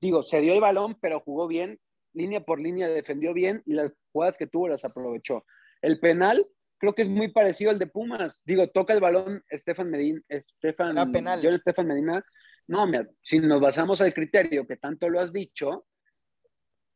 digo, 0.00 0.22
se 0.22 0.40
dio 0.40 0.54
el 0.54 0.60
balón, 0.60 0.96
pero 1.00 1.20
jugó 1.20 1.48
bien, 1.48 1.80
línea 2.12 2.40
por 2.44 2.60
línea 2.60 2.88
defendió 2.88 3.34
bien 3.34 3.62
y 3.66 3.74
las 3.74 3.92
jugadas 4.12 4.38
que 4.38 4.46
tuvo 4.46 4.68
las 4.68 4.84
aprovechó. 4.84 5.44
El 5.80 5.98
penal 5.98 6.46
creo 6.78 6.94
que 6.94 7.02
es 7.02 7.08
muy 7.08 7.28
parecido 7.32 7.70
al 7.70 7.78
de 7.78 7.86
Pumas. 7.86 8.42
Digo, 8.44 8.68
toca 8.68 8.92
el 8.92 9.00
balón 9.00 9.42
Estefan 9.48 9.90
Medina, 9.90 10.20
Estefan, 10.28 10.92
Era 10.98 11.06
penal. 11.06 11.40
John 11.42 11.54
Estefan 11.54 11.86
Medina. 11.86 12.24
No, 12.68 12.86
mira, 12.86 13.08
si 13.22 13.38
nos 13.40 13.60
basamos 13.60 14.00
al 14.00 14.14
criterio 14.14 14.66
que 14.66 14.76
tanto 14.76 15.08
lo 15.08 15.20
has 15.20 15.32
dicho, 15.32 15.86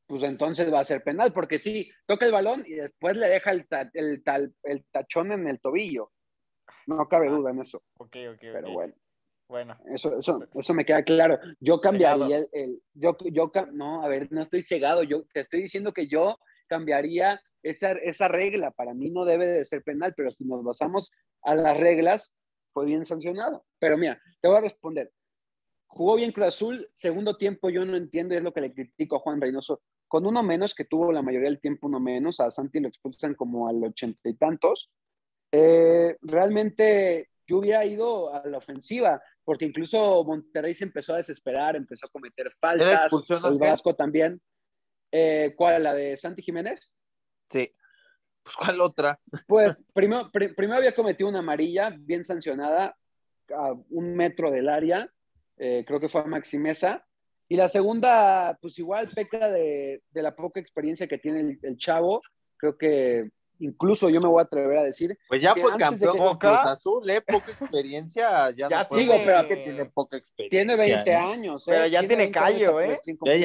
pues 0.06 0.22
entonces 0.22 0.72
va 0.72 0.80
a 0.80 0.84
ser 0.84 1.02
penal, 1.02 1.32
porque 1.32 1.58
sí, 1.58 1.90
toca 2.06 2.26
el 2.26 2.32
balón 2.32 2.64
y 2.66 2.74
después 2.74 3.16
le 3.16 3.28
deja 3.28 3.50
el, 3.50 3.66
ta- 3.66 3.90
el, 3.92 4.22
tal- 4.22 4.54
el 4.62 4.84
tachón 4.90 5.32
en 5.32 5.46
el 5.48 5.60
tobillo. 5.60 6.12
No 6.86 7.08
cabe 7.08 7.28
duda 7.28 7.50
en 7.50 7.60
eso, 7.60 7.82
Ok, 7.98 8.16
ok, 8.32 8.38
pero 8.40 8.68
ok. 8.68 8.72
bueno. 8.74 8.94
Bueno. 9.48 9.78
Eso, 9.92 10.18
eso, 10.18 10.44
eso 10.52 10.74
me 10.74 10.84
queda 10.84 11.04
claro. 11.04 11.38
Yo 11.60 11.80
cambiaría 11.80 12.38
el, 12.38 12.48
el- 12.52 12.82
yo, 12.94 13.16
yo, 13.32 13.52
no, 13.72 14.02
a 14.04 14.08
ver, 14.08 14.26
no 14.32 14.42
estoy 14.42 14.62
cegado. 14.62 15.04
Yo 15.04 15.24
te 15.32 15.38
estoy 15.40 15.62
diciendo 15.62 15.92
que 15.92 16.08
yo 16.08 16.36
cambiaría 16.66 17.40
esa, 17.62 17.92
esa 17.92 18.26
regla. 18.26 18.72
Para 18.72 18.92
mí 18.92 19.08
no 19.10 19.24
debe 19.24 19.46
de 19.46 19.64
ser 19.64 19.84
penal, 19.84 20.14
pero 20.16 20.32
si 20.32 20.44
nos 20.44 20.64
basamos 20.64 21.12
a 21.42 21.54
las 21.54 21.78
reglas, 21.78 22.34
fue 22.72 22.86
bien 22.86 23.06
sancionado. 23.06 23.64
Pero 23.78 23.96
mira, 23.96 24.20
te 24.40 24.48
voy 24.48 24.56
a 24.56 24.62
responder. 24.62 25.12
Jugó 25.86 26.16
bien 26.16 26.32
Cruz 26.32 26.48
Azul, 26.48 26.90
segundo 26.92 27.36
tiempo 27.36 27.70
yo 27.70 27.84
no 27.84 27.96
entiendo, 27.96 28.34
es 28.34 28.42
lo 28.42 28.52
que 28.52 28.60
le 28.62 28.74
critico 28.74 29.14
a 29.16 29.20
Juan 29.20 29.40
Reynoso. 29.40 29.80
Con 30.08 30.26
uno 30.26 30.42
menos, 30.42 30.74
que 30.74 30.84
tuvo 30.84 31.10
la 31.12 31.22
mayoría 31.22 31.48
del 31.48 31.60
tiempo 31.60 31.86
uno 31.88 31.98
menos, 32.00 32.38
a 32.40 32.50
Santi 32.50 32.80
lo 32.80 32.88
expulsan 32.88 33.34
como 33.34 33.68
al 33.68 33.82
ochenta 33.82 34.28
y 34.28 34.34
tantos. 34.34 34.90
Eh, 35.52 36.16
realmente 36.22 37.30
yo 37.46 37.58
hubiera 37.58 37.84
ido 37.84 38.32
a 38.34 38.46
la 38.46 38.58
ofensiva, 38.58 39.22
porque 39.44 39.64
incluso 39.64 40.24
Monterrey 40.24 40.74
se 40.74 40.84
empezó 40.84 41.14
a 41.14 41.18
desesperar, 41.18 41.76
empezó 41.76 42.06
a 42.06 42.10
cometer 42.10 42.46
¿Era 42.46 42.56
faltas, 42.60 43.12
el? 43.12 43.58
Vasco 43.58 43.94
también. 43.94 44.40
Eh, 45.12 45.54
¿Cuál? 45.56 45.84
¿La 45.84 45.94
de 45.94 46.16
Santi 46.16 46.42
Jiménez? 46.42 46.96
Sí. 47.48 47.70
Pues, 48.42 48.56
¿cuál 48.56 48.80
otra? 48.80 49.20
Pues 49.46 49.76
primero, 49.94 50.30
pri- 50.32 50.54
primero 50.54 50.78
había 50.78 50.94
cometido 50.94 51.28
una 51.28 51.38
amarilla 51.40 51.94
bien 51.98 52.24
sancionada 52.24 52.96
a 53.54 53.72
un 53.90 54.14
metro 54.16 54.50
del 54.50 54.68
área, 54.68 55.08
eh, 55.56 55.84
creo 55.86 56.00
que 56.00 56.08
fue 56.08 56.20
a 56.20 56.24
Maxi 56.24 56.58
Mesa. 56.58 57.05
Y 57.48 57.56
la 57.56 57.68
segunda, 57.68 58.58
pues 58.60 58.78
igual 58.78 59.08
peca 59.14 59.50
de, 59.50 60.02
la 60.12 60.34
poca 60.34 60.60
experiencia 60.60 61.06
que 61.06 61.18
tiene 61.18 61.58
el 61.62 61.76
chavo. 61.76 62.20
Creo 62.56 62.76
que 62.76 63.22
incluso 63.60 64.08
yo 64.08 64.20
me 64.20 64.28
voy 64.28 64.40
a 64.40 64.44
atrever 64.44 64.78
a 64.78 64.82
decir, 64.84 65.18
Pues 65.28 65.40
ya 65.42 65.54
fue 65.54 65.76
campeón 65.78 66.16
con 66.16 66.26
Boca- 66.26 66.48
Cruz 66.62 66.72
Azul, 66.72 67.10
¿eh? 67.10 67.20
Poca 67.20 67.50
experiencia. 67.60 68.50
Ya, 68.50 68.68
Ya 68.68 68.82
no 68.82 68.88
tiene- 68.88 69.12
decir 69.12 69.26
pero- 69.26 69.48
que 69.48 69.56
tiene 69.56 69.84
poca 69.86 70.16
experiencia. 70.16 70.58
tiene 70.58 70.76
20 70.76 71.10
¿eh? 71.10 71.14
años. 71.14 71.68
¿eh? 71.68 71.70
Pero 71.72 71.86
ya 71.86 72.00
tiene 72.00 72.16
20 72.24 72.38
años 72.38 72.52
callo, 72.52 72.80
¿eh? 72.80 73.00
Ya, 73.04 73.14
ya, 73.24 73.32
ya. 73.34 73.38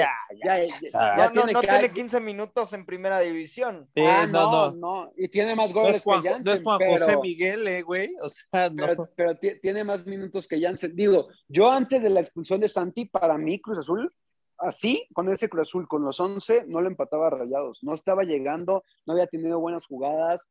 Ya, 0.43 0.57
ya 0.57 0.65
ya- 0.65 0.75
está. 0.87 1.15
No, 1.15 1.17
ya 1.17 1.25
no, 1.27 1.31
tiene 1.33 1.53
no 1.53 1.61
callo. 1.61 1.79
tiene 1.79 1.93
15 1.93 2.19
minutos 2.19 2.73
en 2.73 2.85
primera 2.85 3.19
división. 3.19 3.89
Sí, 3.95 4.01
Ah, 4.05 4.27
no, 4.29 4.51
no. 4.51 4.71
no, 4.71 5.11
Y 5.17 5.27
tiene 5.29 5.55
más 5.55 5.69
No 5.73 5.81
goles 5.81 5.95
es 5.95 6.01
Juan, 6.03 6.21
que 6.21 6.29
no 6.29 6.35
Jansen, 6.35 6.53
es 6.53 6.63
Juan 6.63 6.77
pero... 6.79 7.05
José 7.05 7.17
Miguel, 7.21 7.67
eh, 7.67 7.81
güey. 7.81 8.15
O 8.21 8.29
sea, 8.29 8.69
no. 8.69 8.85
pero, 8.85 9.09
pero 9.15 9.35
ti- 9.37 9.59
tiene 9.59 9.83
más 9.83 10.05
minutos 10.05 10.47
que 10.47 10.59
Jansen. 10.61 10.95
Digo, 10.95 11.27
yo 11.47 11.69
antes 11.71 12.01
de 12.01 12.09
la 12.09 12.21
expulsión 12.21 12.59
de 12.59 12.69
Santi, 12.69 13.05
para 13.05 13.37
mí 13.37 13.59
Cruz 13.61 13.77
Azul, 13.79 14.13
así, 14.61 15.07
con 15.13 15.29
ese 15.29 15.49
Cruz 15.49 15.63
Azul, 15.69 15.87
con 15.87 16.03
los 16.03 16.19
11, 16.19 16.65
no 16.67 16.81
lo 16.81 16.87
empataba 16.87 17.27
a 17.27 17.31
rayados. 17.31 17.79
No 17.81 17.95
estaba 17.95 18.23
llegando, 18.23 18.83
no 19.05 19.13
había 19.13 19.27
tenido 19.27 19.59
buenas 19.59 19.85
jugadas. 19.85 20.41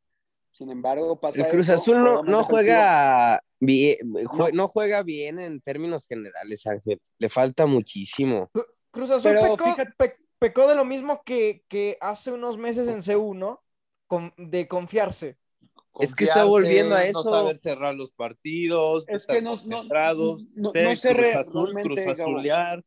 Sin 0.51 0.69
embargo, 0.69 1.19
pasa 1.19 1.41
El 1.41 1.47
Cruz 1.49 1.69
eso, 1.69 1.75
Azul 1.81 2.03
no, 2.03 2.43
juega 2.43 3.41
no 3.41 3.65
bien, 3.65 3.97
jue- 4.25 4.53
no 4.53 4.67
juega 4.67 5.01
bien 5.01 5.39
en 5.39 5.61
términos 5.61 6.05
generales, 6.05 6.67
Ángel. 6.67 6.99
Le 7.17 7.29
falta 7.29 7.65
muchísimo. 7.65 8.51
Cruz 8.91 9.11
Azul 9.11 9.31
Pero 9.31 9.41
pecó, 9.57 9.63
fíjate- 9.63 9.93
pe- 9.97 10.17
pecó 10.37 10.67
de 10.67 10.75
lo 10.75 10.83
mismo 10.85 11.23
que, 11.23 11.63
que 11.69 11.97
hace 12.01 12.31
unos 12.31 12.57
meses 12.57 12.87
en 12.89 13.01
C1, 13.01 13.59
con- 14.07 14.33
de 14.37 14.67
confiarse. 14.67 15.37
Es 15.99 16.13
que 16.15 16.23
está 16.25 16.45
volviendo 16.45 16.95
a 16.95 16.99
No 16.99 17.05
eso. 17.05 17.23
saber 17.23 17.57
cerrar 17.57 17.95
los 17.95 18.11
partidos, 18.11 19.05
no 19.07 19.13
Es 19.15 19.21
estar 19.21 19.35
que 19.37 19.41
no- 19.41 19.51
no- 19.51 19.57
concentrados, 19.57 20.45
no- 20.53 20.69
ser 20.69 20.87
no 20.89 20.95
sé 20.95 21.13
re- 21.13 21.31
Cruz 21.31 21.47
Azul, 21.47 21.73
Cruz 21.83 21.95
Gabo. 21.99 22.11
Azulear. 22.11 22.83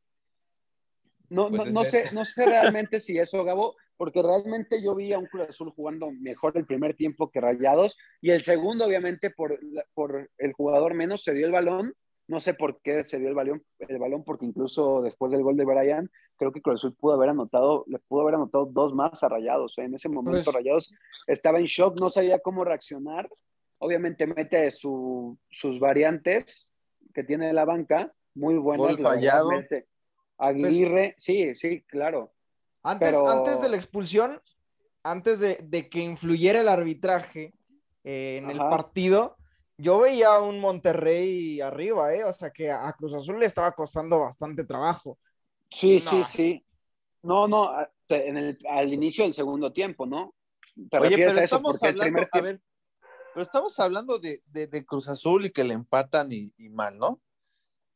No, 1.31 1.49
Pues 1.49 1.66
no, 1.66 1.81
no 1.81 1.85
sé, 1.85 2.05
no 2.12 2.25
sé 2.25 2.45
realmente 2.47 3.01
si 3.01 3.18
eso, 3.18 3.45
Gabo, 3.45 3.75
porque 3.97 4.22
realmente 4.22 4.83
yo 4.83 4.95
vi 4.95 5.12
a 5.12 5.18
un 5.18 5.27
Cruz 5.27 5.49
Azul 5.49 5.70
jugando 5.70 6.11
mejor 6.11 6.53
el 6.57 6.66
primer 6.66 6.95
tiempo 6.95 7.31
que 7.31 7.41
Rayados 7.41 7.97
y 8.20 8.31
el 8.31 8.43
segundo, 8.43 8.85
obviamente, 8.87 9.31
por, 9.31 9.59
la- 9.62 9.85
por 9.95 10.31
el 10.39 10.53
jugador 10.53 10.95
menos, 10.95 11.22
se 11.22 11.33
dio 11.33 11.47
el 11.47 11.53
balón 11.53 11.95
No 12.27 12.41
sé 12.41 12.55
por 12.55 12.81
qué 12.81 13.05
se 13.05 13.18
dio 13.18 13.29
el 13.29 13.35
balón, 13.35 13.62
el 13.79 13.99
balón, 13.99 14.25
porque 14.25 14.47
incluso 14.47 15.03
después 15.03 15.31
del 15.31 15.43
gol 15.43 15.59
de 15.59 15.66
Brian, 15.66 16.11
creo 16.39 16.53
que 16.53 16.62
Cruz 16.62 16.81
Azul 16.81 16.95
pudo 16.95 17.12
haber 17.12 17.29
anotado, 17.29 17.85
le 17.87 17.99
pudo 17.99 18.22
haber 18.22 18.37
anotado 18.37 18.64
dos 18.64 18.95
más 18.95 19.22
a 19.22 19.29
Rayados. 19.29 19.75
¿eh? 19.77 19.83
En 19.85 19.95
ese 19.95 20.09
momento 20.09 20.43
Pues- 20.43 20.55
Rayados 20.55 20.91
estaba 21.27 21.59
en 21.59 21.66
shock, 21.66 22.01
no 22.01 22.09
sabía 22.09 22.39
cómo 22.39 22.64
reaccionar. 22.64 23.29
Obviamente 23.79 24.27
mete 24.27 24.70
su- 24.70 25.37
sus 25.51 25.79
variantes 25.79 26.72
que 27.12 27.25
tiene 27.25 27.53
la 27.53 27.66
banca, 27.66 28.11
muy 28.35 28.55
buenas. 28.57 28.87
Gol 28.97 28.99
fallado. 29.03 29.51
Aguirre, 30.39 31.14
sí, 31.18 31.55
sí, 31.55 31.82
claro. 31.82 32.32
Antes, 32.82 33.11
Pero- 33.11 33.28
antes 33.28 33.61
de 33.62 33.68
la 33.68 33.76
expulsión, 33.76 34.41
antes 35.03 35.41
de, 35.41 35.59
de 35.62 35.89
que 35.89 36.01
influyera 36.01 36.61
el 36.61 36.68
arbitraje 36.68 37.55
eh, 38.05 38.37
en 38.43 38.51
el 38.51 38.59
partido, 38.59 39.37
yo 39.78 39.99
veía 40.01 40.39
un 40.41 40.61
Monterrey 40.61 41.61
arriba, 41.61 42.14
¿eh? 42.14 42.24
O 42.24 42.32
sea 42.32 42.51
que 42.51 42.70
a 42.70 42.93
Cruz 42.93 43.14
Azul 43.14 43.39
le 43.41 43.47
estaba 43.47 43.72
costando 43.72 44.20
bastante 44.20 44.64
trabajo. 44.64 45.18
Sí, 45.70 45.99
No. 46.05 46.11
sí, 46.11 46.24
sí. 46.24 46.66
No, 47.22 47.49
no, 47.49 47.70
en 48.09 48.37
el- 48.37 48.59
al 48.68 48.93
inicio 48.93 49.24
del 49.24 49.32
segundo 49.35 49.72
tiempo, 49.72 50.05
¿no? 50.07 50.35
¿Te 50.91 50.99
Oye, 50.99 51.16
pero 51.16 51.30
a 51.30 51.35
eso? 51.35 51.45
estamos 51.45 51.82
hablando, 51.82 52.22
a 52.30 52.41
ver, 52.43 52.61
pero 53.32 53.43
estamos 53.43 53.78
hablando 53.80 54.18
de, 54.18 54.43
de- 54.47 54.66
de 54.66 54.85
Cruz 54.85 55.09
Azul 55.09 55.47
y 55.47 55.51
que 55.53 55.64
le 55.64 55.72
empatan 55.74 56.30
y, 56.30 56.53
y 56.59 56.68
mal, 56.68 56.99
¿no? 56.99 57.20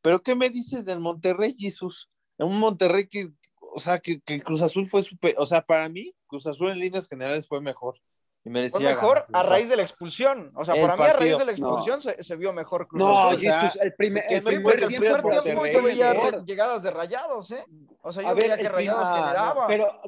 Pero 0.01 0.22
¿qué 0.22 0.34
me 0.34 0.49
dices 0.49 0.84
del 0.84 1.01
Monterrey, 1.01 1.55
Jesús? 1.59 2.09
Un 2.39 2.59
Monterrey 2.61 3.07
que, 3.09 3.30
o 3.61 3.80
sea, 3.80 3.99
que, 3.99 4.20
que 4.20 4.41
Cruz 4.41 4.62
Azul 4.62 4.86
fue 4.86 5.03
super, 5.03 5.34
o 5.39 5.47
sea, 5.47 5.61
para 5.62 5.89
mí, 5.89 6.12
Cruz 6.26 6.47
Azul 6.47 6.70
en 6.70 6.78
líneas 6.78 7.09
generales 7.09 7.47
fue 7.47 7.61
mejor. 7.61 8.01
Y 8.45 8.51
merecía 8.51 8.78
Fue 8.78 8.89
mejor 8.89 9.24
ganar, 9.28 9.47
a 9.47 9.49
raíz 9.49 9.68
de 9.68 9.76
la 9.76 9.82
expulsión. 9.82 10.53
O 10.55 10.64
sea, 10.64 10.74
El 10.76 10.82
para 10.82 10.97
mí 10.97 11.03
a 11.03 11.07
raíz 11.07 11.16
partido. 11.16 11.39
de 11.41 11.45
la 11.47 11.53
expulsión 11.53 12.01
se, 12.01 12.22
se 12.22 12.36
vio 12.36 12.53
mejor 12.53 12.86
Cruz 12.86 13.01
No, 13.01 13.18
Azul. 13.18 13.34
o 13.36 13.39
sea, 13.41 13.61
Jesús, 13.61 13.80
el 13.82 13.95
primer, 13.95 14.22
¿por 14.22 14.28
qué 14.28 14.34
el 14.36 14.45
no 14.45 14.49
primer 14.49 14.78
el 14.78 14.86
primer 14.86 15.22
Monterrey 15.22 15.43
tiempo 15.43 15.66
yo 15.66 15.82
veía 15.82 16.12
mejor. 16.14 16.45
llegadas 16.47 16.82
de 16.84 16.91
rayados, 16.93 17.51
¿eh? 17.51 17.64
O 18.01 18.12
sea, 18.12 18.22
yo 18.22 18.28
A 18.28 18.32
ver, 18.34 18.43
veía 18.45 18.55
el 18.55 18.61
que 18.61 18.68
rayados 18.68 19.05
primer- 19.09 19.22
generaba. 19.24 19.66
Pero, 19.66 20.01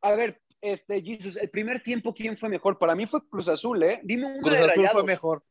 a 0.00 0.10
ver, 0.12 0.40
este, 0.62 1.02
Jesus, 1.02 1.36
el 1.36 1.50
primer 1.50 1.82
tiempo, 1.82 2.14
¿quién 2.14 2.36
fue 2.38 2.48
mejor? 2.48 2.78
Para 2.78 2.94
mí 2.94 3.06
fue 3.06 3.20
Cruz 3.28 3.48
Azul, 3.48 3.82
¿eh? 3.82 4.00
Dime 4.04 4.24
una 4.26 4.38
Cruz 4.40 4.50
de 4.52 4.58
Azul 4.58 4.68
Rayados. 4.70 4.92
fue 4.92 5.04
mejor. 5.04 5.42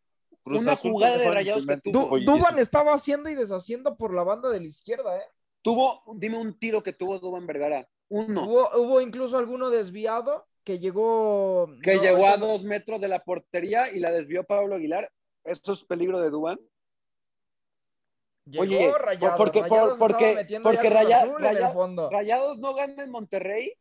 Cruz 0.43 0.59
Una 0.61 0.71
Azul 0.73 0.91
jugada 0.91 1.17
de 1.17 1.29
Rayados 1.31 1.65
que 1.67 1.77
tiempo, 1.77 2.17
Duban 2.25 2.57
estaba 2.57 2.93
haciendo 2.95 3.29
y 3.29 3.35
deshaciendo 3.35 3.95
por 3.95 4.13
la 4.15 4.23
banda 4.23 4.49
de 4.49 4.59
la 4.59 4.65
izquierda, 4.67 5.15
¿eh? 5.15 5.23
Tuvo, 5.61 6.01
dime 6.15 6.37
un 6.37 6.57
tiro 6.57 6.81
que 6.83 6.93
tuvo 6.93 7.19
Duban 7.19 7.45
Vergara. 7.45 7.87
Uno. 8.09 8.45
Hubo, 8.45 8.69
hubo 8.77 9.01
incluso 9.01 9.37
alguno 9.37 9.69
desviado 9.69 10.47
que 10.63 10.79
llegó. 10.79 11.67
que 11.83 11.95
no, 11.95 12.01
llegó 12.01 12.27
a 12.27 12.37
dos 12.37 12.63
metros 12.63 12.99
de 13.01 13.07
la 13.07 13.23
portería 13.23 13.89
y 13.91 13.99
la 13.99 14.11
desvió 14.11 14.43
Pablo 14.43 14.75
Aguilar. 14.75 15.11
Eso 15.43 15.73
es 15.73 15.83
peligro 15.83 16.19
de 16.19 16.29
Duban. 16.29 16.59
Llegó 18.45 18.63
Oye, 18.63 18.91
Rayados, 18.97 19.37
porque- 19.37 19.61
Rayados 19.61 19.99
por- 19.99 20.11
porque- 20.11 20.59
porque 20.63 20.89
Raya- 20.89 21.25
Raya-. 21.25 22.09
Rayados 22.09 22.57
no 22.57 22.73
gana 22.73 23.03
en 23.03 23.11
Monterrey 23.11 23.73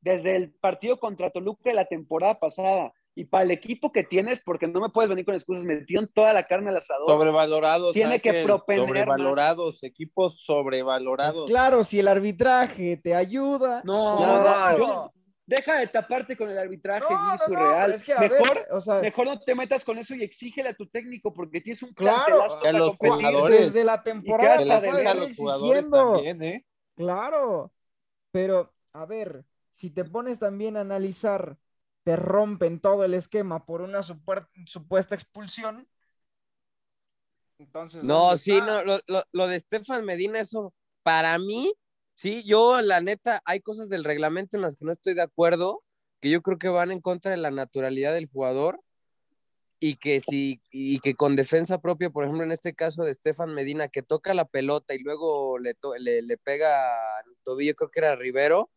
desde 0.00 0.36
el 0.36 0.52
partido 0.52 0.98
contra 1.00 1.30
Toluca 1.30 1.70
de 1.70 1.74
la 1.74 1.84
temporada 1.86 2.38
pasada. 2.38 2.92
Y 3.18 3.24
para 3.24 3.42
el 3.42 3.50
equipo 3.50 3.90
que 3.90 4.04
tienes, 4.04 4.40
porque 4.44 4.68
no 4.68 4.80
me 4.80 4.90
puedes 4.90 5.08
venir 5.08 5.24
con 5.24 5.34
excusas, 5.34 5.64
metieron 5.64 6.06
toda 6.06 6.32
la 6.32 6.46
carne 6.46 6.70
al 6.70 6.76
asador. 6.76 7.08
Sobrevalorados. 7.08 7.92
Tiene 7.92 8.20
que 8.20 8.44
proponer 8.44 8.86
Sobrevalorados, 8.86 9.82
equipos 9.82 10.44
sobrevalorados. 10.44 11.34
Pues 11.34 11.50
claro, 11.50 11.82
si 11.82 11.98
el 11.98 12.06
arbitraje 12.06 12.96
te 12.96 13.16
ayuda. 13.16 13.82
No, 13.84 14.20
No, 14.20 14.78
no, 14.78 15.12
deja 15.46 15.78
de 15.80 15.88
taparte 15.88 16.36
con 16.36 16.48
el 16.48 16.58
arbitraje 16.58 17.06
No, 17.12 17.88
y 17.88 17.92
es 17.92 18.04
que, 18.04 18.12
a 18.12 18.20
mejor, 18.20 18.54
ver, 18.54 18.66
o 18.70 18.80
sea, 18.80 19.00
mejor 19.00 19.26
no 19.26 19.40
te 19.40 19.54
metas 19.56 19.84
con 19.84 19.98
eso 19.98 20.14
y 20.14 20.22
exígele 20.22 20.68
a 20.68 20.74
tu 20.74 20.86
técnico 20.86 21.34
porque 21.34 21.60
tienes 21.60 21.82
un 21.82 21.92
Claro, 21.94 22.44
para 22.62 22.70
los 22.78 22.94
jugadores- 22.96 23.66
desde 23.74 23.82
la 23.84 23.94
Y 23.96 24.02
temporada 24.04 24.58
que 24.58 24.64
Que 24.64 24.72
hasta 24.72 24.86
les 24.92 24.96
de 25.04 25.08
a 25.08 25.14
los 25.14 25.36
jugadores 25.36 25.90
también, 25.90 26.42
¿eh? 26.44 26.66
Claro, 26.94 27.72
pero 28.30 28.72
a 28.92 29.06
ver, 29.06 29.44
si 29.72 29.90
te 29.90 30.04
pones 30.04 30.38
también 30.38 30.76
a 30.76 30.82
analizar, 30.82 31.56
te 32.08 32.16
rompen 32.16 32.80
todo 32.80 33.04
el 33.04 33.12
esquema 33.12 33.66
por 33.66 33.82
una 33.82 34.02
supuesta 34.02 35.14
expulsión. 35.14 35.86
Entonces, 37.58 38.06
No, 38.06 38.30
¿dónde 38.30 38.36
sí, 38.36 38.52
está? 38.52 38.66
no, 38.66 38.82
lo, 38.82 39.00
lo, 39.06 39.24
lo 39.30 39.46
de 39.46 39.56
Estefan 39.56 40.06
Medina, 40.06 40.40
eso 40.40 40.72
para 41.02 41.38
mí, 41.38 41.70
sí, 42.14 42.42
yo 42.46 42.80
la 42.80 43.02
neta, 43.02 43.42
hay 43.44 43.60
cosas 43.60 43.90
del 43.90 44.04
reglamento 44.04 44.56
en 44.56 44.62
las 44.62 44.76
que 44.76 44.86
no 44.86 44.92
estoy 44.92 45.12
de 45.12 45.20
acuerdo, 45.20 45.82
que 46.22 46.30
yo 46.30 46.40
creo 46.40 46.56
que 46.56 46.70
van 46.70 46.92
en 46.92 47.02
contra 47.02 47.30
de 47.30 47.36
la 47.36 47.50
naturalidad 47.50 48.14
del 48.14 48.24
jugador 48.32 48.80
y 49.78 49.96
que 49.96 50.20
si, 50.22 50.62
y 50.70 51.00
que 51.00 51.12
con 51.14 51.36
defensa 51.36 51.76
propia, 51.82 52.08
por 52.08 52.24
ejemplo, 52.24 52.42
en 52.42 52.52
este 52.52 52.72
caso 52.72 53.02
de 53.04 53.10
Estefan 53.10 53.52
Medina, 53.52 53.88
que 53.88 54.00
toca 54.02 54.32
la 54.32 54.46
pelota 54.46 54.94
y 54.94 55.00
luego 55.00 55.58
le, 55.58 55.74
to- 55.74 55.94
le, 55.98 56.22
le 56.22 56.38
pega 56.38 56.86
al 57.18 57.36
tobillo, 57.42 57.74
creo 57.74 57.90
que 57.90 58.00
era 58.00 58.16
Rivero, 58.16 58.70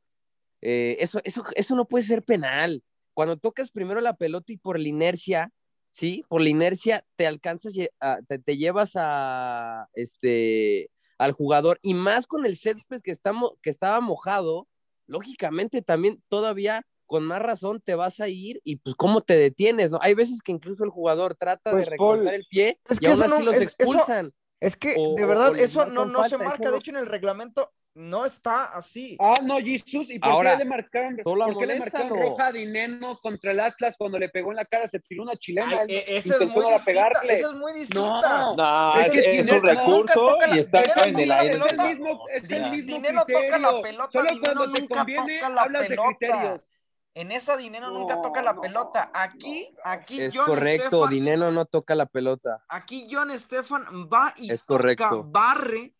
eh, 0.61 0.97
eso, 0.99 1.21
eso, 1.23 1.45
eso 1.55 1.75
no 1.77 1.85
puede 1.87 2.03
ser 2.05 2.23
penal. 2.23 2.83
Cuando 3.21 3.37
tocas 3.37 3.69
primero 3.69 4.01
la 4.01 4.15
pelota 4.15 4.51
y 4.51 4.57
por 4.57 4.79
la 4.79 4.87
inercia, 4.87 5.51
¿sí? 5.91 6.25
Por 6.27 6.41
la 6.41 6.49
inercia 6.49 7.05
te 7.15 7.27
alcanzas, 7.27 7.75
a- 7.99 8.17
te, 8.27 8.39
te 8.39 8.57
llevas 8.57 8.93
a, 8.95 9.87
este, 9.93 10.89
al 11.19 11.31
jugador 11.31 11.77
y 11.83 11.93
más 11.93 12.25
con 12.25 12.47
el 12.47 12.57
césped 12.57 12.99
que, 13.03 13.11
estamos, 13.11 13.51
que 13.61 13.69
estaba 13.69 14.01
mojado, 14.01 14.67
lógicamente 15.05 15.83
también 15.83 16.23
todavía 16.29 16.81
con 17.05 17.23
más 17.23 17.43
razón 17.43 17.79
te 17.79 17.93
vas 17.93 18.19
a 18.21 18.27
ir 18.27 18.59
y 18.63 18.77
pues 18.77 18.95
cómo 18.95 19.21
te 19.21 19.35
detienes, 19.37 19.91
¿no? 19.91 19.99
Hay 20.01 20.15
veces 20.15 20.41
que 20.41 20.51
incluso 20.51 20.83
el 20.83 20.89
jugador 20.89 21.35
trata 21.35 21.69
Pues, 21.69 21.85
de 21.85 21.91
recortar 21.91 22.23
Paul, 22.23 22.33
el 22.33 22.45
pie 22.49 22.79
es 22.89 22.97
y 22.97 23.01
que 23.01 23.11
aún 23.11 23.21
así 23.21 23.29
no- 23.29 23.39
los 23.51 23.55
es- 23.55 23.61
eso- 23.61 23.75
expulsan. 23.91 24.33
Es 24.59 24.75
que 24.77 24.95
O- 24.97 25.13
de 25.15 25.25
verdad 25.27 25.55
eso 25.59 25.85
no, 25.85 26.05
no 26.05 26.23
se 26.27 26.39
marca, 26.39 26.71
de 26.71 26.77
hecho 26.79 26.89
en 26.89 26.97
el 26.97 27.05
reglamento 27.05 27.71
no 27.93 28.25
está 28.25 28.65
así. 28.65 29.17
Ah, 29.19 29.35
no, 29.43 29.57
Jesus, 29.59 30.09
¿y 30.09 30.17
por 30.17 30.29
Ahora, 30.29 30.51
qué 30.53 30.63
le 30.63 30.65
marcaron, 30.69 31.17
solo 31.23 31.45
por 31.47 31.57
qué 31.59 31.65
le 31.67 31.79
marcaron 31.79 32.09
roja 32.09 32.47
a 32.47 32.51
Dineno 32.51 33.19
contra 33.21 33.51
el 33.51 33.59
Atlas 33.59 33.95
cuando 33.97 34.17
le 34.17 34.29
pegó 34.29 34.51
en 34.51 34.55
la 34.57 34.65
cara? 34.65 34.87
Se 34.89 34.99
tiró 34.99 35.23
una 35.23 35.35
chilena. 35.35 35.79
Ay, 35.81 35.87
e- 35.89 36.17
esa 36.17 36.35
es 36.35 36.39
muy 36.41 36.47
distinta, 36.65 36.85
pegarle. 36.85 37.33
esa 37.33 37.47
es 37.49 37.53
muy 37.55 37.73
distinta. 37.73 38.39
No, 38.39 38.55
No, 38.55 38.93
Es 38.99 39.07
es, 39.07 39.11
que 39.11 39.19
es 39.39 39.45
Dinero 39.45 39.57
un 39.61 39.67
recurso 39.67 40.37
y 40.53 40.59
está 40.59 40.81
Dinero 40.81 41.03
en 41.05 41.19
el 41.19 41.31
aire. 41.31 41.49
Es 41.49 41.55
el 41.55 41.61
pelota. 41.67 41.83
mismo, 41.89 42.27
es 42.29 42.47
Dinero 42.47 42.65
el 42.65 42.71
mismo 42.71 43.19
toca 43.19 43.25
criterio. 43.25 43.59
la 43.59 43.81
pelota, 43.81 44.11
Solo 44.11 44.29
Dinero 44.29 44.53
cuando 44.55 44.73
te 44.73 44.81
nunca 44.81 44.95
conviene 44.97 45.35
toca 45.39 45.49
la 45.49 45.61
hablas 45.61 45.81
de 45.83 45.87
pelota. 45.89 46.07
criterios. 46.17 46.73
En 47.13 47.31
esa 47.33 47.57
dinero 47.57 47.91
nunca 47.91 48.21
toca 48.21 48.41
la 48.41 48.53
no. 48.53 48.61
pelota. 48.61 49.11
Aquí, 49.13 49.75
aquí 49.83 50.21
Es 50.21 50.33
John 50.33 50.45
correcto, 50.45 51.03
Estefan- 51.05 51.09
Dineno 51.09 51.51
no 51.51 51.65
toca 51.65 51.93
la 51.93 52.05
pelota. 52.05 52.63
Aquí 52.69 53.05
John 53.11 53.37
Stefan 53.37 53.83
va 54.07 54.33
y 54.37 54.49
Es 54.49 54.61
toca, 54.61 54.67
correcto. 54.77 55.23
barre, 55.25 55.93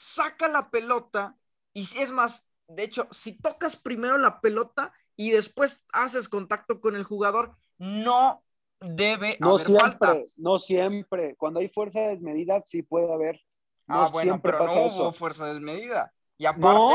saca 0.00 0.48
la 0.48 0.70
pelota 0.70 1.36
y 1.74 1.84
si 1.84 1.98
es 2.00 2.10
más, 2.10 2.46
de 2.68 2.84
hecho, 2.84 3.06
si 3.10 3.32
tocas 3.40 3.76
primero 3.76 4.16
la 4.18 4.40
pelota 4.40 4.92
y 5.16 5.30
después 5.30 5.84
haces 5.92 6.28
contacto 6.28 6.80
con 6.80 6.96
el 6.96 7.04
jugador, 7.04 7.56
no 7.78 8.42
debe 8.80 9.36
No 9.38 9.50
haber 9.50 9.66
siempre, 9.66 9.90
falta. 9.90 10.16
no 10.36 10.58
siempre. 10.58 11.36
Cuando 11.36 11.60
hay 11.60 11.68
fuerza 11.68 12.00
desmedida, 12.00 12.62
sí 12.66 12.82
puede 12.82 13.12
haber. 13.12 13.40
No 13.86 14.04
ah, 14.04 14.08
bueno, 14.10 14.34
siempre 14.34 14.52
pero 14.52 14.64
pasa 14.64 14.74
no 14.74 14.86
eso. 14.86 15.02
hubo 15.02 15.12
fuerza 15.12 15.46
desmedida. 15.46 16.12
Y 16.38 16.46
aparte, 16.46 16.94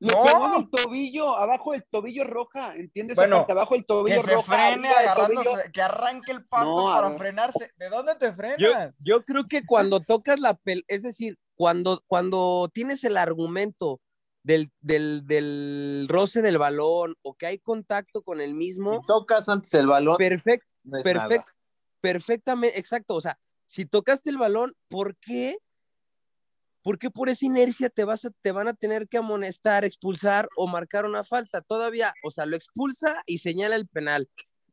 le 0.00 0.14
no. 0.14 0.22
pegó 0.22 0.46
en 0.48 0.54
el 0.54 0.70
tobillo, 0.70 1.36
abajo 1.36 1.72
del 1.72 1.84
tobillo 1.90 2.24
roja, 2.24 2.74
¿entiendes? 2.76 3.16
Bueno, 3.16 3.46
abajo 3.48 3.74
del 3.74 3.84
que 3.84 3.86
tobillo 3.86 4.22
se 4.22 4.34
roja. 4.34 4.56
frene 4.56 4.88
agarrándose, 4.90 5.50
tobillo. 5.50 5.72
que 5.72 5.82
arranque 5.82 6.32
el 6.32 6.44
pasto 6.46 6.82
No, 6.88 6.94
para 6.94 7.12
frenarse. 7.12 7.72
¿De 7.76 7.88
dónde 7.88 8.14
te 8.16 8.26
Yo, 8.26 8.34
frenas? 8.36 8.96
yo 8.98 9.24
creo 9.24 9.44
que 9.48 9.64
cuando 9.64 10.00
tocas 10.00 10.40
la 10.40 10.54
pelota, 10.54 10.86
es 10.88 11.02
decir, 11.02 11.38
cuando, 11.54 12.02
cuando 12.06 12.70
tienes 12.72 13.04
el 13.04 13.16
argumento 13.16 14.00
del, 14.42 14.72
del, 14.80 15.26
del 15.26 16.06
roce 16.08 16.42
del 16.42 16.58
balón 16.58 17.16
o 17.22 17.34
que 17.34 17.46
hay 17.46 17.58
contacto 17.58 18.22
con 18.22 18.40
el 18.40 18.54
mismo, 18.54 19.00
Si 19.00 19.06
tocas 19.06 19.48
antes 19.48 19.72
el 19.74 19.86
balón, 19.86 20.16
perfecto, 20.16 20.66
no 20.84 21.00
perfect, 21.00 21.48
perfectamente, 22.00 22.78
exacto. 22.78 23.14
O 23.14 23.20
sea, 23.20 23.38
si 23.66 23.86
tocaste 23.86 24.30
el 24.30 24.38
balón, 24.38 24.76
¿por 24.88 25.16
qué? 25.16 25.58
¿Por 26.82 26.98
qué 26.98 27.10
por 27.10 27.28
esa 27.28 27.46
inercia 27.46 27.90
te, 27.90 28.04
vas 28.04 28.24
a, 28.24 28.30
te 28.42 28.50
van 28.50 28.66
a 28.66 28.74
tener 28.74 29.08
que 29.08 29.16
amonestar, 29.16 29.84
expulsar 29.84 30.48
o 30.56 30.66
marcar 30.66 31.04
una 31.04 31.22
falta? 31.22 31.60
Todavía, 31.62 32.12
o 32.24 32.30
sea, 32.32 32.44
lo 32.44 32.56
expulsa 32.56 33.22
y 33.24 33.38
señala 33.38 33.76
el 33.76 33.86
penal. 33.86 34.28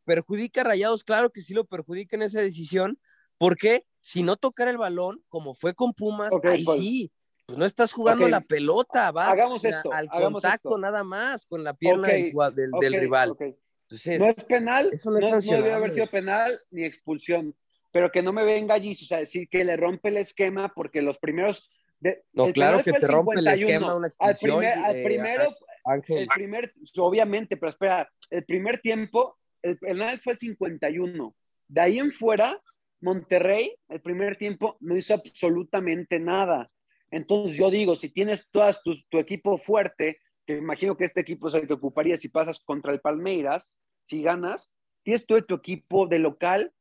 ¿Perjudica 0.05 0.61
a 0.61 0.63
Rayados? 0.63 1.03
Claro 1.03 1.29
que 1.29 1.41
sí 1.41 1.53
lo 1.53 1.65
perjudica 1.65 2.15
en 2.15 2.23
esa 2.23 2.41
decisión. 2.41 2.99
Porque 3.39 3.85
Si 4.01 4.23
no 4.23 4.37
tocar 4.37 4.69
el 4.69 4.77
balón, 4.77 5.21
como 5.27 5.53
fue 5.53 5.73
con 5.73 5.93
Pumas, 5.93 6.31
Ok, 6.31 6.45
ahí 6.45 6.63
Paul. 6.63 6.81
sí. 6.81 7.11
Pues 7.45 7.57
no 7.59 7.65
estás 7.65 7.91
jugando 7.91 8.23
Ok. 8.25 8.31
la 8.31 8.39
pelota, 8.39 9.11
vas 9.11 9.27
Hagamos 9.29 9.65
a- 9.65 9.69
esto, 9.69 9.91
al 9.91 10.07
hagamos 10.09 10.41
contacto 10.41 10.69
esto. 10.69 10.77
nada 10.77 11.03
más 11.03 11.45
con 11.47 11.63
la 11.65 11.73
pierna 11.73 12.07
Ok, 12.07 12.13
del, 12.13 12.55
del- 12.55 12.71
del 12.79 12.93
rival. 13.01 13.35
Entonces, 13.37 14.17
No 14.19 14.25
es 14.27 14.35
penal, 14.45 14.89
Eso 14.93 15.11
no, 15.11 15.19
no 15.19 15.29
sancionable. 15.31 15.73
haber 15.73 15.93
sido 15.93 16.09
penal 16.09 16.57
ni 16.71 16.85
expulsión, 16.85 17.53
pero 17.91 18.09
que 18.09 18.21
no 18.21 18.31
me 18.31 18.45
venga 18.45 18.75
allí, 18.75 18.91
o 18.93 18.95
sea, 19.05 19.17
decir 19.17 19.49
que 19.49 19.65
le 19.65 19.75
rompe 19.75 20.07
el 20.09 20.17
esquema 20.17 20.71
porque 20.73 21.01
los 21.01 21.17
primeros... 21.19 21.69
de- 21.99 22.23
No, 22.31 22.45
el 22.45 22.53
claro 22.53 22.81
que 22.81 22.93
te 22.93 23.05
el 23.05 23.11
rompe 23.11 23.33
el 23.39 23.45
51. 23.45 23.67
esquema 23.73 23.95
una 23.95 24.07
Al, 24.19 24.31
expulsión, 24.31 24.59
primer- 24.59 24.85
al 24.85 24.95
eh, 24.95 25.03
primero, 25.03 25.55
Ángel, 25.83 26.17
el 26.19 26.27
primer, 26.29 26.73
obviamente, 26.97 27.57
pero 27.57 27.71
espera, 27.71 28.09
el 28.29 28.45
primer 28.45 28.79
tiempo, 28.79 29.37
el 29.61 29.77
penal 29.77 30.21
fue 30.21 30.33
el 30.33 30.39
51. 30.39 31.35
De 31.67 31.81
ahí 31.81 31.99
en 31.99 32.11
fuera, 32.13 32.57
Monterrey, 33.01 33.75
el 33.87 34.01
primer 34.01 34.35
tiempo, 34.35 34.77
no 34.79 34.95
hizo 34.95 35.13
absolutamente 35.13 36.19
nada. 36.19 36.71
Entonces 37.11 37.57
yo 37.57 37.71
digo, 37.71 37.95
si 37.95 38.09
tienes 38.09 38.47
todas 38.51 38.81
tu, 38.83 38.93
tu 39.09 39.17
equipo 39.17 39.57
fuerte, 39.57 40.19
que 40.45 40.57
imagino 40.57 40.97
que 40.97 41.05
este 41.05 41.21
equipo 41.21 41.47
es 41.47 41.53
el 41.53 41.67
que 41.67 41.73
ocuparía 41.73 42.17
si 42.17 42.29
pasas 42.29 42.59
contra 42.59 42.91
el 42.91 43.01
Palmeiras, 43.01 43.73
si 44.03 44.21
ganas, 44.21 44.71
tienes 45.03 45.25
todo 45.25 45.43
tu 45.43 45.55
equipo 45.55 46.07
de 46.07 46.19
local, 46.19 46.73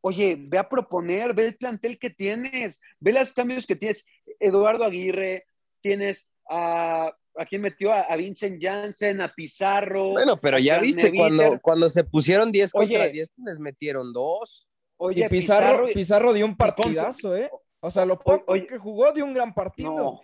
oye, 0.00 0.36
ve 0.38 0.58
a 0.58 0.68
proponer, 0.68 1.34
ve 1.34 1.46
el 1.46 1.56
plantel 1.56 1.98
que 1.98 2.10
tienes, 2.10 2.80
ve 2.98 3.12
los 3.12 3.32
cambios 3.32 3.66
que 3.66 3.76
tienes. 3.76 4.06
Eduardo 4.38 4.84
Aguirre, 4.84 5.46
tienes 5.80 6.28
a, 6.48 7.14
¿a 7.36 7.46
quién 7.46 7.62
metió? 7.62 7.92
A, 7.92 8.00
a 8.00 8.16
Vincent 8.16 8.62
Janssen, 8.62 9.20
a 9.20 9.32
Pizarro. 9.34 10.10
Bueno, 10.10 10.38
pero 10.38 10.58
ya 10.58 10.78
viste, 10.78 11.10
Neviter. 11.10 11.18
cuando, 11.20 11.60
cuando 11.60 11.88
se 11.88 12.04
pusieron 12.04 12.50
10 12.50 12.72
contra 12.72 13.02
Oye. 13.04 13.12
10, 13.12 13.30
les 13.44 13.58
metieron 13.58 14.12
dos. 14.12 14.66
Oye, 15.02 15.24
y 15.24 15.28
Pizarro, 15.30 15.86
Pizarro 15.94 16.32
dio 16.34 16.44
un 16.44 16.56
partidazo, 16.56 17.34
¿eh? 17.34 17.50
O 17.80 17.90
sea, 17.90 18.04
lo 18.04 18.18
poco 18.18 18.52
oye. 18.52 18.66
que 18.66 18.76
jugó 18.76 19.10
dio 19.12 19.24
un 19.24 19.32
gran 19.32 19.54
partido. 19.54 19.90
No, 19.94 20.20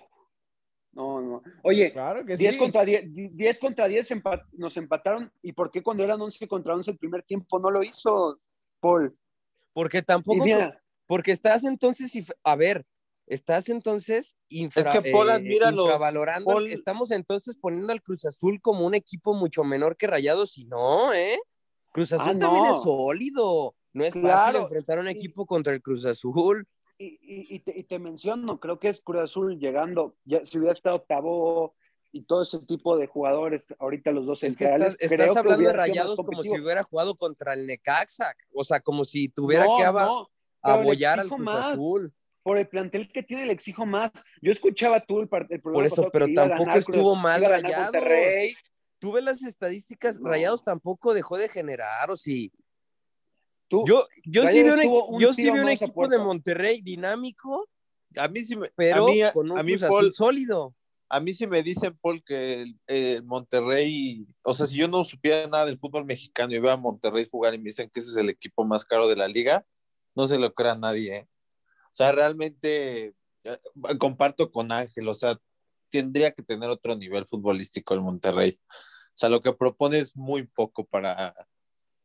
no, 0.93 1.21
no. 1.23 1.43
Oye, 1.63 1.93
Claro 1.93 2.25
que 2.27 2.37
10 2.37 2.55
sí. 2.55 2.59
contra 2.59 2.85
10, 2.85 3.05
10 3.35 3.59
contra 3.59 3.87
10 3.89 4.11
empa- 4.11 4.47
nos 4.53 4.77
empataron. 4.77 5.33
¿Y 5.43 5.53
por 5.53 5.71
qué 5.71 5.83
cuando 5.83 6.05
eran 6.05 6.21
11 6.21 6.47
contra 6.47 6.75
11 6.75 6.91
el 6.91 6.99
primer 6.99 7.23
tiempo 7.23 7.59
no 7.59 7.71
lo 7.71 7.83
hizo, 7.83 8.39
Paul? 8.81 9.17
Porque 9.73 10.03
tampoco, 10.03 10.45
mira, 10.45 10.79
porque 11.07 11.33
estás 11.33 11.65
entonces, 11.65 12.13
a 12.45 12.57
ver, 12.57 12.85
estás 13.27 13.71
entonces 13.71 14.37
infra- 14.51 14.93
Es 14.93 15.01
que 15.01 15.11
Paul 15.11 15.29
eh, 15.31 15.33
admira 15.33 15.71
infravalorando, 15.71 16.51
Paul- 16.51 16.67
estamos 16.69 17.11
entonces 17.13 17.57
poniendo 17.57 17.93
al 17.95 18.03
Cruz 18.03 18.27
Azul 18.27 18.61
como 18.61 18.87
un 18.87 18.95
equipo 18.95 19.33
mucho 19.33 19.65
menor 19.65 19.97
que 19.97 20.07
Rayados 20.07 20.59
y 20.59 20.67
no, 20.67 21.15
¿eh? 21.15 21.39
Cruz 21.93 22.13
Azul 22.13 22.37
Ah, 22.37 22.39
también 22.39 22.65
no. 22.65 22.77
es 22.77 22.83
sólido, 22.83 23.75
no 23.97 24.05
es 24.05 24.11
fácil 24.15 24.23
Claro. 24.23 24.63
enfrentar 24.65 24.99
a 24.99 25.01
un 25.01 25.09
equipo 25.09 25.47
contra 25.47 25.73
el 25.73 25.81
Cruz 25.83 26.05
Azul. 26.05 26.67
y, 26.99 27.19
y- 27.21 27.55
y 27.57 27.59
te, 27.61 27.79
y 27.79 27.85
te 27.85 27.99
menciono, 27.99 28.59
creo 28.59 28.79
que 28.79 28.89
es 28.89 29.01
Cruz 29.03 29.21
Azul 29.23 29.59
llegando, 29.59 30.17
ya, 30.25 30.45
si 30.47 30.59
hubiera 30.59 30.73
estado 30.73 30.97
octavo 30.97 31.75
y 32.13 32.23
todo 32.25 32.43
ese 32.43 32.59
tipo 32.61 32.97
de 32.97 33.07
jugadores, 33.07 33.63
ahorita 33.79 34.11
los 34.13 34.25
dos 34.25 34.43
Es 34.43 34.57
que 34.57 34.65
estás, 34.65 34.97
estás 35.01 35.37
hablando 35.37 35.67
de 35.69 35.75
Rayados 35.75 36.17
como 36.17 36.43
si 36.43 36.59
hubiera 36.59 36.83
jugado 36.83 37.15
contra 37.15 37.53
el 37.53 37.67
Necaxa, 37.67 38.33
o 38.55 38.65
sea, 38.65 38.81
como 38.81 39.05
si 39.05 39.29
tuviera 39.29 39.67
No, 39.67 39.77
que 39.77 39.85
aba- 39.85 40.07
no, 40.07 40.29
abollar 40.63 41.21
al 41.21 41.29
Cruz 41.29 41.41
más. 41.41 41.73
Azul. 41.73 42.15
Por 42.43 42.57
el 42.59 42.67
plantel 42.69 43.11
que 43.13 43.23
tiene 43.23 43.45
le 43.45 43.53
exijo 43.53 43.85
más. 43.85 44.11
Yo 44.41 44.53
escuchaba 44.53 45.01
tú 45.05 45.19
el, 45.21 45.25
el 45.25 45.29
programa 45.61 45.73
Por 45.73 45.85
eso, 45.85 46.09
pero 46.13 46.27
tampoco 46.35 46.65
ganar 46.65 46.83
Cruz- 46.83 46.89
estuvo 46.97 47.15
mal 47.17 47.43
Rayados. 47.43 47.93
Ves 49.03 49.23
las 49.25 49.43
estadísticas, 49.43 50.21
No. 50.21 50.29
Rayados 50.31 50.65
tampoco 50.65 51.13
dejó 51.15 51.37
de 51.37 51.49
generar, 51.49 52.11
o 52.11 52.17
sí. 52.17 52.51
Tú- 53.69 53.85
Yo, 53.87 54.07
yo 54.25 54.47
sí 54.47 54.63
vi 54.63 54.71
un, 54.71 55.21
yo 55.21 55.33
sí 55.33 55.49
a 55.49 55.73
equipo 55.73 56.07
de. 56.09 56.19
Monterrey 56.19 56.81
dinámico, 56.83 57.69
A 58.17 58.29
mí 58.29 58.41
sí 58.41 58.57
me, 58.57 58.71
pero 58.77 59.05
a 59.05 59.07
mí, 59.07 59.21
con 59.33 59.51
un 59.51 59.59
a 59.59 59.63
mí, 59.63 59.77
Paul, 59.77 60.15
sólido. 60.15 60.75
a 61.09 61.21
mí 61.21 61.35
sí 61.35 61.47
me 61.47 61.63
dicen, 61.63 61.99
Paul, 62.01 62.23
que 62.25 62.63
el, 62.63 62.79
el 62.87 63.23
Monterrey, 63.25 64.27
o 64.43 64.55
sea, 64.55 64.67
si 64.67 64.77
yo 64.77 64.89
no 64.89 65.03
supiera 65.05 65.49
nada 65.49 65.67
del 65.67 65.79
fútbol 65.79 66.05
mexicano 66.05 66.55
y 66.55 66.59
veo 66.59 66.71
a 66.71 66.77
Monterrey 66.77 67.29
jugar 67.31 67.55
y 67.55 67.59
me 67.59 67.65
dicen 67.65 67.91
que 67.93 68.01
ese 68.01 68.11
es 68.11 68.17
el 68.17 68.31
equipo 68.31 68.65
más 68.65 68.85
caro 68.85 69.09
de 69.09 69.17
la 69.17 69.29
liga, 69.29 69.67
no 70.15 70.27
se 70.27 70.39
lo 70.39 70.55
crea 70.55 70.77
nadie. 70.77 71.17
¿eh? 71.17 71.29
O 71.87 71.95
sea, 71.95 72.13
realmente 72.13 73.15
eh, 73.45 73.59
comparto 73.99 74.51
con 74.51 74.71
Ángel, 74.73 75.09
o 75.09 75.15
sea, 75.15 75.39
tendría 75.91 76.31
que 76.31 76.43
tener 76.43 76.71
otro 76.71 76.97
nivel 76.97 77.27
futbolístico 77.27 77.95
el 77.95 78.01
Monterrey. 78.01 78.59
O 78.71 79.19
sea, 79.19 79.29
lo 79.29 79.41
que 79.41 79.53
propone 79.53 79.99
es 79.99 80.17
muy 80.17 80.45
poco 80.47 80.85
para 80.85 81.35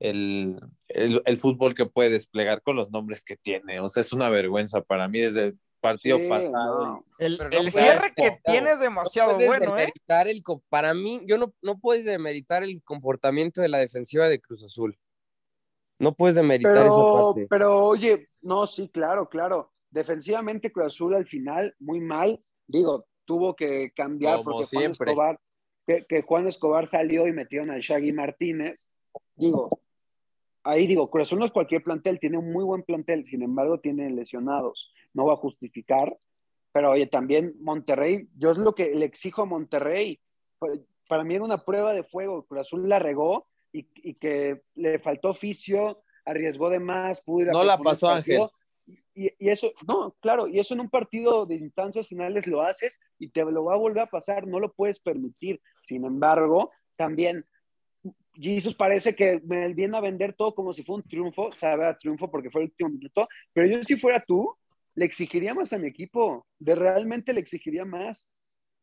el, 0.02 0.60
el, 0.88 1.22
el 1.26 1.38
fútbol 1.38 1.76
que 1.76 1.86
puede 1.86 2.10
desplegar 2.10 2.64
con 2.64 2.76
los 2.76 2.90
nombres 2.90 3.24
que 3.24 3.38
tiene. 3.38 3.80
O 3.80 3.88
sea, 3.88 4.02
es 4.02 4.12
una 4.14 4.30
vergüenza 4.30 4.82
para 4.82 5.08
mí 5.08 5.20
desde 5.20 5.46
el 5.46 5.60
partido 5.80 6.18
Sí, 6.18 6.28
pasado. 6.28 6.86
no. 6.86 7.06
El, 7.20 7.72
cierre 7.72 8.12
que 8.16 8.40
tiene 8.44 8.72
es 8.72 8.80
demasiado 8.80 9.38
no 9.38 9.46
bueno, 9.46 9.78
¿eh? 9.78 9.92
el 10.08 10.44
para 10.70 10.96
mí, 10.96 11.22
yo 11.26 11.38
no, 11.38 11.54
no 11.62 11.80
puedes 11.80 12.04
demeritar 12.04 12.64
el 12.64 12.82
comportamiento 12.84 13.62
de 13.62 13.70
la 13.70 13.78
defensiva 13.78 14.28
de 14.28 14.42
Cruz 14.42 14.64
Azul. 14.64 14.98
No 16.00 16.16
puedes 16.16 16.36
demeritar 16.36 16.76
esa 16.78 16.84
Pero, 16.96 17.26
parte. 17.28 17.48
pero 17.48 17.86
oye, 17.86 18.28
no, 18.42 18.66
sí, 18.66 18.90
claro, 18.90 19.30
claro. 19.30 19.72
Defensivamente 19.92 20.72
Cruz 20.72 20.88
Azul 20.88 21.14
al 21.14 21.28
final, 21.28 21.76
muy 21.78 22.00
mal. 22.02 22.44
Digo, 22.66 23.06
tuvo 23.26 23.56
que 23.56 23.92
cambiar 23.96 24.38
Como 24.38 24.52
porque 24.58 24.76
Juan. 24.76 24.92
Escobar, 24.94 25.40
que, 25.86 26.06
que 26.10 26.22
Juan 26.24 26.48
Escobar 26.48 26.88
salió 26.88 27.28
y 27.28 27.34
metieron 27.34 27.70
al 27.70 27.82
Shaggy 27.82 28.14
Martínez. 28.14 28.88
Digo, 29.36 29.80
ahí 30.64 30.88
digo, 30.88 31.10
Cruz 31.10 31.28
Azul 31.28 31.40
no 31.40 31.46
es 31.46 31.52
cualquier 31.52 31.84
plantel, 31.84 32.20
tiene 32.20 32.38
un 32.38 32.52
muy 32.52 32.64
buen 32.64 32.84
plantel, 32.84 33.26
sin 33.30 33.42
embargo 33.44 33.80
tiene 33.80 34.10
lesionados. 34.10 34.94
No 35.14 35.26
va 35.26 35.34
a 35.34 35.38
justificar. 35.38 36.18
Pero 36.72 36.92
oye, 36.92 37.08
también 37.08 37.56
Monterrey, 37.60 38.30
yo 38.38 38.52
es 38.52 38.58
lo 38.58 38.74
que 38.74 38.96
le 38.96 39.06
exijo 39.06 39.42
a 39.42 39.46
Monterrey. 39.46 40.20
Para 41.08 41.24
mí 41.24 41.36
era 41.36 41.44
una 41.44 41.66
prueba 41.66 41.94
de 41.94 42.04
fuego. 42.04 42.46
Cruz 42.46 42.62
Azul 42.62 42.88
la 42.88 43.00
regó 43.00 43.48
y, 43.74 43.88
y 43.96 44.14
que 44.16 44.62
le 44.76 45.00
faltó 45.00 45.30
oficio, 45.30 46.04
arriesgó 46.26 46.70
de 46.70 46.80
más, 46.80 47.22
pudo 47.22 47.44
ir 47.44 47.50
a 47.50 47.54
No 47.54 47.64
la 47.64 47.78
pasó, 47.78 48.10
el 48.10 48.18
partido. 48.18 48.50
Y, 49.14 49.30
y 49.38 49.50
eso, 49.50 49.72
no, 49.88 50.16
claro, 50.22 50.48
y 50.48 50.60
eso 50.60 50.74
en 50.74 50.80
un 50.80 50.90
partido 50.90 51.46
de 51.46 51.56
instancias 51.56 52.08
finales 52.08 52.48
lo 52.48 52.62
haces 52.62 53.00
y 53.20 53.30
te 53.30 53.44
lo 53.44 53.66
va 53.66 53.74
a 53.74 53.78
volver 53.78 54.04
a 54.04 54.10
pasar, 54.10 54.48
no 54.48 54.60
lo 54.60 54.72
puedes 54.72 55.00
permitir. 55.00 55.62
Sin 55.84 56.06
embargo, 56.06 56.72
también 56.96 57.46
Jesus 58.34 58.76
parece 58.76 59.16
que 59.16 59.42
me 59.46 59.74
viene 59.74 59.98
a 59.98 60.02
vender 60.02 60.34
todo 60.34 60.56
como 60.56 60.74
si 60.74 60.84
fuera 60.84 61.04
un 61.04 61.10
triunfo, 61.10 61.52
sabe 61.52 61.86
a 61.86 61.98
triunfo 61.98 62.30
porque 62.30 62.50
fue 62.50 62.62
el 62.62 62.68
último 62.70 62.90
minuto, 62.90 63.28
pero 63.54 63.68
yo 63.68 63.84
si 63.84 63.98
fuera 63.98 64.24
tú, 64.26 64.56
le 64.96 65.06
exigiría 65.06 65.54
más 65.54 65.74
a 65.74 65.78
mi 65.78 65.88
equipo, 65.88 66.48
de 66.60 66.76
realmente 66.76 67.34
le 67.34 67.40
exigiría 67.40 67.86
más, 67.86 68.30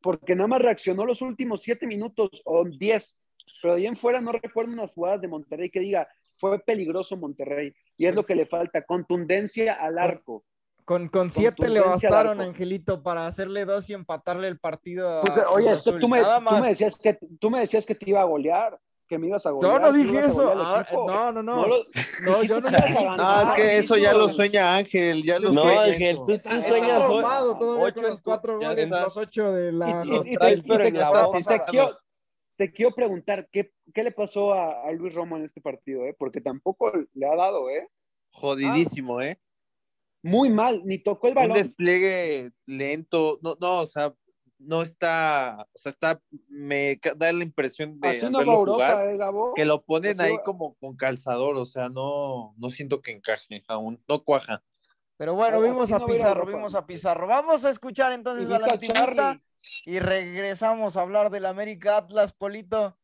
porque 0.00 0.34
nada 0.34 0.48
más 0.48 0.62
reaccionó 0.62 1.04
los 1.04 1.22
últimos 1.22 1.62
siete 1.62 1.86
minutos 1.86 2.42
o 2.44 2.64
diez, 2.64 3.20
pero 3.62 3.74
de 3.74 3.80
ahí 3.80 3.86
en 3.86 3.96
fuera 3.96 4.20
no 4.20 4.32
recuerdo 4.32 4.72
unas 4.72 4.92
jugadas 4.92 5.20
de 5.20 5.28
Monterrey 5.28 5.70
que 5.70 5.80
diga, 5.80 6.08
fue 6.36 6.58
peligroso 6.60 7.16
Monterrey, 7.16 7.74
y 7.96 8.06
es 8.06 8.14
lo 8.14 8.22
que 8.22 8.34
le 8.34 8.46
falta, 8.46 8.82
contundencia 8.82 9.74
al 9.74 9.98
arco. 9.98 10.44
Con, 10.84 11.08
con 11.08 11.28
siete 11.28 11.68
le 11.68 11.80
bastaron. 11.80 12.40
Angelito, 12.40 13.02
para 13.02 13.26
hacerle 13.26 13.66
dos 13.66 13.90
y 13.90 13.92
empatarle 13.92 14.48
el 14.48 14.58
partido 14.58 15.20
a 15.20 15.20
Pues, 15.20 15.44
oye, 15.50 15.72
esto, 15.72 15.98
tú, 15.98 16.08
me, 16.08 16.22
tú, 16.22 16.56
me 16.62 16.68
decías 16.68 16.96
que, 16.96 17.18
tú 17.38 17.50
me 17.50 17.60
decías 17.60 17.84
que 17.84 17.94
te 17.94 18.08
iba 18.08 18.22
a 18.22 18.24
golear, 18.24 18.78
que 19.08 19.18
me 19.18 19.26
ibas 19.28 19.44
a 19.46 19.50
golear. 19.50 19.72
Yo 19.72 19.78
no 19.80 19.92
dije 19.92 20.26
eso. 20.26 20.52
Ah, 20.54 20.86
no, 20.92 21.32
no, 21.32 21.42
no. 21.42 21.56
No 21.62 21.66
lo- 21.66 21.84
No, 22.26 22.42
yo 22.42 22.60
no 22.60 22.68
ibas 22.68 22.82
a 22.82 23.02
ganar. 23.02 23.16
No, 23.18 23.42
es 23.42 23.56
que 23.56 23.78
eso 23.78 23.96
ya 23.96 24.12
lo 24.12 24.28
sueña 24.28 24.76
Ángel, 24.76 25.22
ya 25.22 25.38
lo 25.38 25.50
No, 25.52 25.62
sueña. 25.62 25.82
Ángel, 25.82 26.16
tú, 26.18 26.24
tú 26.26 26.60
sueñas 26.68 27.06
todavía 27.06 27.42
ocho 27.44 27.94
con 27.94 28.02
los 28.10 28.20
cuatro 28.22 28.60
ya 28.60 28.68
goles, 28.68 28.84
estás- 28.84 29.02
los 29.04 29.16
ocho 29.16 29.52
de 29.52 29.72
la... 29.72 29.88
Y- 29.88 30.08
y- 30.08 30.10
Los 30.10 30.26
y 30.26 30.30
te- 30.30 30.36
traes, 30.36 30.58
y 30.58 30.62
pero 30.62 30.78
te- 30.78 30.88
en 30.88 30.94
la 30.98 31.12
te- 31.12 31.26
bolsa. 31.26 31.58
te 31.58 31.64
quiero, 31.70 31.98
te 32.56 32.72
quiero 32.72 32.94
preguntar, 32.94 33.48
¿qué, 33.50 33.72
qué 33.94 34.02
le 34.02 34.12
pasó 34.12 34.52
a, 34.52 34.82
a 34.86 34.92
Luis 34.92 35.14
Romo 35.14 35.36
en 35.36 35.44
este 35.44 35.60
partido? 35.60 36.04
Eh? 36.04 36.14
Porque 36.18 36.40
tampoco 36.40 36.92
le 37.14 37.26
ha 37.26 37.34
dado, 37.34 37.70
¿eh? 37.70 37.88
Jodidísimo, 38.32 39.20
¿eh? 39.22 39.38
Muy 40.22 40.50
mal, 40.50 40.82
ni 40.84 40.98
tocó 40.98 41.28
el 41.28 41.32
Un 41.32 41.42
balón. 41.42 41.56
despliegue 41.56 42.50
lento, 42.66 43.38
no, 43.42 43.54
no, 43.60 43.80
o 43.80 43.86
sea, 43.86 44.12
no 44.58 44.82
está, 44.82 45.66
o 45.72 45.78
sea, 45.78 45.90
está, 45.90 46.20
me 46.48 47.00
da 47.16 47.32
la 47.32 47.44
impresión 47.44 48.00
de 48.00 48.30
no 48.30 48.40
Europa, 48.40 49.04
¿eh, 49.04 49.16
Gabo? 49.16 49.54
que 49.54 49.64
lo 49.64 49.82
ponen 49.82 50.20
Así 50.20 50.30
ahí 50.30 50.36
va- 50.36 50.42
como 50.42 50.74
con 50.74 50.96
calzador, 50.96 51.56
o 51.56 51.64
sea, 51.64 51.88
no, 51.88 52.54
no 52.58 52.70
siento 52.70 53.00
que 53.00 53.12
encaje 53.12 53.62
aún, 53.68 54.02
no 54.08 54.22
cuaja. 54.24 54.62
Pero 55.16 55.34
bueno, 55.34 55.60
vimos 55.60 55.92
a 55.92 56.04
Pizarro, 56.04 56.46
vimos 56.46 56.74
a 56.74 56.86
Pizarro. 56.86 57.26
Vamos 57.26 57.64
a 57.64 57.70
escuchar 57.70 58.12
entonces 58.12 58.46
a 58.50 58.58
la 58.58 58.66
Invita 58.66 58.70
a 58.70 58.74
antigüita 58.74 59.14
Charlie. 59.16 59.42
y 59.84 59.98
regresamos 59.98 60.96
a 60.96 61.00
hablar 61.00 61.30
del 61.30 61.46
América 61.46 61.96
Atlas, 61.96 62.32
Polito. 62.32 62.96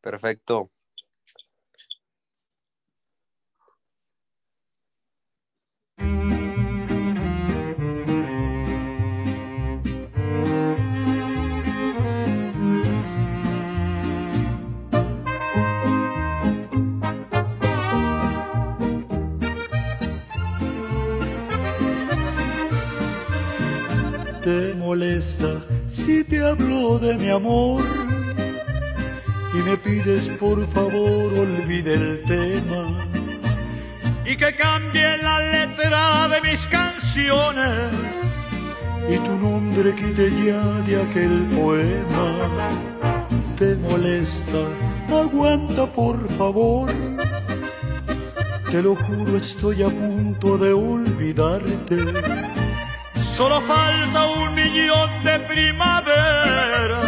Perfecto. 0.00 0.70
Te 24.44 24.74
molesta 24.74 25.56
si 25.86 26.22
te 26.22 26.44
hablo 26.44 26.98
de 26.98 27.16
mi 27.16 27.30
amor 27.30 27.82
y 29.54 29.56
me 29.68 29.76
pides 29.78 30.28
por 30.38 30.66
favor 30.68 31.32
olvide 31.46 31.94
el 31.94 32.22
tema 32.24 33.06
y 34.26 34.36
que 34.36 34.54
cambie 34.54 35.16
la 35.18 35.40
letra 35.40 36.28
de 36.28 36.40
mis 36.42 36.66
canciones 36.66 37.94
y 39.08 39.16
tu 39.16 39.36
nombre 39.36 39.94
quite 39.94 40.30
ya 40.44 40.62
de 40.86 41.02
aquel 41.02 41.46
poema. 41.54 42.68
Te 43.58 43.76
molesta, 43.76 44.62
aguanta 45.10 45.86
por 45.86 46.26
favor. 46.30 46.90
te 48.70 48.82
lo 48.82 48.96
juro, 48.96 49.36
estoy 49.36 49.82
a 49.82 49.88
punto 49.88 50.58
de 50.58 50.72
olvidarte. 50.72 52.53
Solo 53.36 53.60
falta 53.62 54.26
un 54.28 54.54
millón 54.54 55.10
de 55.24 55.40
primaveras, 55.40 57.02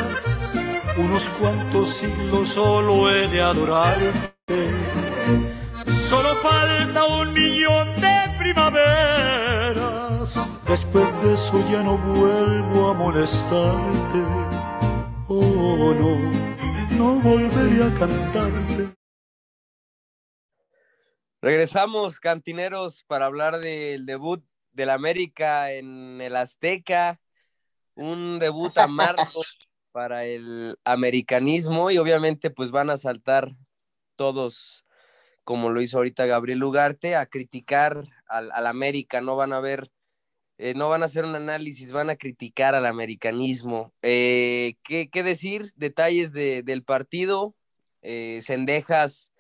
unos 0.97 1.23
cuantos 1.39 1.91
siglos 1.91 2.49
solo 2.49 3.09
he 3.09 3.29
de 3.29 3.41
adorarte. 3.41 4.11
Solo 5.87 6.35
falta 6.43 7.05
un 7.05 7.33
millón 7.33 7.95
de 8.01 8.35
primaveras, 8.41 10.35
después 10.67 11.23
de 11.23 11.35
eso 11.35 11.65
ya 11.71 11.85
no 11.85 11.97
vuelvo 11.97 12.91
a 12.91 12.95
molestarte. 12.95 14.19
Oh 15.29 15.95
no, 15.95 16.19
no 16.97 17.21
volveré 17.21 17.85
a 17.85 17.95
cantarte. 17.95 18.89
Regresamos, 21.41 22.19
cantineros, 22.19 23.05
para 23.05 23.27
hablar 23.27 23.59
del 23.59 24.07
debut 24.07 24.43
del 24.77 24.91
América 24.91 25.73
en 25.73 26.21
el 26.21 26.37
Azteca. 26.37 27.19
Un 27.95 28.39
debut 28.39 28.77
amargo 28.79 29.43
para 29.91 30.27
el 30.27 30.79
americanismo 30.85 31.91
y 31.91 31.99
obviamente 31.99 32.51
pues 32.51 32.71
van 32.71 32.91
a 32.91 32.99
saltar 32.99 33.57
todos, 34.15 34.85
como 35.43 35.71
lo 35.71 35.81
hizo 35.81 35.97
ahorita 35.97 36.27
Gabriel 36.27 36.63
Ugarte, 36.63 37.17
a 37.17 37.27
criticar 37.27 38.05
al, 38.29 38.53
al 38.53 38.67
América. 38.67 39.23
No 39.23 39.35
van 39.35 39.55
a 39.55 39.61
ver, 39.61 39.91
eh, 40.59 40.75
no 40.75 40.91
van 40.91 41.03
a 41.03 41.07
hacer 41.07 41.25
un 41.25 41.35
análisis, 41.35 41.93
van 41.93 42.11
a 42.11 42.17
criticar 42.17 42.75
al 42.75 42.85
americanismo. 42.85 43.95
Eh, 44.03 44.75
¿qué, 44.83 45.09
¿qué, 45.09 45.23
decir? 45.23 45.73
Detalles 45.77 46.33
de, 46.33 46.63
del 46.63 46.85
partido. 46.85 47.55
Eh, 48.03 48.41
Cendejas 48.43 49.31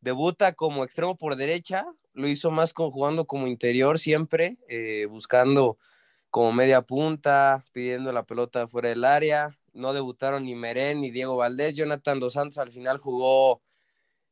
debuta 0.00 0.52
como 0.52 0.84
extremo 0.84 1.16
por 1.16 1.36
derecha, 1.36 1.84
lo 2.16 2.28
hizo 2.28 2.50
más 2.50 2.72
con, 2.72 2.90
jugando 2.90 3.26
como 3.26 3.46
interior 3.46 3.98
siempre, 3.98 4.56
eh, 4.68 5.06
buscando 5.06 5.78
como 6.30 6.50
media 6.52 6.82
punta, 6.82 7.64
pidiendo 7.72 8.10
la 8.10 8.24
pelota 8.24 8.66
fuera 8.66 8.88
del 8.88 9.04
área. 9.04 9.56
No 9.74 9.92
debutaron 9.92 10.44
ni 10.44 10.54
Merén 10.54 11.00
ni 11.00 11.10
Diego 11.10 11.36
Valdés. 11.36 11.74
Jonathan 11.74 12.18
Dos 12.18 12.32
Santos 12.32 12.58
al 12.58 12.72
final 12.72 12.98
jugó 12.98 13.62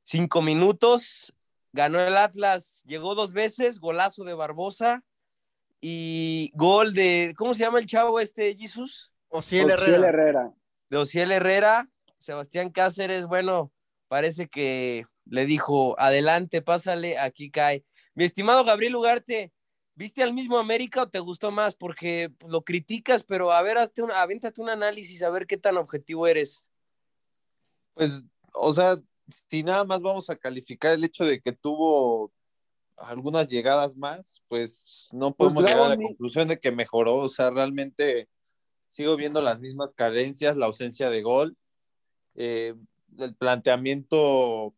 cinco 0.02 0.40
minutos, 0.40 1.34
ganó 1.72 2.00
el 2.00 2.16
Atlas, 2.16 2.82
llegó 2.86 3.14
dos 3.14 3.34
veces, 3.34 3.78
golazo 3.78 4.24
de 4.24 4.34
Barbosa 4.34 5.04
y 5.80 6.50
gol 6.54 6.94
de, 6.94 7.34
¿cómo 7.36 7.52
se 7.52 7.60
llama 7.60 7.80
el 7.80 7.86
chavo 7.86 8.18
este, 8.18 8.56
Jesus? 8.56 9.12
Ociel 9.28 9.68
Herrera. 9.68 10.08
Herrera. 10.08 10.54
De 10.88 10.96
Ociel 10.96 11.32
Herrera, 11.32 11.90
Sebastián 12.16 12.70
Cáceres, 12.70 13.26
bueno, 13.26 13.70
parece 14.08 14.48
que 14.48 15.04
le 15.26 15.46
dijo, 15.46 15.98
adelante, 15.98 16.62
pásale, 16.62 17.18
aquí 17.18 17.50
cae. 17.50 17.84
Mi 18.14 18.24
estimado 18.24 18.64
Gabriel 18.64 18.96
Ugarte, 18.96 19.52
¿viste 19.94 20.22
al 20.22 20.32
mismo 20.32 20.58
América 20.58 21.02
o 21.02 21.08
te 21.08 21.18
gustó 21.18 21.50
más? 21.50 21.74
Porque 21.74 22.32
lo 22.46 22.62
criticas, 22.62 23.24
pero 23.24 23.52
a 23.52 23.62
ver, 23.62 23.78
hazte 23.78 24.02
un, 24.02 24.12
avéntate 24.12 24.60
un 24.60 24.70
análisis, 24.70 25.22
a 25.22 25.30
ver 25.30 25.46
qué 25.46 25.56
tan 25.56 25.76
objetivo 25.76 26.26
eres. 26.26 26.68
Pues, 27.94 28.24
o 28.52 28.74
sea, 28.74 28.96
si 29.48 29.62
nada 29.62 29.84
más 29.84 30.00
vamos 30.00 30.28
a 30.30 30.36
calificar 30.36 30.94
el 30.94 31.04
hecho 31.04 31.24
de 31.24 31.40
que 31.40 31.52
tuvo 31.52 32.32
algunas 32.96 33.48
llegadas 33.48 33.96
más, 33.96 34.42
pues 34.48 35.08
no 35.12 35.34
podemos 35.34 35.62
pues 35.62 35.72
llegar 35.72 35.86
a 35.86 35.96
la 35.96 35.96
conclusión 35.96 36.48
de 36.48 36.58
que 36.58 36.72
mejoró. 36.72 37.16
O 37.16 37.28
sea, 37.28 37.50
realmente 37.50 38.28
sigo 38.88 39.16
viendo 39.16 39.40
las 39.40 39.60
mismas 39.60 39.94
carencias, 39.94 40.56
la 40.56 40.66
ausencia 40.66 41.10
de 41.10 41.22
gol. 41.22 41.56
Eh, 42.34 42.74
el 43.18 43.34
planteamiento 43.34 44.74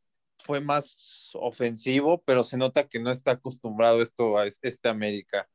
fue 0.47 0.61
más 0.61 1.30
ofensivo, 1.34 2.22
pero 2.24 2.44
se 2.44 2.57
nota 2.57 2.88
que 2.88 3.01
no 3.01 3.11
está 3.11 3.32
acostumbrado 3.32 4.01
esto 4.01 4.38
a 4.38 4.47
este 4.47 4.88
América. 4.88 5.49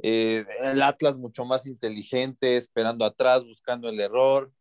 Eh, 0.00 0.46
el 0.60 0.80
Atlas 0.82 1.16
mucho 1.16 1.44
más 1.44 1.66
inteligente, 1.66 2.56
esperando 2.56 3.04
atrás, 3.04 3.44
buscando 3.44 3.88
el 3.88 3.98
error. 3.98 4.52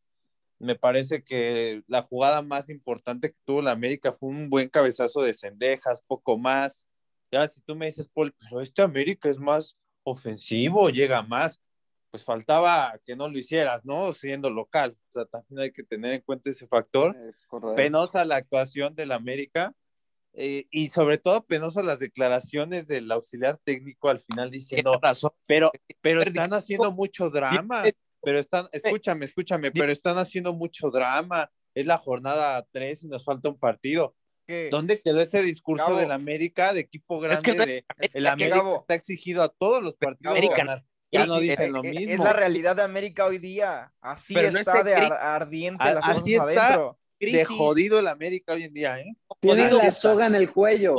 Me 0.60 0.76
parece 0.76 1.24
que 1.24 1.84
la 1.88 2.02
jugada 2.02 2.42
más 2.42 2.70
importante 2.70 3.32
que 3.32 3.38
tuvo 3.46 3.62
la 3.62 3.72
América 3.72 4.12
fue 4.12 4.30
un 4.30 4.50
buen 4.50 4.70
cabezazo 4.70 5.22
de 5.22 5.34
Cendejas, 5.34 6.02
poco 6.02 6.40
más. 6.40 6.88
Y 7.30 7.36
ahora 7.36 7.48
si 7.48 7.62
tú 7.62 7.76
me 7.76 7.86
dices, 7.86 8.08
Paul, 8.10 8.34
pero 8.40 8.62
este 8.62 8.82
América 8.82 9.30
es 9.30 9.40
más 9.40 9.78
ofensivo, 10.04 10.90
llega 10.90 11.22
más, 11.22 11.62
pues 12.18 12.26
faltaba 12.26 13.00
que 13.06 13.16
no 13.16 13.30
lo 13.30 13.38
hicieras, 13.38 13.86
¿no? 13.86 14.12
Siendo 14.12 14.50
local. 14.50 14.98
O 15.10 15.12
sea, 15.12 15.26
también 15.26 15.60
hay 15.60 15.72
que 15.72 15.84
tener 15.84 16.14
en 16.14 16.22
cuenta 16.22 16.50
ese 16.50 16.68
factor. 16.68 17.16
Penosa 17.76 18.26
la 18.26 18.38
actuación 18.38 18.96
del 18.96 19.12
América 19.12 19.76
eh, 20.34 20.66
y 20.72 20.90
sobre 20.90 21.20
todo 21.20 21.46
penosa 21.46 21.84
las 21.84 22.00
declaraciones 22.00 22.88
del 22.88 23.12
auxiliar 23.12 23.60
técnico 23.64 24.10
al 24.10 24.20
final 24.20 24.50
diciendo, 24.50 25.00
pero, 25.46 25.72
pero 26.02 26.22
están 26.24 26.54
haciendo 26.54 26.92
mucho 26.92 27.30
drama, 27.30 27.84
pero 28.24 28.40
están, 28.40 28.68
escúchame, 28.72 29.26
escúchame, 29.26 29.72
pero 29.72 29.92
están 29.92 30.18
haciendo 30.18 30.54
mucho 30.54 30.90
drama. 30.90 31.52
Es 31.76 31.86
la 31.86 32.00
jornada 32.00 32.68
3 32.72 33.04
y 33.04 33.08
nos 33.10 33.24
falta 33.24 33.50
un 33.50 33.60
partido. 33.60 34.16
¿Qué? 34.48 34.70
¿Dónde 34.72 35.00
quedó 35.02 35.22
ese 35.22 35.44
discurso 35.44 35.86
Gabo, 35.86 36.00
del 36.00 36.12
América, 36.12 36.74
de 36.74 36.80
equipo 36.80 37.20
grande? 37.20 37.38
Es 37.38 37.44
que 37.44 37.66
de, 37.66 37.86
es, 38.00 38.16
el 38.16 38.26
es 38.26 38.32
América 38.32 38.64
que, 38.64 38.76
está 38.76 38.96
exigido 38.96 39.44
a 39.44 39.50
todos 39.50 39.84
los 39.84 39.96
partidos 39.98 40.36
América, 40.36 40.56
ganar. 40.58 40.84
Ya 41.12 41.24
es, 41.24 41.28
no 41.30 41.40
dicen 41.40 41.72
lo 41.74 41.82
mismo. 41.84 42.12
Es 42.14 42.20
la 42.20 42.34
realidad 42.34 42.76
de 42.76 42.84
América 42.84 43.26
hoy 43.26 43.38
día. 43.38 43.94
Así 44.02 44.34
Pero 44.34 44.52
no 44.52 44.60
está 44.60 44.80
es 44.80 44.86
de 44.86 44.96
ar- 44.96 45.14
ardiente 45.14 45.84
A- 45.84 45.94
las 45.94 46.08
así 46.10 46.36
cosas 46.36 46.50
está. 46.50 46.66
adentro. 46.68 47.00
De 47.20 47.46
jodido 47.46 47.98
el 48.00 48.08
América 48.08 48.54
hoy 48.54 48.64
en 48.64 48.74
día, 48.74 49.00
¿eh? 49.00 49.16
Jodido, 49.28 49.80
la 49.80 49.92
soga 49.92 50.28
en 50.28 50.36
el 50.36 50.52
cuello. 50.54 50.96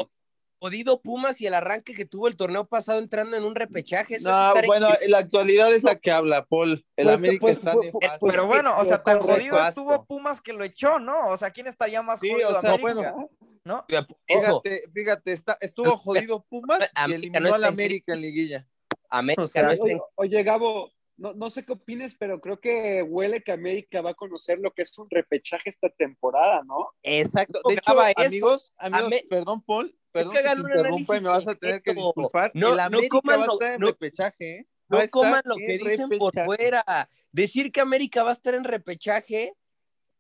jodido 0.61 1.01
Pumas 1.01 1.41
y 1.41 1.47
el 1.47 1.55
arranque 1.55 1.95
que 1.95 2.05
tuvo 2.05 2.27
el 2.27 2.35
torneo 2.37 2.67
pasado 2.67 2.99
entrando 2.99 3.37
en 3.37 3.45
un 3.45 3.55
repechaje. 3.55 4.17
Eso 4.17 4.29
No, 4.29 4.55
bueno, 4.67 4.89
en- 5.01 5.11
la 5.13 5.19
actualidad 5.19 5.73
es 5.73 5.85
la 5.85 5.95
que 5.95 6.11
habla, 6.11 6.45
Paul. 6.47 6.85
El 6.97 7.05
Pues, 7.05 7.17
América 7.17 7.41
pues, 7.43 7.59
está 7.59 7.73
pues, 7.75 7.87
nefasto. 7.95 8.19
pues, 8.19 8.33
Pero 8.33 8.47
bueno, 8.49 8.77
o 8.77 8.85
sea, 8.85 8.99
tan 8.99 9.21
jodido 9.21 9.61
estuvo 9.61 10.05
Pumas 10.07 10.41
que 10.41 10.53
lo 10.53 10.65
echó, 10.65 10.99
¿no? 10.99 11.29
O 11.29 11.37
sea, 11.37 11.53
¿quién 11.53 11.69
estaría 11.69 12.03
más 12.03 12.19
Sí, 12.19 12.31
jodido 12.31 12.49
o 12.49 12.51
sea, 12.51 12.59
América? 12.73 12.81
bueno. 12.83 13.31
¿No? 13.65 13.85
Eso, 14.27 14.63
Fíjate, 14.65 14.83
fíjate, 14.93 15.33
está, 15.33 15.57
estuvo 15.61 15.97
jodido 15.99 16.45
Pumas 16.49 16.81
y 17.09 17.13
eliminó 17.13 17.49
no 17.51 17.55
al 17.55 17.65
América 17.65 18.15
en 18.15 18.23
liguilla. 18.23 18.67
América 19.11 19.43
o 19.43 19.47
sea, 19.47 19.63
no 19.65 19.73
está 19.73 19.85
Oye, 19.85 19.93
en- 19.95 20.01
oye, 20.17 20.43
Gabo, 20.43 20.93
no, 21.17 21.33
no 21.35 21.51
sé 21.51 21.65
qué 21.65 21.73
opines, 21.73 22.15
pero 22.15 22.41
creo 22.41 22.61
que 22.61 23.03
huele 23.03 23.43
que 23.43 23.53
América 23.53 24.03
va 24.03 24.11
a 24.11 24.15
conocer 24.15 24.59
lo 24.61 24.73
que 24.73 24.83
es 24.83 24.97
un 24.99 25.09
repechaje 25.11 25.69
esta 25.71 25.89
temporada, 25.91 26.63
¿no? 26.65 26.91
Exacto. 27.03 27.61
No 27.65 27.71
De 27.71 27.75
hecho, 27.77 27.99
amigos, 28.17 28.73
amigos, 28.77 29.13
perdón, 29.29 29.63
Paul, 29.63 29.99
perdón 30.13 30.33
que 30.35 30.43
que, 30.43 30.49
te 30.49 30.61
interrumpa 30.61 31.17
y 31.17 31.21
me 31.21 31.29
vas 31.29 31.49
a 31.49 31.55
tener 31.55 31.83
que 31.83 31.95
disculpar. 31.95 32.51
No- 32.55 32.71
el 32.71 32.91
no 32.91 33.01
coman 33.11 33.41
va 33.41 33.45
a 33.45 33.47
lo- 33.47 33.53
estar 33.55 33.73
en 33.75 33.81
repechaje, 33.83 34.51
¿eh? 34.59 34.67
No 34.89 34.99
coman 35.11 35.43
lo 35.45 35.57
que 35.57 35.75
en 35.75 35.79
dicen 35.79 36.09
por 36.19 36.33
fuera. 36.45 37.09
Decir 37.31 37.71
que 37.73 37.81
América 37.81 38.23
va 38.23 38.31
a 38.31 38.33
estar 38.33 38.55
en 38.55 38.65
repechaje 38.65 39.53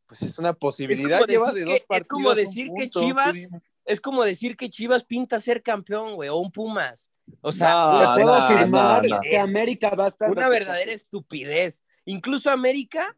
Pues 0.06 0.22
es 0.22 0.38
una 0.38 0.52
posibilidad, 0.52 1.20
como 1.20 1.26
lleva 1.30 1.52
de 1.52 1.64
que- 1.64 1.70
dos 1.70 1.80
partidos. 1.86 2.00
es 2.02 2.08
como 2.08 2.34
decir 2.34 2.70
que 2.78 2.90
Chivas 2.90 3.36
es 3.86 4.00
como 4.02 4.24
decir 4.24 4.56
que 4.56 4.68
Chivas 4.68 5.04
pinta 5.04 5.40
ser 5.40 5.62
campeón, 5.62 6.14
güey, 6.16 6.28
o 6.28 6.36
un 6.36 6.50
Pumas. 6.52 7.10
O 7.40 7.52
sea, 7.52 7.90
No, 7.92 8.14
puedo 8.14 8.26
no, 8.26 8.34
afirmar 8.34 9.06
no, 9.06 9.16
no. 9.16 9.20
que 9.22 9.38
América 9.38 9.90
va 9.90 10.06
a 10.06 10.08
estar 10.08 10.30
una 10.30 10.48
verdadera 10.48 10.92
estupidez. 10.92 11.82
Incluso 12.04 12.50
América 12.50 13.16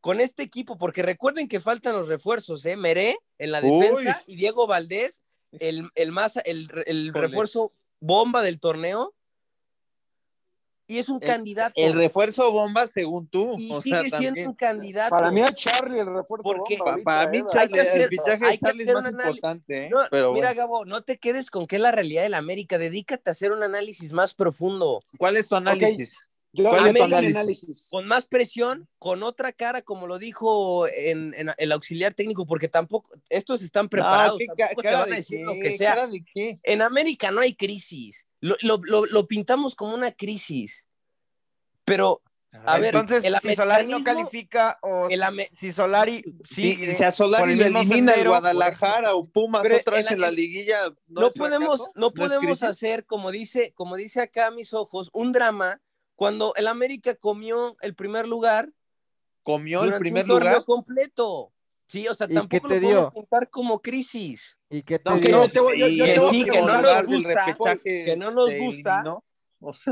con 0.00 0.20
este 0.20 0.42
equipo, 0.42 0.78
porque 0.78 1.02
recuerden 1.02 1.46
que 1.48 1.60
faltan 1.60 1.94
los 1.94 2.08
refuerzos, 2.08 2.64
¿eh? 2.66 2.76
Meré 2.76 3.18
en 3.38 3.52
la 3.52 3.60
Uy. 3.62 3.70
defensa 3.70 4.22
y 4.26 4.36
Diego 4.36 4.66
Valdés, 4.66 5.22
el, 5.58 5.90
el 5.94 6.10
más, 6.12 6.36
el, 6.44 6.68
el 6.86 7.12
refuerzo 7.12 7.72
bomba 8.00 8.42
del 8.42 8.60
torneo. 8.60 9.14
Y 10.90 10.98
es 10.98 11.08
un 11.08 11.22
El- 11.22 11.28
candidato. 11.28 11.72
El 11.76 11.92
refuerzo 11.92 12.50
bomba, 12.50 12.86
según 12.86 13.26
tú. 13.28 13.54
y 13.56 13.70
o 13.72 13.80
sigue 13.80 13.96
sea, 14.08 14.18
siendo 14.18 14.26
también. 14.26 14.48
un 14.48 14.54
candidato. 14.54 15.10
Para 15.16 15.30
mí 15.30 15.40
a 15.40 15.48
Charlie 15.54 16.00
el 16.00 16.06
refuerzo 16.06 16.42
Porque- 16.42 16.76
bomba 16.78 16.90
ahorita, 16.92 17.04
para 17.04 17.30
mí, 17.30 17.38
¿eh? 17.38 17.42
Charlie, 17.50 17.60
Hay 17.60 17.68
que 17.68 17.80
hacer- 17.80 18.00
el 18.02 18.08
fichaje 18.08 18.46
de 18.50 18.58
Charlie 18.58 18.84
es 18.84 18.92
más 18.94 19.12
importante, 19.12 19.86
¿eh? 19.86 19.90
No, 19.90 19.98
Pero 20.10 20.32
mira, 20.32 20.48
bueno. 20.48 20.60
Gabo, 20.60 20.84
no 20.84 21.02
te 21.02 21.18
quedes 21.18 21.50
con 21.50 21.66
que 21.66 21.76
es 21.76 21.82
la 21.82 21.92
realidad 21.92 22.22
del 22.22 22.34
América. 22.34 22.76
Dedícate 22.78 23.30
a 23.30 23.32
hacer 23.32 23.52
un 23.52 23.62
análisis 23.62 24.12
más 24.12 24.34
profundo, 24.34 25.00
¿cuál 25.16 25.36
es 25.36 25.46
tu 25.46 25.54
análisis? 25.56 26.16
Yo 26.52 26.64
¿Cuál 26.68 26.88
es 26.88 26.94
tu 26.94 27.02
análisis? 27.04 27.88
con 27.90 28.06
más 28.08 28.26
presión, 28.26 28.88
con 28.98 29.22
otra 29.22 29.52
cara, 29.52 29.82
como 29.82 30.08
lo 30.08 30.18
dijo 30.18 30.88
en, 30.88 31.32
en 31.36 31.52
el 31.56 31.70
auxiliar 31.72 32.12
técnico, 32.12 32.44
porque 32.44 32.66
tampoco, 32.68 33.10
estos 33.28 33.62
están 33.62 33.88
preparados, 33.88 34.32
No, 34.32 34.38
¿qué 34.38 34.46
tampoco 34.46 34.82
te 34.82 34.88
van 34.88 35.02
a 35.02 35.06
de 35.06 35.14
decir 35.14 35.38
qué? 35.38 35.44
lo 35.44 35.54
que 35.54 35.70
sea. 35.72 36.08
En 36.64 36.82
América 36.82 37.30
no 37.30 37.40
hay 37.40 37.54
crisis. 37.54 38.26
Lo, 38.40 38.56
lo- 38.62 38.80
lo- 38.82 39.06
lo 39.06 39.26
pintamos 39.28 39.76
como 39.76 39.94
una 39.94 40.10
crisis. 40.10 40.84
Pero, 41.84 42.20
a 42.52 42.78
ver, 42.78 42.94
Entonces, 42.96 43.24
el 43.24 43.36
si 43.38 43.54
Solari 43.54 43.86
no 43.88 44.02
califica 44.02 44.78
o 44.82 45.06
el 45.08 45.20
si- 45.20 45.24
ame- 45.24 45.48
si 45.52 45.70
Solari 45.72 46.24
Si, 46.44 46.74
sigue 46.74 46.94
si 46.96 47.04
a 47.04 47.12
Solari 47.12 47.52
el 47.52 47.58
le 47.58 47.66
elimina 47.66 48.14
el 48.14 48.26
Guadalajara 48.26 49.14
o 49.14 49.28
Pumas 49.28 49.62
otra 49.64 49.98
vez 49.98 50.06
el- 50.08 50.14
en 50.14 50.20
la 50.20 50.30
liguilla, 50.32 50.78
¿no, 51.06 51.20
no, 51.20 51.30
podemos, 51.30 51.78
fracaso? 51.78 51.92
no 51.94 52.12
podemos 52.12 52.62
hacer, 52.64 53.04
como 53.06 53.30
dice, 53.30 53.72
como 53.74 53.94
dice 53.94 54.20
acá 54.20 54.48
a 54.48 54.50
mis 54.50 54.74
ojos, 54.74 55.10
un 55.12 55.30
drama 55.30 55.80
cuando 56.20 56.52
el 56.56 56.66
América 56.66 57.14
comió 57.14 57.78
el 57.80 57.94
primer 57.94 58.28
lugar 58.28 58.68
Comió 59.42 59.82
el 59.84 59.94
primer 59.98 60.24
un 60.24 60.28
lugar. 60.38 60.64
completo. 60.66 61.50
Sí, 61.88 62.06
o 62.08 62.12
sea, 62.12 62.26
¿Y 62.28 62.34
tampoco 62.34 62.68
lo 62.68 62.74
podemos 62.78 63.14
pintar 63.14 63.48
como 63.48 63.80
crisis. 63.80 64.58
¿Y 64.68 64.82
qué 64.82 64.98
te 64.98 65.08
No, 65.10 65.16
que 65.18 65.28
dio? 65.28 65.36
no, 65.38 65.46
yo 65.46 65.70
yo- 65.74 66.04
que 66.04 66.20
sí, 66.30 66.44
que 66.44 66.60
nos 66.60 67.06
gusta, 67.06 67.78
que 67.82 68.16
no 68.18 68.30
nos 68.32 68.54
gusta. 68.54 69.02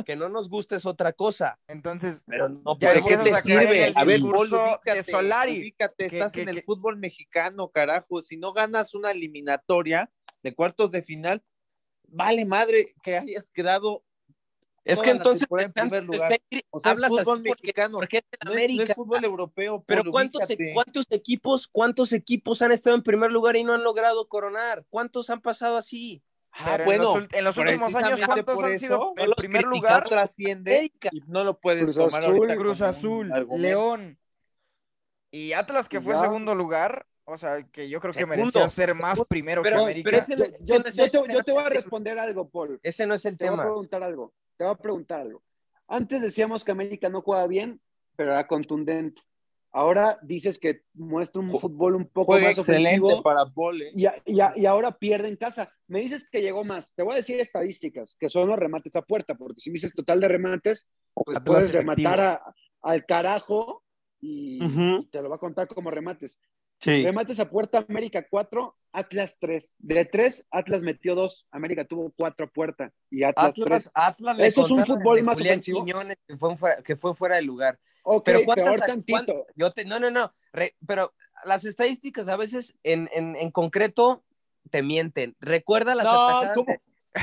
Que 0.05 0.17
no 0.17 0.29
nos 0.29 0.51
gusta 0.51 0.77
es 0.77 0.85
otra 0.85 1.15
cosa. 1.15 1.59
Entonces, 1.67 2.23
Pero 2.27 2.51
no 2.51 2.79
Ya 2.79 2.93
¿De 2.93 3.03
qué 3.03 3.17
te 3.17 3.41
sirve? 3.43 3.87
el 3.87 3.95
A 3.97 4.05
ver, 4.05 4.21
de 4.21 5.03
Solari. 5.03 5.61
ubícate, 5.61 6.07
estás 6.07 6.33
que- 6.33 6.43
en 6.43 6.51
el 6.51 6.63
fútbol 6.63 6.99
mexicano, 6.99 7.71
carajo. 7.71 8.21
Si 8.23 8.37
no 8.37 8.53
ganas 8.53 8.95
una 8.95 9.13
eliminatoria 9.13 10.11
de 10.43 10.55
cuartos 10.55 10.91
de 10.91 11.01
final, 11.03 11.43
vale 12.07 12.45
madre 12.45 12.95
que 13.03 13.17
hayas 13.17 13.51
quedado. 13.51 14.05
Es 14.89 15.03
que 15.03 15.11
entonces 15.11 15.47
temporada 15.49 15.99
en 15.99 16.07
lugar. 16.07 16.33
está 16.33 16.59
O 16.71 16.81
sea, 16.81 16.93
hablas 16.93 17.11
fútbol 17.11 17.43
porque, 17.47 17.63
mexicano. 17.63 17.99
porque 17.99 18.17
es 18.19 18.23
No 18.23 18.29
es, 18.39 18.45
no 18.45 18.51
es 18.51 18.57
América. 18.57 18.95
fútbol 18.95 19.25
europeo. 19.25 19.85
Pero 19.87 20.03
Paul, 20.03 20.13
¿cuántos, 20.13 20.45
ubícate. 20.47 20.73
¿cuántos 20.75 21.07
equipos, 21.11 21.69
cuántos 21.69 22.13
equipos 22.13 22.63
han 22.63 22.73
estado 22.73 22.97
en 22.97 23.03
primer 23.03 23.31
lugar 23.31 23.57
y 23.57 23.65
no 23.65 23.75
han 23.75 23.85
logrado 23.85 24.29
coronar? 24.29 24.85
¿Cuántos 24.89 25.31
han 25.31 25.41
pasado 25.41 25.77
así? 25.77 26.23
Ah, 26.53 26.65
Pero 26.73 26.85
bueno, 26.87 27.15
en 27.15 27.21
los, 27.21 27.29
en 27.35 27.45
los 27.45 27.57
últimos 27.59 27.95
años, 27.95 28.21
¿cuántos 28.25 28.63
han 28.65 28.79
sido 28.79 29.13
en 29.17 29.27
los 29.29 29.37
primer 29.37 29.63
lugar? 29.65 30.05
no 30.05 30.09
trasciende 30.11 30.73
América. 30.73 31.09
y 31.13 31.21
no 31.27 31.45
lo 31.45 31.61
puedes 31.61 31.85
Cruz 31.85 31.97
tomar 31.97 32.23
Azul, 32.23 32.37
ahorita 32.37 32.57
Cruz 32.57 32.83
Azul. 32.83 33.33
León. 33.59 34.19
Y 35.31 35.53
Atlas, 35.53 35.89
que 35.89 36.01
fue 36.01 36.15
Ya. 36.15 36.23
segundo 36.23 36.55
lugar, 36.55 37.07
o 37.25 37.37
sea, 37.37 37.63
que 37.71 37.89
yo 37.91 38.01
creo 38.01 38.13
que 38.15 38.21
Segundo, 38.21 38.39
merecía 38.45 38.69
ser 38.71 38.95
más 38.95 39.23
primero 39.29 39.63
Pero- 39.63 39.85
que 39.87 39.93
pero 40.03 40.19
América. 40.19 40.19
ese- 40.19 40.37
Yo, 40.63 40.83
te, 40.83 41.11
yo 41.13 41.55
voy 41.55 41.63
a 41.65 41.69
responder 41.69 42.19
algo, 42.19 42.49
Paul. 42.49 42.81
Ese 42.83 43.07
no 43.07 43.13
es 43.15 43.25
el 43.27 43.37
Te 43.37 43.45
voy 43.45 43.49
a 43.49 43.51
tema. 43.53 43.63
preguntar 43.65 44.03
algo. 44.03 44.33
Te 44.59 44.65
voy 44.65 44.73
a 44.75 44.77
preguntar 44.77 45.21
algo. 45.21 45.43
Antes 45.87 46.21
decíamos 46.21 46.65
que 46.65 46.73
América 46.73 47.09
no 47.09 47.23
juega 47.23 47.47
bien, 47.47 47.81
pero 48.17 48.33
era 48.33 48.47
contundente. 48.47 49.23
Ahora 49.71 50.19
dices 50.23 50.59
que 50.59 50.83
muestra 50.95 51.41
un 51.41 51.51
fútbol 51.51 51.95
un 51.95 52.07
poco 52.07 52.33
Juega 52.33 52.49
más 52.49 52.59
excelente 52.59 52.97
ofensivo 52.97 53.23
para 53.23 53.47
Paul. 53.47 53.83
¿eh? 53.83 53.93
y, 53.95 54.67
ahora 54.67 54.99
pierde 54.99 55.29
en 55.29 55.37
casa. 55.37 55.73
Me 55.87 56.01
dices 56.01 56.29
que 56.29 56.43
llegó 56.43 56.65
más. 56.65 56.93
Te 56.95 57.03
voy 57.03 57.13
a 57.13 57.17
decir 57.17 57.39
estadísticas, 57.39 58.17
que 58.19 58.29
son 58.29 58.49
los 58.49 58.59
remates 58.59 58.97
a 58.97 59.03
puerta, 59.03 59.35
porque 59.35 59.61
si 59.61 59.71
me 59.71 59.75
dices 59.75 59.95
total 59.95 60.21
de 60.21 60.29
remates, 60.29 60.89
pues 61.15 61.39
puedes 61.45 61.71
efectivo. 61.71 61.95
rematar 61.95 62.21
a- 62.21 62.55
al 62.83 63.07
carajo 63.07 63.85
y 64.21 64.59
te 65.11 65.23
lo 65.23 65.29
va 65.29 65.37
a 65.37 65.41
contar 65.41 65.69
como 65.69 65.91
remates. 65.91 66.41
Sí. 66.81 67.03
Remates 67.05 67.41
a 67.41 67.51
puerta, 67.51 67.85
América 67.89 68.25
4, 68.29 68.77
Atlas 68.93 69.39
3. 69.41 69.75
De 69.79 70.05
3, 70.05 70.47
Atlas 70.51 70.81
metió 70.83 71.15
2, 71.15 71.47
América 71.51 71.85
tuvo 71.85 72.13
4 72.17 72.47
a 72.47 72.49
puerta 72.49 72.93
y 73.11 73.25
Atlas, 73.25 73.55
3. 73.57 73.67
Atlas, 73.67 73.91
Atlas 73.95 74.37
le 74.39 74.47
Eso 74.47 74.65
es 74.65 74.71
un 74.71 74.87
fútbol 74.87 75.23
más 75.23 75.37
Julián 75.39 75.55
ofensivo. 75.55 75.85
Quiñones, 75.85 76.17
que 76.27 76.37
fue, 76.37 76.57
fuera, 76.57 76.83
que 76.83 76.97
fue 76.97 77.15
fuera 77.15 77.37
de 77.37 77.43
lugar. 77.43 77.79
Ok, 78.05 78.25
Pero 78.25 78.45
¿cuántas 78.45 78.81
tantito. 78.87 79.47
yo 79.57 79.73
te, 79.73 79.85
no, 79.85 79.99
no, 80.01 80.11
no. 80.11 80.33
re- 80.53 80.77
pero 80.87 81.13
las 81.45 81.65
estadísticas 81.65 82.29
a 82.29 82.37
veces 82.37 82.75
en, 82.85 83.09
en, 83.13 83.37
en 83.37 83.51
concreto 83.51 84.25
te 84.71 84.83
mienten. 84.83 85.37
Recuerda 85.41 85.95
las 85.95 86.05
No, 86.07 86.13
atajadas. 86.13 86.55
¿cómo? 86.55 86.75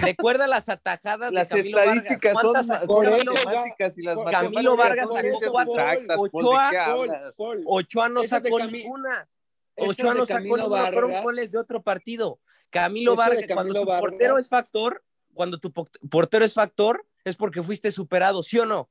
recuerda 0.02 0.48
las 0.48 0.68
atajadas 0.68 1.32
Las 1.32 1.48
de 1.48 1.56
Camilo 1.58 1.78
Vargas. 1.78 1.96
estadísticas 1.98 2.34
son, 2.34 2.42
¿Cuántas 2.42 2.66
son 2.68 2.76
sacó 2.82 3.02
Camilo? 3.04 3.34
matemáticas 3.34 3.98
y 3.98 4.02
las 4.02 4.16
Camilo 4.18 4.76
matemáticas 4.76 5.10
Vargas 5.10 5.10
sacó 5.40 5.52
cuatro, 5.52 5.74
exactas, 5.80 6.18
Paul, 6.18 6.30
¿de 6.30 7.18
Ochoa, 7.30 7.62
Ochoa 7.66 8.10
no 8.10 8.24
sacó 8.24 8.60
ninguna. 8.66 9.30
Ochoa 9.78 10.14
no 10.14 10.26
sacó 10.26 10.48
fueron 10.48 10.70
Vargas. 10.70 11.24
goles 11.24 11.52
de 11.52 11.58
otro 11.60 11.82
partido. 11.82 12.40
Camilo 12.70 13.14
Eso 13.14 13.22
Vargas, 13.22 13.46
cuando 13.54 13.74
tu 13.82 13.86
portero 13.86 14.38
es 14.38 14.50
factor, 14.50 15.04
cuando 15.34 15.60
tu 15.60 15.72
po- 15.72 15.90
portero 16.10 16.44
es 16.46 16.54
factor, 16.54 17.06
es 17.24 17.36
porque 17.36 17.62
fuiste 17.62 17.92
superado, 17.92 18.42
¿sí 18.44 18.60
o 18.60 18.66
no? 18.66 18.90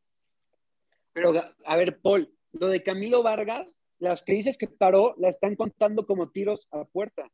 Pero, 1.12 1.32
a 1.64 1.76
ver, 1.76 2.01
Paul, 2.01 2.32
lo 2.53 2.68
de 2.68 2.82
Camilo 2.82 3.22
Vargas, 3.22 3.78
las 3.99 4.22
que 4.22 4.32
dices 4.32 4.59
que 4.59 4.68
paró, 4.68 5.14
la 5.18 5.28
están 5.28 5.55
contando 5.57 6.07
como 6.07 6.30
tiros 6.30 6.66
a 6.70 6.85
puerta. 6.85 7.28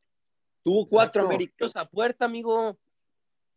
Tuvo 0.63 0.87
4 0.87 1.23
Exacto. 1.23 1.27
América. 1.35 1.55
Tiros 1.57 1.77
a 1.77 1.85
puerta, 1.87 2.25
amigo. 2.27 2.79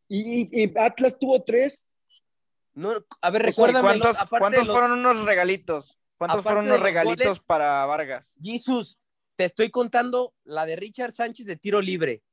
Y, 0.07 0.71
Atlas 0.79 1.17
tuvo 1.19 1.41
3. 1.43 1.87
No, 2.75 2.89
a 2.89 2.93
ver, 2.95 3.01
O 3.01 3.05
sea, 3.05 3.29
¿y 3.29 3.37
¿Y 3.37 3.41
recuérdame. 3.51 3.99
cuántos, 3.99 4.65
los- 4.65 4.67
fueron 4.67 4.91
unos 4.93 5.23
regalitos? 5.25 5.99
¿Cuántos 6.17 6.41
fueron 6.41 6.65
unos 6.65 6.75
los 6.77 6.83
regalitos 6.83 7.27
goles- 7.27 7.43
para 7.43 7.85
Vargas? 7.85 8.35
Jesus, 8.41 9.02
te 9.35 9.45
estoy 9.45 9.69
contando 9.69 10.33
la 10.43 10.65
de 10.65 10.75
Richard 10.75 11.11
Sánchez 11.11 11.45
de 11.45 11.55
tiro 11.55 11.81
libre. 11.81 12.23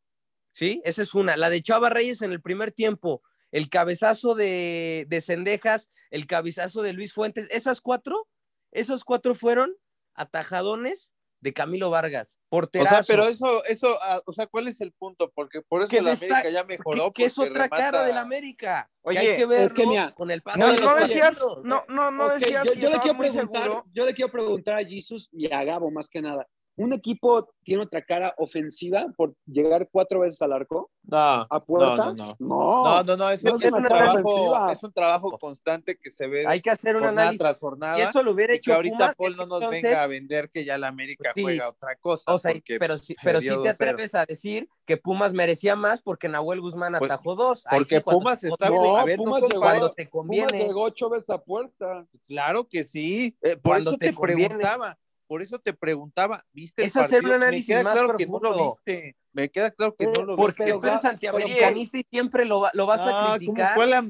¿Sí? 0.53 0.81
Esa 0.85 1.03
es 1.03 1.15
una. 1.15 1.37
La 1.37 1.49
de 1.49 1.63
Chava 1.63 1.91
Reyes 1.91 2.23
en 2.23 2.33
el 2.33 2.43
primer 2.43 2.73
tiempo. 2.73 3.23
El 3.53 3.69
cabezazo 3.69 4.35
de, 4.35 5.07
de 5.09 5.21
Cendejas, 5.21 5.91
el 6.11 6.27
cabezazo 6.27 6.83
de 6.83 6.93
Luis 6.93 7.13
Fuentes. 7.13 7.49
Esas 7.51 7.81
cuatro, 7.81 8.29
esos 8.73 9.05
cuatro 9.05 9.35
fueron 9.35 9.77
atajadones 10.15 11.13
de 11.41 11.53
Camilo 11.55 11.89
Vargas. 11.89 12.39
O 12.49 12.51
Porterazo. 12.59 13.03
sea, 13.03 13.17
pero 13.17 13.27
eso, 13.29 13.65
eso, 13.65 13.99
ah, 14.03 14.21
o 14.27 14.33
sea, 14.33 14.47
¿cuál 14.47 14.69
es 14.69 14.81
el 14.83 14.93
punto? 14.93 15.33
Porque 15.35 15.63
por 15.63 15.81
eso 15.81 15.89
Que 15.89 16.03
la 16.03 16.13
América 16.13 16.51
ya 16.51 16.65
mejoró. 16.65 17.13
que, 17.13 17.23
que 17.23 17.25
es 17.27 17.39
otra 17.39 17.69
cara 17.69 17.91
remata- 17.93 18.07
del 18.07 18.19
América. 18.19 18.91
que 18.93 19.09
Oye, 19.09 19.19
hay 19.21 19.37
que 19.37 19.47
verlo 19.47 19.75
que 19.75 19.87
mira, 19.87 20.13
con 20.15 20.31
el 20.31 20.43
paso 20.43 20.59
No, 20.59 20.67
de 20.67 20.73
los 20.79 20.81
no 20.83 20.97
decías, 20.97 21.43
no, 21.65 21.85
no, 21.89 22.11
no 22.11 22.27
Ok, 22.27 22.33
decías 22.35 22.67
yo, 22.67 22.75
yo 22.75 22.91
le 22.91 22.99
quiero 23.01 23.17
preguntar, 23.19 23.83
yo 23.93 24.05
le 24.05 24.15
quiero 24.15 24.31
preguntar 24.31 24.75
a 24.81 24.85
Jesus 24.85 25.29
y 25.33 25.51
a 25.51 25.65
Gabo 25.65 25.91
más 25.91 26.09
que 26.11 26.21
nada. 26.21 26.47
¿Un 26.81 26.93
equipo 26.95 27.53
tiene 27.63 27.83
otra 27.83 28.03
cara 28.03 28.35
ofensiva 28.39 29.07
por 29.17 29.35
llegar 29.47 29.89
cuatro 29.93 30.21
veces 30.21 30.41
al 30.41 30.53
arco? 30.55 30.91
No, 31.03 31.19
¿A 31.51 31.65
puerta? 31.65 31.97
no, 31.97 32.15
no. 32.15 32.37
No. 32.39 32.85
No, 32.85 33.03
no, 33.03 33.17
no, 33.17 33.31
es, 33.31 33.45
No 33.45 33.55
es 33.55 33.61
es 33.63 33.71
un 33.73 33.79
una 33.81 33.89
trabajo, 33.89 34.29
ofensiva. 34.29 34.73
es 34.73 34.83
un 34.83 34.93
trabajo 34.93 35.39
constante 35.39 35.99
que 35.99 36.11
se 36.11 36.27
ve 36.27 36.47
Hay 36.47 36.61
que 36.63 36.71
hacer 36.71 36.97
un 36.97 37.05
análisis. 37.05 37.39
tras 37.39 37.59
jornada. 37.59 37.99
Y 37.99 38.03
eso 38.03 38.23
lo 38.23 38.31
hubiera 38.33 38.55
y 38.55 38.57
hecho 38.57 38.71
que 38.71 38.75
ahorita 38.77 38.97
Pumas, 38.97 39.15
Paul 39.17 39.37
no 39.37 39.47
nos 39.47 39.59
entonces- 39.63 39.83
venga 39.83 40.03
a 40.03 40.07
vender 40.07 40.51
que 40.51 40.65
ya 40.65 40.79
la 40.79 40.89
América 40.89 41.33
Sí. 41.35 41.43
juega 41.43 41.69
otra 41.69 41.97
cosa. 41.97 42.23
O 42.33 42.39
sea, 42.39 42.55
pero 42.79 42.97
sí, 42.97 43.15
pero 43.23 43.39
perdió 43.41 43.63
te 43.63 43.69
2-0. 43.69 43.71
atreves 43.75 44.15
a 44.15 44.25
decir 44.25 44.69
que 44.87 44.97
Pumas 44.97 45.33
merecía 45.35 45.77
más 45.77 46.01
porque 46.01 46.29
Nahuel 46.31 46.61
Guzmán 46.63 46.95
Pues, 46.99 47.11
atajó 47.11 47.35
dos. 47.35 47.65
Porque 47.71 47.97
sí, 47.99 48.03
Pumas 48.05 48.41
te 48.41 48.49
está- 48.49 48.69
conviene, 48.69 48.89
No, 48.93 48.97
a 48.99 49.05
ver, 49.05 49.19
no 49.19 49.25
Pumas 49.25 49.41
llegó- 49.43 49.51
compares. 49.53 49.79
cuando 49.81 49.95
te 49.95 50.07
Pumas 50.07 50.13
conviene. 50.47 50.67
llegó 50.67 50.83
ocho 50.85 51.11
veces 51.11 51.31
a 51.31 51.39
puerta. 51.39 52.07
Claro 52.27 52.67
que 52.69 52.85
sí. 52.85 53.37
Eh, 53.43 53.57
por 53.57 53.73
Cuando 53.73 53.91
eso 53.91 53.99
te 53.99 54.13
preguntaba. 54.15 54.99
Por 55.31 55.43
eso 55.43 55.61
te 55.61 55.73
preguntaba, 55.73 56.45
¿viste 56.53 56.83
el 56.83 56.89
Es 56.89 56.97
hacer 56.97 57.23
un 57.23 57.31
partido? 57.31 57.35
análisis 57.37 57.69
Me 57.69 57.75
queda 57.75 57.83
más 57.85 57.93
claro 57.93 58.19
que 58.19 58.27
no 58.27 58.41
lo 58.41 58.65
viste. 58.69 59.17
Me 59.33 59.49
queda 59.49 59.71
claro 59.71 59.95
que 59.95 60.05
Eh, 60.07 60.11
no 60.13 60.25
lo 60.25 60.35
Porque 60.35 60.65
Pero 60.65 60.81
tú 60.81 60.89
eres 60.89 61.05
antiamericanista 61.05 61.99
y 61.99 62.03
siempre 62.11 62.45
lo, 62.45 62.65
lo 62.73 62.87
vas 62.87 63.07
No, 63.07 63.17
a 63.17 63.21
¿cómo 63.21 63.37
criticar. 63.37 63.75
fue 63.77 63.87
la 63.87 64.01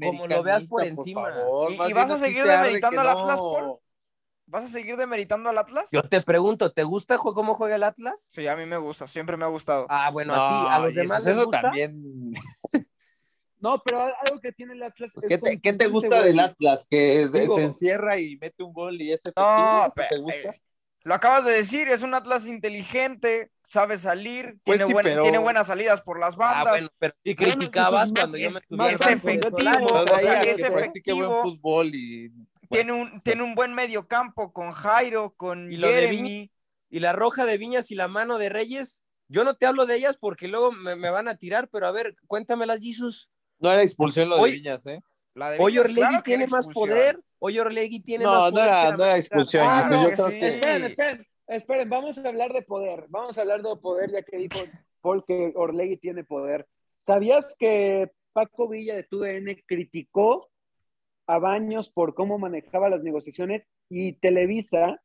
como 0.00 0.26
lo 0.26 0.42
veas 0.42 0.64
por 0.64 0.82
encima. 0.82 1.30
favor? 1.30 1.70
¿Y- 1.72 1.92
vas 1.92 2.10
a 2.10 2.16
seguir 2.16 2.44
demeritando 2.44 2.98
al 3.02 3.08
Atlas. 3.10 3.38
Paul? 3.38 3.78
¿Vas 4.46 4.64
a 4.64 4.68
seguir 4.68 4.96
demeritando 4.96 5.50
al 5.50 5.58
Atlas? 5.58 5.90
Yo 5.92 6.02
te 6.02 6.22
pregunto, 6.22 6.72
¿te 6.72 6.82
gusta 6.84 7.18
cómo 7.18 7.52
juega 7.54 7.76
el 7.76 7.82
Atlas? 7.82 8.30
Sí, 8.32 8.46
a 8.46 8.56
mí 8.56 8.64
me 8.64 8.78
gusta, 8.78 9.06
siempre 9.06 9.36
me 9.36 9.44
ha 9.44 9.48
gustado. 9.48 9.84
Ah, 9.90 10.10
bueno, 10.10 10.32
a 10.34 10.48
ti, 10.48 10.66
a 10.70 10.78
los 10.78 10.94
demás 10.94 11.18
eso, 11.18 11.28
les 11.28 11.36
eso 11.36 11.44
gusta. 11.44 11.60
también. 11.60 12.32
No, 13.62 13.82
pero 13.84 14.00
algo 14.00 14.40
que 14.40 14.52
tiene 14.52 14.72
el 14.72 14.82
Atlas 14.82 15.12
es 15.20 15.28
¿Qué 15.28 15.36
te, 15.36 15.60
qué 15.60 15.74
te 15.74 15.86
gusta 15.88 16.22
del 16.22 16.40
Atlas? 16.40 16.86
Que 16.88 17.20
es- 17.20 17.30
Digo- 17.30 17.56
se 17.56 17.64
encierra 17.64 18.18
y 18.18 18.38
mete 18.38 18.62
un 18.62 18.72
gol 18.72 18.98
y 19.02 19.12
es 19.12 19.20
efectivo. 19.20 19.46
No, 19.46 19.82
¿Eso 19.82 19.92
pe- 19.94 20.06
te 20.08 20.16
gusta? 20.16 20.48
es- 20.48 20.62
lo 21.02 21.14
acabas 21.14 21.44
de 21.44 21.52
decir, 21.52 21.88
es 21.88 22.02
un 22.02 22.14
Atlas 22.14 22.46
inteligente, 22.46 23.50
sabe 23.64 23.96
salir, 23.96 24.58
Pues 24.64 24.78
tiene, 24.78 24.86
sí, 24.86 24.92
buen- 24.92 25.04
pero- 25.04 25.22
tiene 25.22 25.38
buenas 25.38 25.66
salidas 25.68 26.02
por 26.02 26.18
las 26.18 26.34
Ah, 26.34 26.38
bandas. 26.38 26.68
bueno, 26.72 26.88
pero 26.98 27.14
sí 27.24 27.34
criticabas 27.34 28.12
cuando 28.12 28.36
yo 28.38 28.48
es- 28.48 28.54
me 28.68 28.92
es 28.92 28.98
de 28.98 29.12
efectivo, 29.12 29.86
o 29.86 30.06
sea, 30.18 30.42
es 30.42 30.60
practique 30.62 31.12
buen 31.12 31.24
efectivo. 31.24 31.42
fútbol 31.42 31.90
y 31.94 32.30
tiene, 32.68 32.92
un, 32.92 33.20
tiene 33.22 33.42
un 33.42 33.54
buen 33.54 33.74
medio 33.74 34.06
campo 34.06 34.52
con 34.52 34.72
Jairo, 34.72 35.34
con 35.36 35.72
Y 35.72 35.76
lo 35.76 35.88
de 35.88 35.94
Jeremy. 35.94 36.50
Y 36.92 36.98
la 37.00 37.12
roja 37.12 37.44
de 37.44 37.56
Viñas 37.56 37.90
y 37.92 37.94
la 37.94 38.08
mano 38.08 38.36
de 38.38 38.48
Reyes, 38.48 39.00
yo 39.28 39.44
no 39.44 39.54
te 39.54 39.66
hablo 39.66 39.86
de 39.86 39.94
ellas 39.96 40.16
porque 40.18 40.48
luego 40.48 40.72
me, 40.72 40.96
me 40.96 41.08
van 41.10 41.28
a 41.28 41.36
tirar, 41.36 41.68
pero 41.68 41.86
a 41.86 41.92
ver, 41.92 42.16
cuéntamelas, 42.26 42.80
Jesus. 42.80 43.28
no 43.60 43.70
era 43.70 43.82
expulsión 43.82 44.28
lo 44.28 44.36
de 44.36 44.42
Hoy- 44.42 44.52
Viñas, 44.52 44.86
¿eh? 44.86 45.00
La 45.34 45.50
de 45.50 45.58
Orlegui 45.60 45.94
claro 45.94 46.22
tiene 46.24 46.46
más 46.46 46.66
poder. 46.68 47.18
Hoy 47.38 47.58
Orlegui 47.58 48.00
tiene 48.00 48.24
No, 48.24 48.30
más 48.32 48.52
no 48.52 48.58
poder. 48.58 48.68
era- 48.68 48.96
no 48.96 49.04
era 49.04 49.16
expulsión, 49.16 49.64
Ah, 49.66 49.88
no, 49.90 50.02
yo 50.02 50.08
que 50.10 50.14
creo 50.14 50.26
sí. 50.26 50.40
que 50.40 50.46
Esperen, 50.48 50.84
esperen, 50.84 51.26
esperen, 51.46 51.88
vamos 51.88 52.18
a 52.18 52.28
hablar 52.28 52.52
de 52.52 52.62
poder. 52.62 53.06
Vamos 53.08 53.38
a 53.38 53.40
hablar 53.42 53.62
de 53.62 53.76
poder, 53.76 54.10
ya 54.10 54.22
que 54.22 54.36
dijo 54.36 54.58
Paul 55.00 55.24
que 55.26 55.52
Orlegui 55.54 55.96
tiene 55.96 56.24
poder. 56.24 56.66
¿Sabías 57.06 57.56
que 57.58 58.10
Paco 58.32 58.68
Villa 58.68 58.94
de 58.94 59.04
TUDN 59.04 59.62
criticó 59.66 60.50
a 61.26 61.38
Baños 61.38 61.88
por 61.90 62.14
cómo 62.14 62.38
manejaba 62.38 62.90
las 62.90 63.02
negociaciones 63.02 63.62
y 63.88 64.14
Televisa, 64.14 65.00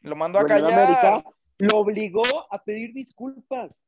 Lo 0.00 0.16
mandó 0.16 0.40
a 0.40 0.44
callar. 0.46 0.72
América, 0.72 1.24
lo 1.58 1.78
obligó 1.78 2.22
a 2.52 2.62
pedir 2.62 2.92
disculpas? 2.92 3.80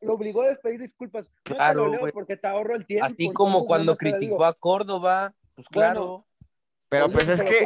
Lo 0.00 0.14
obligó 0.14 0.42
a 0.42 0.54
pedir 0.56 0.80
disculpas. 0.80 1.26
No 1.48 1.56
Claro, 1.56 1.90
porque 2.12 2.36
te 2.36 2.46
ahorro 2.46 2.74
el 2.76 2.86
tiempo. 2.86 3.06
Así 3.06 3.32
como 3.32 3.48
entonces 3.58 3.66
cuando 3.68 3.96
criticó 3.96 4.20
digo. 4.20 4.44
a 4.44 4.52
Córdoba, 4.52 5.34
pues 5.54 5.68
claro, 5.68 6.26
Pero 6.88 7.10
pues 7.10 7.28
es 7.28 7.42
que, 7.42 7.64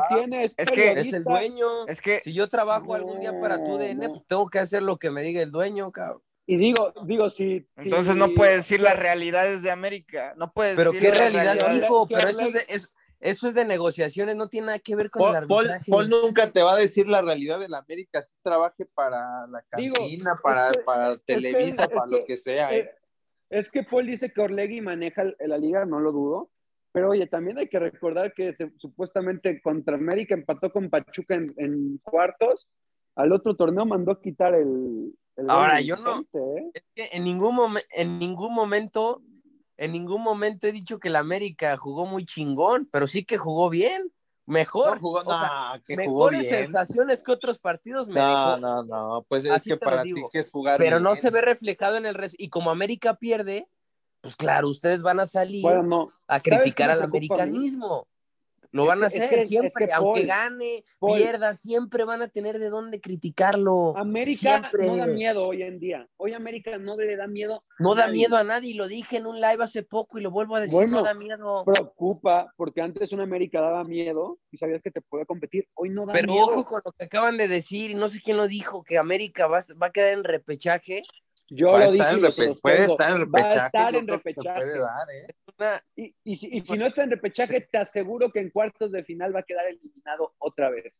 es 0.56 0.70
que- 0.70 0.92
es 0.92 1.12
el 1.12 1.24
dueño. 1.24 1.86
es 1.88 2.00
que 2.00 2.20
Si 2.20 2.32
yo 2.32 2.48
trabajo 2.48 2.94
algún 2.94 3.20
día 3.20 3.38
para 3.40 3.62
tu 3.62 3.76
DN, 3.76 4.06
No, 4.06 4.12
pues 4.14 4.26
tengo 4.26 4.48
que 4.48 4.58
hacer 4.60 4.82
lo 4.82 4.96
que 4.98 5.10
me 5.10 5.22
diga 5.22 5.42
el 5.42 5.50
dueño, 5.50 5.90
cabrón. 5.92 6.22
Y 6.46 6.56
digo, 6.56 6.92
digo, 7.04 7.30
si. 7.30 7.68
entonces 7.76 8.14
si- 8.14 8.18
no 8.18 8.28
puedes 8.34 8.56
decir 8.56 8.80
las 8.80 8.96
realidades 8.98 9.62
de 9.62 9.70
América. 9.70 10.34
No 10.36 10.52
puedes 10.52 10.74
Pero 10.76 10.92
decir 10.92 11.10
qué 11.12 11.16
realidad 11.18 11.54
realidad- 11.56 11.80
dijo, 11.82 12.08
pero 12.08 12.28
eso 12.28 12.40
es, 12.46 12.52
de- 12.54 12.64
es- 12.68 12.90
eso 13.20 13.46
es 13.48 13.54
de 13.54 13.64
negociaciones, 13.64 14.34
no 14.36 14.48
tiene 14.48 14.68
nada 14.68 14.78
que 14.78 14.96
ver 14.96 15.10
con 15.10 15.22
el 15.22 15.46
Paul, 15.46 15.66
arbitraje. 15.66 15.90
Paul 15.90 16.08
nunca 16.10 16.50
te 16.50 16.62
va 16.62 16.72
a 16.72 16.76
decir 16.76 17.06
la 17.06 17.20
realidad 17.22 17.60
del 17.60 17.74
América, 17.74 18.22
si 18.22 18.34
trabaje 18.42 18.86
para 18.86 19.46
la 19.46 19.62
cantina, 19.68 20.32
es 20.34 20.40
para, 20.42 20.72
para 20.84 21.16
Televisa, 21.18 21.84
es 21.84 21.90
para 21.90 22.04
que- 22.06 22.10
lo 22.18 22.24
que 22.24 22.36
sea. 22.36 22.74
¿eh? 22.74 22.78
Eh, 22.80 22.90
Es 23.50 23.70
que 23.70 23.82
Paul 23.82 24.06
dice 24.06 24.32
que 24.32 24.40
Orlegui 24.40 24.80
maneja 24.80 25.24
la 25.40 25.58
liga, 25.58 25.84
no 25.84 25.98
lo 26.00 26.12
dudo. 26.12 26.50
Pero 26.92 27.10
oye, 27.10 27.26
también 27.26 27.58
hay 27.58 27.68
que 27.68 27.78
recordar 27.78 28.32
que 28.32 28.54
se- 28.54 28.72
supuestamente 28.78 29.60
contra 29.60 29.96
América 29.96 30.34
empató 30.34 30.72
con 30.72 30.88
Pachuca 30.88 31.34
en, 31.34 31.52
en 31.56 31.98
cuartos. 32.02 32.68
Al 33.16 33.32
otro 33.32 33.56
torneo 33.56 33.84
mandó 33.84 34.12
a 34.12 34.20
quitar 34.20 34.54
el. 34.54 35.12
Ahora, 35.48 35.76
de 35.76 35.84
yo 35.84 35.96
no- 35.96 36.20
¿eh? 36.32 36.70
Es 36.74 36.84
que 36.94 37.08
en 37.12 37.24
ningún, 37.24 37.56
momen- 37.56 37.84
en 37.90 38.18
ningún 38.20 38.54
momento, 38.54 39.20
en 39.80 39.92
ningún 39.92 40.22
momento 40.22 40.66
he 40.66 40.72
dicho 40.72 40.98
que 40.98 41.08
el 41.08 41.16
América 41.16 41.76
jugó 41.78 42.04
muy 42.04 42.26
chingón, 42.26 42.86
pero 42.92 43.06
sí 43.06 43.24
que 43.24 43.38
jugó 43.38 43.70
bien. 43.70 44.12
Mejor. 44.44 44.94
No 44.94 45.00
jugó, 45.00 45.18
o 45.20 45.24
sea, 45.24 45.74
no, 45.76 45.82
que 45.84 45.96
jugó 45.96 46.24
mejores 46.30 46.40
bien. 46.50 46.54
sensaciones 46.64 47.22
que 47.22 47.32
otros 47.32 47.58
partidos 47.58 48.08
me 48.08 48.20
No, 48.20 48.26
dejó. 48.26 48.56
no, 48.58 48.82
no, 48.82 49.24
pues 49.28 49.44
es 49.44 49.52
Así 49.52 49.70
que 49.70 49.76
para 49.76 50.02
ti 50.02 50.12
que 50.32 50.38
es 50.40 50.50
jugar 50.50 50.76
pero 50.76 50.98
no 51.00 51.14
se 51.14 51.30
ve 51.30 51.40
reflejado 51.40 51.96
en 51.96 52.04
el 52.04 52.14
resto. 52.14 52.36
Y 52.38 52.48
como 52.50 52.70
América 52.70 53.14
pierde, 53.14 53.68
pues 54.20 54.36
claro, 54.36 54.68
ustedes 54.68 55.02
van 55.02 55.20
a 55.20 55.26
salir 55.26 55.62
Bueno, 55.62 55.82
no. 55.84 56.08
a 56.26 56.40
criticar 56.40 56.90
al 56.90 57.00
americanismo. 57.00 58.06
Lo 58.72 58.86
van 58.86 59.02
a 59.02 59.08
es 59.08 59.16
hacer 59.20 59.40
es 59.40 59.48
siempre, 59.48 59.86
que, 59.86 59.92
aunque 59.92 60.20
Paul, 60.20 60.26
gane, 60.28 60.84
Paul, 60.98 61.18
pierda, 61.18 61.54
siempre 61.54 62.04
van 62.04 62.22
a 62.22 62.28
tener 62.28 62.58
de 62.58 62.70
dónde 62.70 63.00
criticarlo. 63.00 63.96
América 63.96 64.38
Siempre. 64.38 64.86
no 64.86 64.96
da 64.96 65.06
miedo 65.06 65.46
hoy 65.46 65.62
en 65.62 65.80
día. 65.80 66.08
Hoy 66.16 66.34
América 66.34 66.78
no 66.78 66.96
le 66.96 67.16
da 67.16 67.26
miedo. 67.26 67.64
No 67.78 67.94
da 67.94 68.06
nadie. 68.06 68.18
miedo 68.18 68.36
a 68.36 68.44
nadie, 68.44 68.74
lo 68.74 68.86
dije 68.86 69.16
en 69.16 69.26
un 69.26 69.40
live 69.40 69.64
hace 69.64 69.82
poco 69.82 70.18
y 70.18 70.22
lo 70.22 70.30
vuelvo 70.30 70.54
a 70.54 70.60
decir, 70.60 70.74
Bueno, 70.76 70.98
no 70.98 71.02
da 71.02 71.14
miedo. 71.14 71.64
Preocupa, 71.64 72.52
porque 72.56 72.80
antes 72.80 73.12
una 73.12 73.24
América 73.24 73.60
daba 73.60 73.82
miedo 73.84 74.38
y 74.50 74.56
sabías 74.58 74.82
que 74.82 74.90
te 74.90 75.00
podía 75.00 75.24
competir. 75.24 75.66
Hoy 75.74 75.88
no 75.90 76.06
da 76.06 76.12
Pero 76.12 76.32
miedo. 76.32 76.46
ojo 76.46 76.64
con 76.64 76.82
lo 76.84 76.92
que 76.92 77.04
acaban 77.06 77.36
de 77.36 77.48
decir, 77.48 77.90
y 77.90 77.94
no 77.94 78.08
sé 78.08 78.20
quién 78.22 78.36
lo 78.36 78.46
dijo, 78.46 78.84
que 78.84 78.98
América 78.98 79.48
va, 79.48 79.58
va 79.82 79.86
a 79.88 79.90
quedar 79.92 80.12
en 80.12 80.22
repechaje. 80.24 81.02
Yo 81.50 81.76
lo 81.76 81.92
dije 81.92 82.06
estar, 82.28 82.54
puede 82.62 82.84
estar 82.84 83.10
en 83.10 83.16
Va 83.22 83.40
a 83.40 83.42
repechaje. 83.42 83.66
estar 83.66 83.92
yo 83.92 83.98
en 83.98 84.08
repechaje. 84.08 84.58
puede 84.60 84.78
dar, 84.78 85.10
¿eh? 85.10 85.26
Una 85.58 85.84
Y, 85.96 86.14
y 86.24 86.36
si, 86.36 86.48
y 86.52 86.60
si 86.60 86.78
no 86.78 86.86
está 86.86 87.02
en 87.02 87.10
repechaje, 87.10 87.60
te 87.60 87.78
aseguro 87.78 88.30
que 88.30 88.38
en 88.40 88.50
cuartos 88.50 88.92
de 88.92 89.04
final 89.04 89.34
va 89.34 89.40
a 89.40 89.44
quedar 89.44 89.66
eliminado 89.66 90.32
otra 90.38 90.70
vez. 90.70 90.94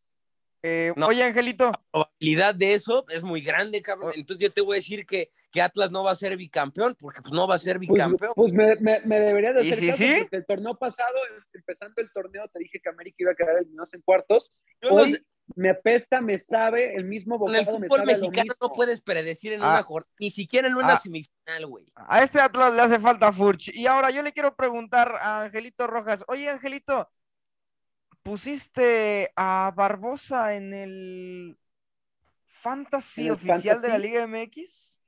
Eh, 0.62 0.92
No. 0.96 1.07
Oye, 1.07 1.22
Angelito, 1.22 1.72
probabilidad 1.90 2.55
de 2.55 2.74
eso 2.74 3.07
es 3.09 3.22
muy 3.22 3.40
grande, 3.40 3.80
cabrón. 3.80 4.11
Oh. 4.11 4.18
Entonces 4.18 4.42
yo 4.48 4.53
te 4.53 4.61
voy 4.61 4.74
a 4.74 4.76
decir 4.80 5.07
que, 5.07 5.30
que 5.51 5.62
Atlas 5.62 5.90
no 5.90 6.05
va 6.05 6.11
a 6.11 6.14
ser 6.16 6.36
bicampeón, 6.36 6.94
porque 7.01 7.22
pues 7.22 7.32
no 7.32 7.46
va 7.48 7.55
a 7.55 7.59
ser 7.59 7.76
Pues, 7.78 7.88
bicampeón. 7.88 8.32
pues 8.36 8.53
me, 8.53 8.76
me, 8.76 9.01
me 9.07 9.20
debería 9.20 9.53
de 9.55 9.64
¿Y 9.64 9.72
hacer 9.72 9.78
si 9.78 9.86
caso, 9.86 9.98
sí? 9.98 10.14
porque 10.22 10.36
el 10.36 10.46
torneo 10.46 10.76
pasado, 10.78 11.16
empezando 11.55 11.94
el 12.03 12.11
torneo, 12.12 12.46
te 12.48 12.59
dije 12.59 12.78
que 12.82 12.88
América 12.90 13.16
iba 13.20 13.32
a 13.32 13.34
quedar 13.36 13.57
eliminado 13.57 13.88
en 13.92 14.01
cuartos. 14.03 14.53
Yo 14.82 14.90
no 14.90 14.96
Hoy 14.96 15.12
sé, 15.14 15.24
me 15.57 15.70
apesta, 15.70 16.20
me 16.20 16.38
sabe, 16.38 16.94
el 16.94 17.05
mismo 17.05 17.34
el 17.34 17.38
bocado 17.40 17.78
me 17.78 17.88
fútbol 17.88 17.98
sabe 18.01 18.12
a 18.12 18.16
lo 18.18 18.30
mexicano 18.30 18.55
no 18.61 18.72
puedes 18.72 19.01
predecir 19.01 19.53
en 19.53 19.62
Ah. 19.62 19.70
una 19.70 19.82
jornada, 19.82 20.12
ni 20.18 20.30
siquiera 20.30 20.68
en 20.68 20.74
una 20.76 20.94
Ah. 20.94 20.98
semifinal, 20.98 21.66
güey. 21.66 21.86
a 21.94 22.22
este 22.22 22.40
Atlas 22.40 22.72
le 22.74 22.80
hace 22.82 22.98
falta 22.98 23.32
Furch. 23.32 23.68
Y 23.74 23.86
ahora 23.86 24.11
yo 24.11 24.22
le 24.22 24.32
quiero 24.32 24.55
preguntar 24.57 25.16
a 25.20 25.42
Angelito 25.42 25.86
Rojas. 25.86 26.24
Oye, 26.28 26.48
Angelito, 26.48 27.09
¿pusiste 28.22 29.30
a 29.36 29.72
Barbosa 29.74 30.55
en 30.55 30.74
el 30.74 31.59
fantasy 32.44 33.22
¿En 33.22 33.26
el 33.28 33.32
oficial 33.34 33.80
de 33.82 33.88
la? 33.88 33.98
Liga 33.98 34.26
MX? 34.26 35.01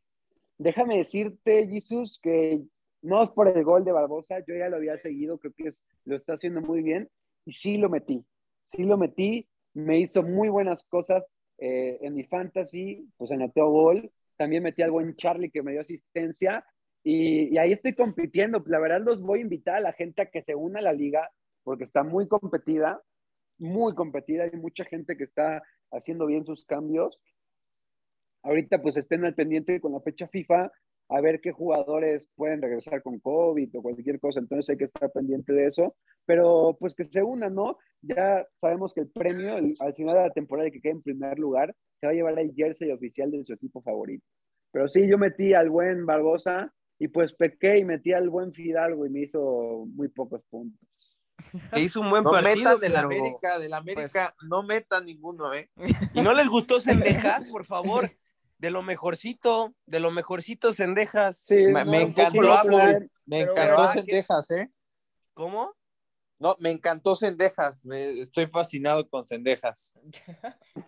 Déjame 0.59 0.99
decirte, 0.99 1.66
Jesús, 1.68 2.18
que 2.22 2.61
no 3.03 3.22
es 3.24 3.30
por 3.30 3.49
el 3.49 3.64
gol 3.64 3.84
de 3.84 3.93
Barbosa, 3.93 4.38
yo 4.47 4.55
ya 4.55 4.68
lo 4.68 4.76
había 4.76 4.97
seguido, 4.99 5.38
creo 5.38 5.53
que 5.57 5.68
es- 5.68 5.82
lo 6.05 6.16
está 6.16 6.34
haciendo 6.34 6.61
muy 6.61 6.82
bien, 6.82 7.11
y 7.45 7.53
sí 7.53 7.76
lo 7.78 7.88
metí, 7.88 8.24
sí 8.66 8.84
lo 8.84 8.97
metí, 8.97 9.49
me 9.75 9.99
hizo 9.99 10.23
muy 10.23 10.49
buenas 10.49 10.85
cosas 10.89 11.25
eh, 11.59 11.99
en 12.01 12.14
mi 12.14 12.25
fantasy, 12.25 13.09
pues 13.16 13.31
anotó 13.31 13.68
gol, 13.68 14.11
también 14.37 14.62
metí 14.62 14.83
algo 14.83 15.01
en 15.01 15.14
Charlie 15.16 15.51
que 15.51 15.62
me 15.62 15.73
dio 15.73 15.81
asistencia, 15.81 16.64
y, 17.05 17.55
y 17.55 17.59
ahí 17.59 17.73
estoy 17.73 17.95
compitiendo, 17.95 18.62
la 18.66 18.79
verdad 18.79 19.01
los 19.01 19.20
voy 19.20 19.41
a 19.41 19.43
invitar 19.43 19.77
a 19.77 19.81
la 19.81 19.93
gente 19.93 20.23
a 20.23 20.27
que 20.27 20.43
se 20.43 20.55
una 20.55 20.81
a 20.81 20.83
la 20.83 20.93
liga, 20.93 21.31
porque 21.64 21.85
está 21.85 22.03
muy 22.03 22.29
competida, 22.29 23.03
muy 23.59 23.95
competida, 23.95 24.45
hay 24.45 24.59
mucha 24.59 24.85
gente 24.85 25.16
que 25.16 25.25
está 25.25 25.62
haciendo 25.91 26.27
bien 26.27 26.45
sus 26.45 26.64
cambios, 26.64 27.20
ahorita 28.43 28.83
pues 28.83 28.97
estén 28.97 29.25
al 29.25 29.35
pendiente 29.35 29.81
con 29.81 29.93
la 29.93 30.01
fecha 30.01 30.27
FIFA 30.29 30.70
a 31.15 31.21
ver 31.21 31.41
qué 31.41 31.53
jugadores 31.53 32.29
pueden 32.35 32.63
regresar 32.63 33.03
con 33.03 33.19
COVID 33.21 33.77
o 33.77 33.83
cualquier 33.83 34.19
cosa, 34.21 34.41
entonces 34.41 34.69
hay 34.71 34.77
que 34.79 34.85
estar 34.85 35.11
pendiente 35.13 35.53
de 35.53 35.67
eso, 35.67 35.95
pero 36.27 36.77
pues 36.81 36.95
que 36.95 37.05
se 37.05 37.23
unan, 37.23 37.55
¿no? 37.55 37.79
Ya 38.01 38.47
sabemos 38.61 38.93
que 38.95 39.01
el 39.03 39.11
premio 39.11 39.57
el- 39.59 39.75
al 39.81 39.95
final 39.95 40.15
de 40.15 40.21
la 40.23 40.31
temporada 40.33 40.69
y 40.69 40.73
que 40.73 40.81
quede 40.81 40.93
en 40.93 41.03
primer 41.03 41.39
lugar 41.39 41.75
se 42.01 42.07
va 42.07 42.13
a 42.13 42.15
llevar 42.15 42.39
el 42.39 42.55
jersey 42.55 42.91
oficial 42.91 43.31
de 43.31 43.45
su 43.45 43.53
equipo 43.53 43.83
favorito. 43.83 44.25
Pero 44.73 44.89
sí, 44.89 45.07
yo 45.07 45.19
metí 45.19 45.55
al 45.55 45.69
buen 45.71 46.07
Barbosa 46.07 46.73
y 46.99 47.09
pues 47.09 47.33
pequé 47.35 47.79
y 47.79 47.85
metí 47.85 48.13
al 48.13 48.31
buen 48.31 48.53
Fidalgo 48.53 49.05
y 49.07 49.11
me 49.11 49.21
hizo 49.21 49.85
muy 49.95 50.09
pocos 50.09 50.43
puntos. 50.49 50.81
Te 51.73 51.81
hizo 51.81 52.01
un 52.01 52.09
buen 52.11 52.23
No 52.23 52.31
partido, 52.31 52.57
metan 52.57 52.81
del 52.81 52.93
pero- 52.93 53.07
América, 53.07 53.59
del 53.59 53.73
América, 53.75 54.35
no 54.49 54.63
metan 54.63 55.05
ninguno, 55.07 55.53
¿eh? 55.53 55.69
Y 56.15 56.23
no 56.23 56.33
les 56.33 56.49
gustó 56.49 56.79
Sendejas, 56.81 57.45
por 57.47 57.65
favor. 57.65 58.11
De 58.63 58.71
lo 58.71 58.85
mejorcito, 58.85 59.75
de 59.87 59.99
lo 59.99 60.13
mejorcito 60.13 60.73
Sendejas. 60.73 61.37
Sí, 61.37 61.57
Me- 61.57 61.81
encantó, 62.01 62.41
lo. 62.43 62.79
Me 63.27 63.41
encantó 63.41 63.61
pero- 63.77 63.93
Sendejas, 63.93 64.51
¿eh? 64.53 64.71
¿Cómo? 65.35 65.75
No, 66.39 66.55
me 66.61 66.71
encantó 66.71 67.17
Sendejas. 67.17 67.85
Me- 67.85 68.21
estoy 68.21 68.47
fascinado 68.47 69.09
con 69.09 69.25
Sendejas. 69.25 69.93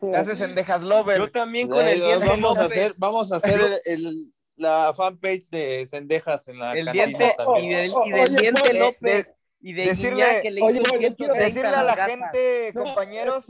Te 0.00 0.14
haces 0.16 0.40
en 0.40 0.54
Dejas 0.54 0.84
Lover. 0.84 1.18
Yo 1.18 1.32
también 1.32 1.68
con 1.68 1.84
el 1.84 1.98
diente 2.00 2.28
vamos, 2.28 2.56
a 2.58 2.62
López. 2.62 2.78
hacer, 2.78 2.92
vamos 2.98 3.32
a 3.32 3.36
hacer 3.38 3.60
el, 3.60 3.72
el- 3.86 4.34
la 4.54 4.94
fanpage 4.96 5.48
de 5.50 5.84
Sendejas 5.86 6.46
en 6.46 6.60
la 6.60 6.74
el 6.74 6.84
cantina 6.86 7.06
diente 7.08 7.34
también. 7.36 7.64
y 7.64 7.74
del, 7.74 7.92
y 8.06 8.10
del 8.12 8.20
oye, 8.30 8.40
diente 8.40 8.72
López 8.74 9.34
y 9.60 9.72
de 9.72 9.84
decirle- 9.86 10.42
que 10.42 10.50
le 10.52 10.62
oye, 10.62 10.80
hizo 10.80 10.90
Paul, 10.90 11.00
yo 11.02 11.16
quiero 11.16 11.34
130 11.34 11.44
Decirle 11.44 11.68
a 11.76 11.82
la 11.82 11.96
gente, 11.96 12.72
No, 12.72 12.84
compañeros, 12.84 13.46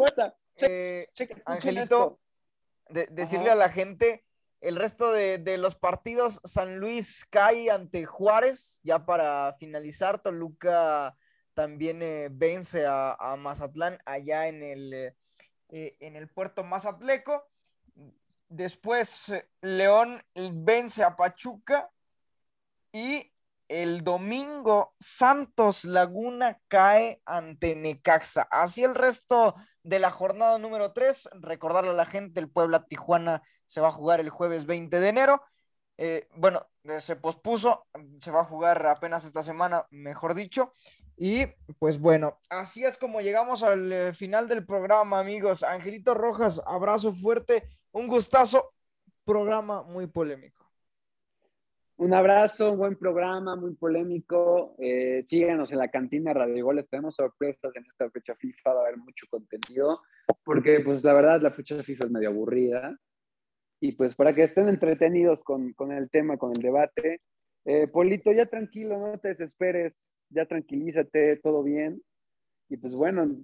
eh, 0.56 1.08
checa, 1.12 1.42
Angelito. 1.44 2.18
De- 2.88 3.06
decirle 3.06 3.46
Ajá. 3.46 3.52
a 3.54 3.56
la 3.66 3.68
gente 3.68 4.24
el 4.60 4.76
resto 4.76 5.12
de, 5.12 5.38
de 5.38 5.58
los 5.58 5.76
partidos. 5.76 6.40
San 6.44 6.78
Luis 6.78 7.26
cae 7.30 7.70
ante 7.70 8.06
Juárez, 8.06 8.80
ya 8.82 9.04
para 9.04 9.54
finalizar. 9.58 10.20
Toluca 10.22 11.16
también 11.52 12.02
eh, 12.02 12.28
vence 12.32 12.86
a, 12.86 13.12
a 13.14 13.36
Mazatlán 13.36 13.98
allá 14.06 14.48
en 14.48 14.62
el, 14.62 14.92
eh, 14.94 15.16
eh, 15.68 15.96
en 16.00 16.16
el 16.16 16.28
puerto 16.28 16.64
Mazatleco. 16.64 17.46
Después 18.48 19.32
León 19.60 20.22
vence 20.34 21.02
a 21.02 21.16
Pachuca 21.16 21.90
y 22.92 23.32
el 23.68 24.04
domingo 24.04 24.94
Santos 24.98 25.84
Laguna 25.84 26.60
cae 26.68 27.22
ante 27.24 27.74
Necaxa. 27.74 28.42
Así 28.50 28.84
el 28.84 28.94
resto 28.94 29.54
de 29.82 29.98
la 29.98 30.10
jornada 30.10 30.58
número 30.58 30.92
3. 30.92 31.30
Recordarle 31.40 31.90
a 31.90 31.94
la 31.94 32.06
gente, 32.06 32.40
el 32.40 32.50
Puebla 32.50 32.86
Tijuana 32.86 33.42
se 33.64 33.80
va 33.80 33.88
a 33.88 33.92
jugar 33.92 34.20
el 34.20 34.30
jueves 34.30 34.66
20 34.66 35.00
de 35.00 35.08
enero. 35.08 35.42
Eh, 35.96 36.28
bueno, 36.34 36.66
eh, 36.84 37.00
se 37.00 37.16
pospuso, 37.16 37.86
se 38.20 38.30
va 38.30 38.40
a 38.40 38.44
jugar 38.44 38.86
apenas 38.86 39.24
esta 39.24 39.42
semana, 39.42 39.86
mejor 39.90 40.34
dicho. 40.34 40.72
Y 41.16 41.46
pues 41.78 42.00
bueno, 42.00 42.40
así 42.50 42.84
es 42.84 42.98
como 42.98 43.20
llegamos 43.20 43.62
al 43.62 43.92
eh, 43.92 44.14
final 44.14 44.48
del 44.48 44.66
programa, 44.66 45.20
amigos. 45.20 45.62
Angelito 45.62 46.14
Rojas, 46.14 46.60
abrazo 46.66 47.12
fuerte, 47.12 47.68
un 47.92 48.08
gustazo, 48.08 48.72
programa 49.24 49.82
muy 49.84 50.08
polémico. 50.08 50.63
Un 52.04 52.12
abrazo, 52.12 52.72
un 52.72 52.76
buen 52.76 52.96
programa, 52.96 53.56
muy 53.56 53.72
polémico. 53.76 54.74
Eh, 54.78 55.24
síganos 55.26 55.72
en 55.72 55.78
la 55.78 55.88
cantina 55.88 56.34
Radio 56.34 56.62
Goles. 56.62 56.86
Tenemos 56.90 57.14
sorpresas 57.14 57.74
en 57.74 57.86
esta 57.86 58.10
fecha 58.10 58.34
FIFA, 58.34 58.74
va 58.74 58.80
a 58.80 58.82
haber 58.82 58.98
mucho 58.98 59.24
contenido, 59.30 60.02
porque 60.44 60.80
pues 60.80 61.02
la 61.02 61.14
verdad 61.14 61.40
la 61.40 61.52
fecha 61.52 61.82
FIFA 61.82 62.04
es 62.04 62.10
medio 62.10 62.28
aburrida. 62.28 62.94
Y 63.80 63.92
pues 63.92 64.14
para 64.16 64.34
que 64.34 64.42
estén 64.42 64.68
entretenidos 64.68 65.42
con, 65.42 65.72
con 65.72 65.92
el 65.92 66.10
tema, 66.10 66.36
con 66.36 66.52
el 66.54 66.60
debate. 66.60 67.22
Eh, 67.64 67.88
Polito, 67.88 68.32
ya 68.32 68.44
tranquilo, 68.44 68.98
no 68.98 69.18
te 69.18 69.28
desesperes, 69.28 69.94
ya 70.28 70.44
tranquilízate, 70.44 71.36
todo 71.36 71.62
bien. 71.62 72.02
Y 72.68 72.76
pues 72.76 72.94
bueno, 72.94 73.34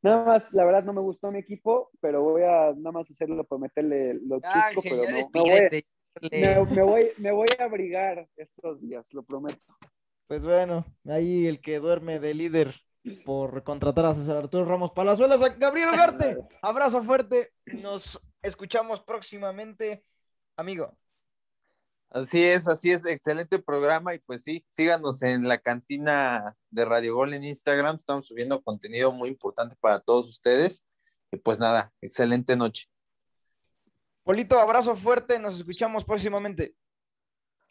nada 0.00 0.24
más, 0.24 0.44
la 0.52 0.64
verdad 0.64 0.84
no 0.84 0.94
me 0.94 1.02
gustó 1.02 1.30
mi 1.30 1.40
equipo, 1.40 1.90
pero 2.00 2.22
voy 2.22 2.40
a 2.40 2.72
nada 2.74 2.92
más 2.92 3.10
hacerlo 3.10 3.44
por 3.44 3.60
meterle 3.60 4.14
lo 4.14 4.40
Ángel, 4.42 4.82
pero 4.82 5.02
no, 5.02 5.28
no 5.34 5.42
voy. 5.42 5.84
Me, 6.20 6.64
me 6.64 6.82
voy, 6.82 7.10
me 7.18 7.32
voy 7.32 7.48
a 7.58 7.64
abrigar 7.64 8.28
estos 8.36 8.80
días, 8.80 9.12
lo 9.12 9.22
prometo. 9.22 9.60
Pues 10.26 10.44
bueno, 10.44 10.84
ahí 11.06 11.46
el 11.46 11.60
que 11.60 11.78
duerme 11.78 12.18
de 12.18 12.34
líder 12.34 12.74
por 13.24 13.62
contratar 13.64 14.06
a 14.06 14.14
César 14.14 14.36
Arturo 14.36 14.64
Ramos 14.64 14.92
Palazuelas, 14.92 15.42
a 15.42 15.50
Gabriel 15.50 15.90
Ugarte. 15.90 16.36
Abrazo 16.62 17.02
fuerte. 17.02 17.52
Nos 17.66 18.20
escuchamos 18.40 19.00
próximamente, 19.00 20.04
amigo. 20.56 20.96
Así 22.10 22.42
es, 22.42 22.68
así 22.68 22.90
es, 22.90 23.06
excelente 23.06 23.58
programa 23.58 24.14
y 24.14 24.18
pues 24.18 24.42
sí, 24.42 24.66
síganos 24.68 25.22
en 25.22 25.48
la 25.48 25.56
cantina 25.56 26.54
de 26.70 26.84
Radio 26.84 27.14
Gol 27.14 27.32
en 27.32 27.42
Instagram, 27.42 27.96
estamos 27.96 28.26
subiendo 28.26 28.60
contenido 28.60 29.12
muy 29.12 29.30
importante 29.30 29.76
para 29.80 29.98
todos 29.98 30.28
ustedes 30.28 30.84
y 31.30 31.38
pues 31.38 31.58
nada, 31.58 31.90
excelente 32.02 32.54
noche. 32.54 32.91
Polito, 34.22 34.58
abrazo 34.58 34.94
fuerte, 34.94 35.38
nos 35.38 35.56
escuchamos 35.56 36.04
próximamente. 36.04 36.74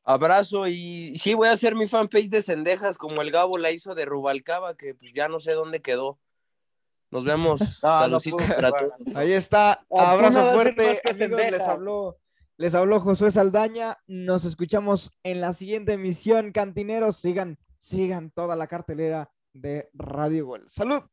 Abrazo 0.04 0.68
y 0.68 1.16
sí, 1.16 1.34
voy 1.34 1.48
a 1.48 1.52
hacer 1.52 1.76
mi 1.76 1.88
fanpage 1.88 2.30
de 2.30 2.42
Cendejas 2.42 2.98
como 2.98 3.22
el 3.22 3.32
Gabo 3.32 3.58
la 3.58 3.72
hizo 3.72 3.94
de 3.94 4.06
Rubalcaba, 4.06 4.76
que 4.76 4.96
pues 4.96 5.12
ya 5.14 5.28
no 5.28 5.40
sé 5.40 5.54
dónde 5.54 5.82
quedó. 5.82 6.20
Nos 7.12 7.24
vemos. 7.24 7.60
No, 7.84 8.08
no 8.08 8.20
para 8.48 8.72
todos. 8.72 9.16
Ahí 9.16 9.34
está, 9.34 9.86
Ah, 9.92 10.12
abrazo 10.12 10.44
no 10.44 10.54
fuerte, 10.54 11.02
amigos, 11.10 11.52
les 11.52 11.68
habló, 11.68 12.18
les 12.58 12.76
habló 12.76 13.00
Josué 13.00 13.32
Saldaña, 13.32 13.98
nos 14.08 14.46
escuchamos 14.46 15.12
en 15.24 15.42
la 15.42 15.54
siguiente 15.54 15.94
emisión, 15.94 16.52
cantineros, 16.52 17.18
sigan, 17.18 17.60
sigan 17.78 18.32
toda 18.32 18.56
la 18.56 18.68
cartelera 18.68 19.32
de 19.54 19.90
Radio 19.94 20.48
Gol. 20.48 20.64
¡Salud! 20.68 21.04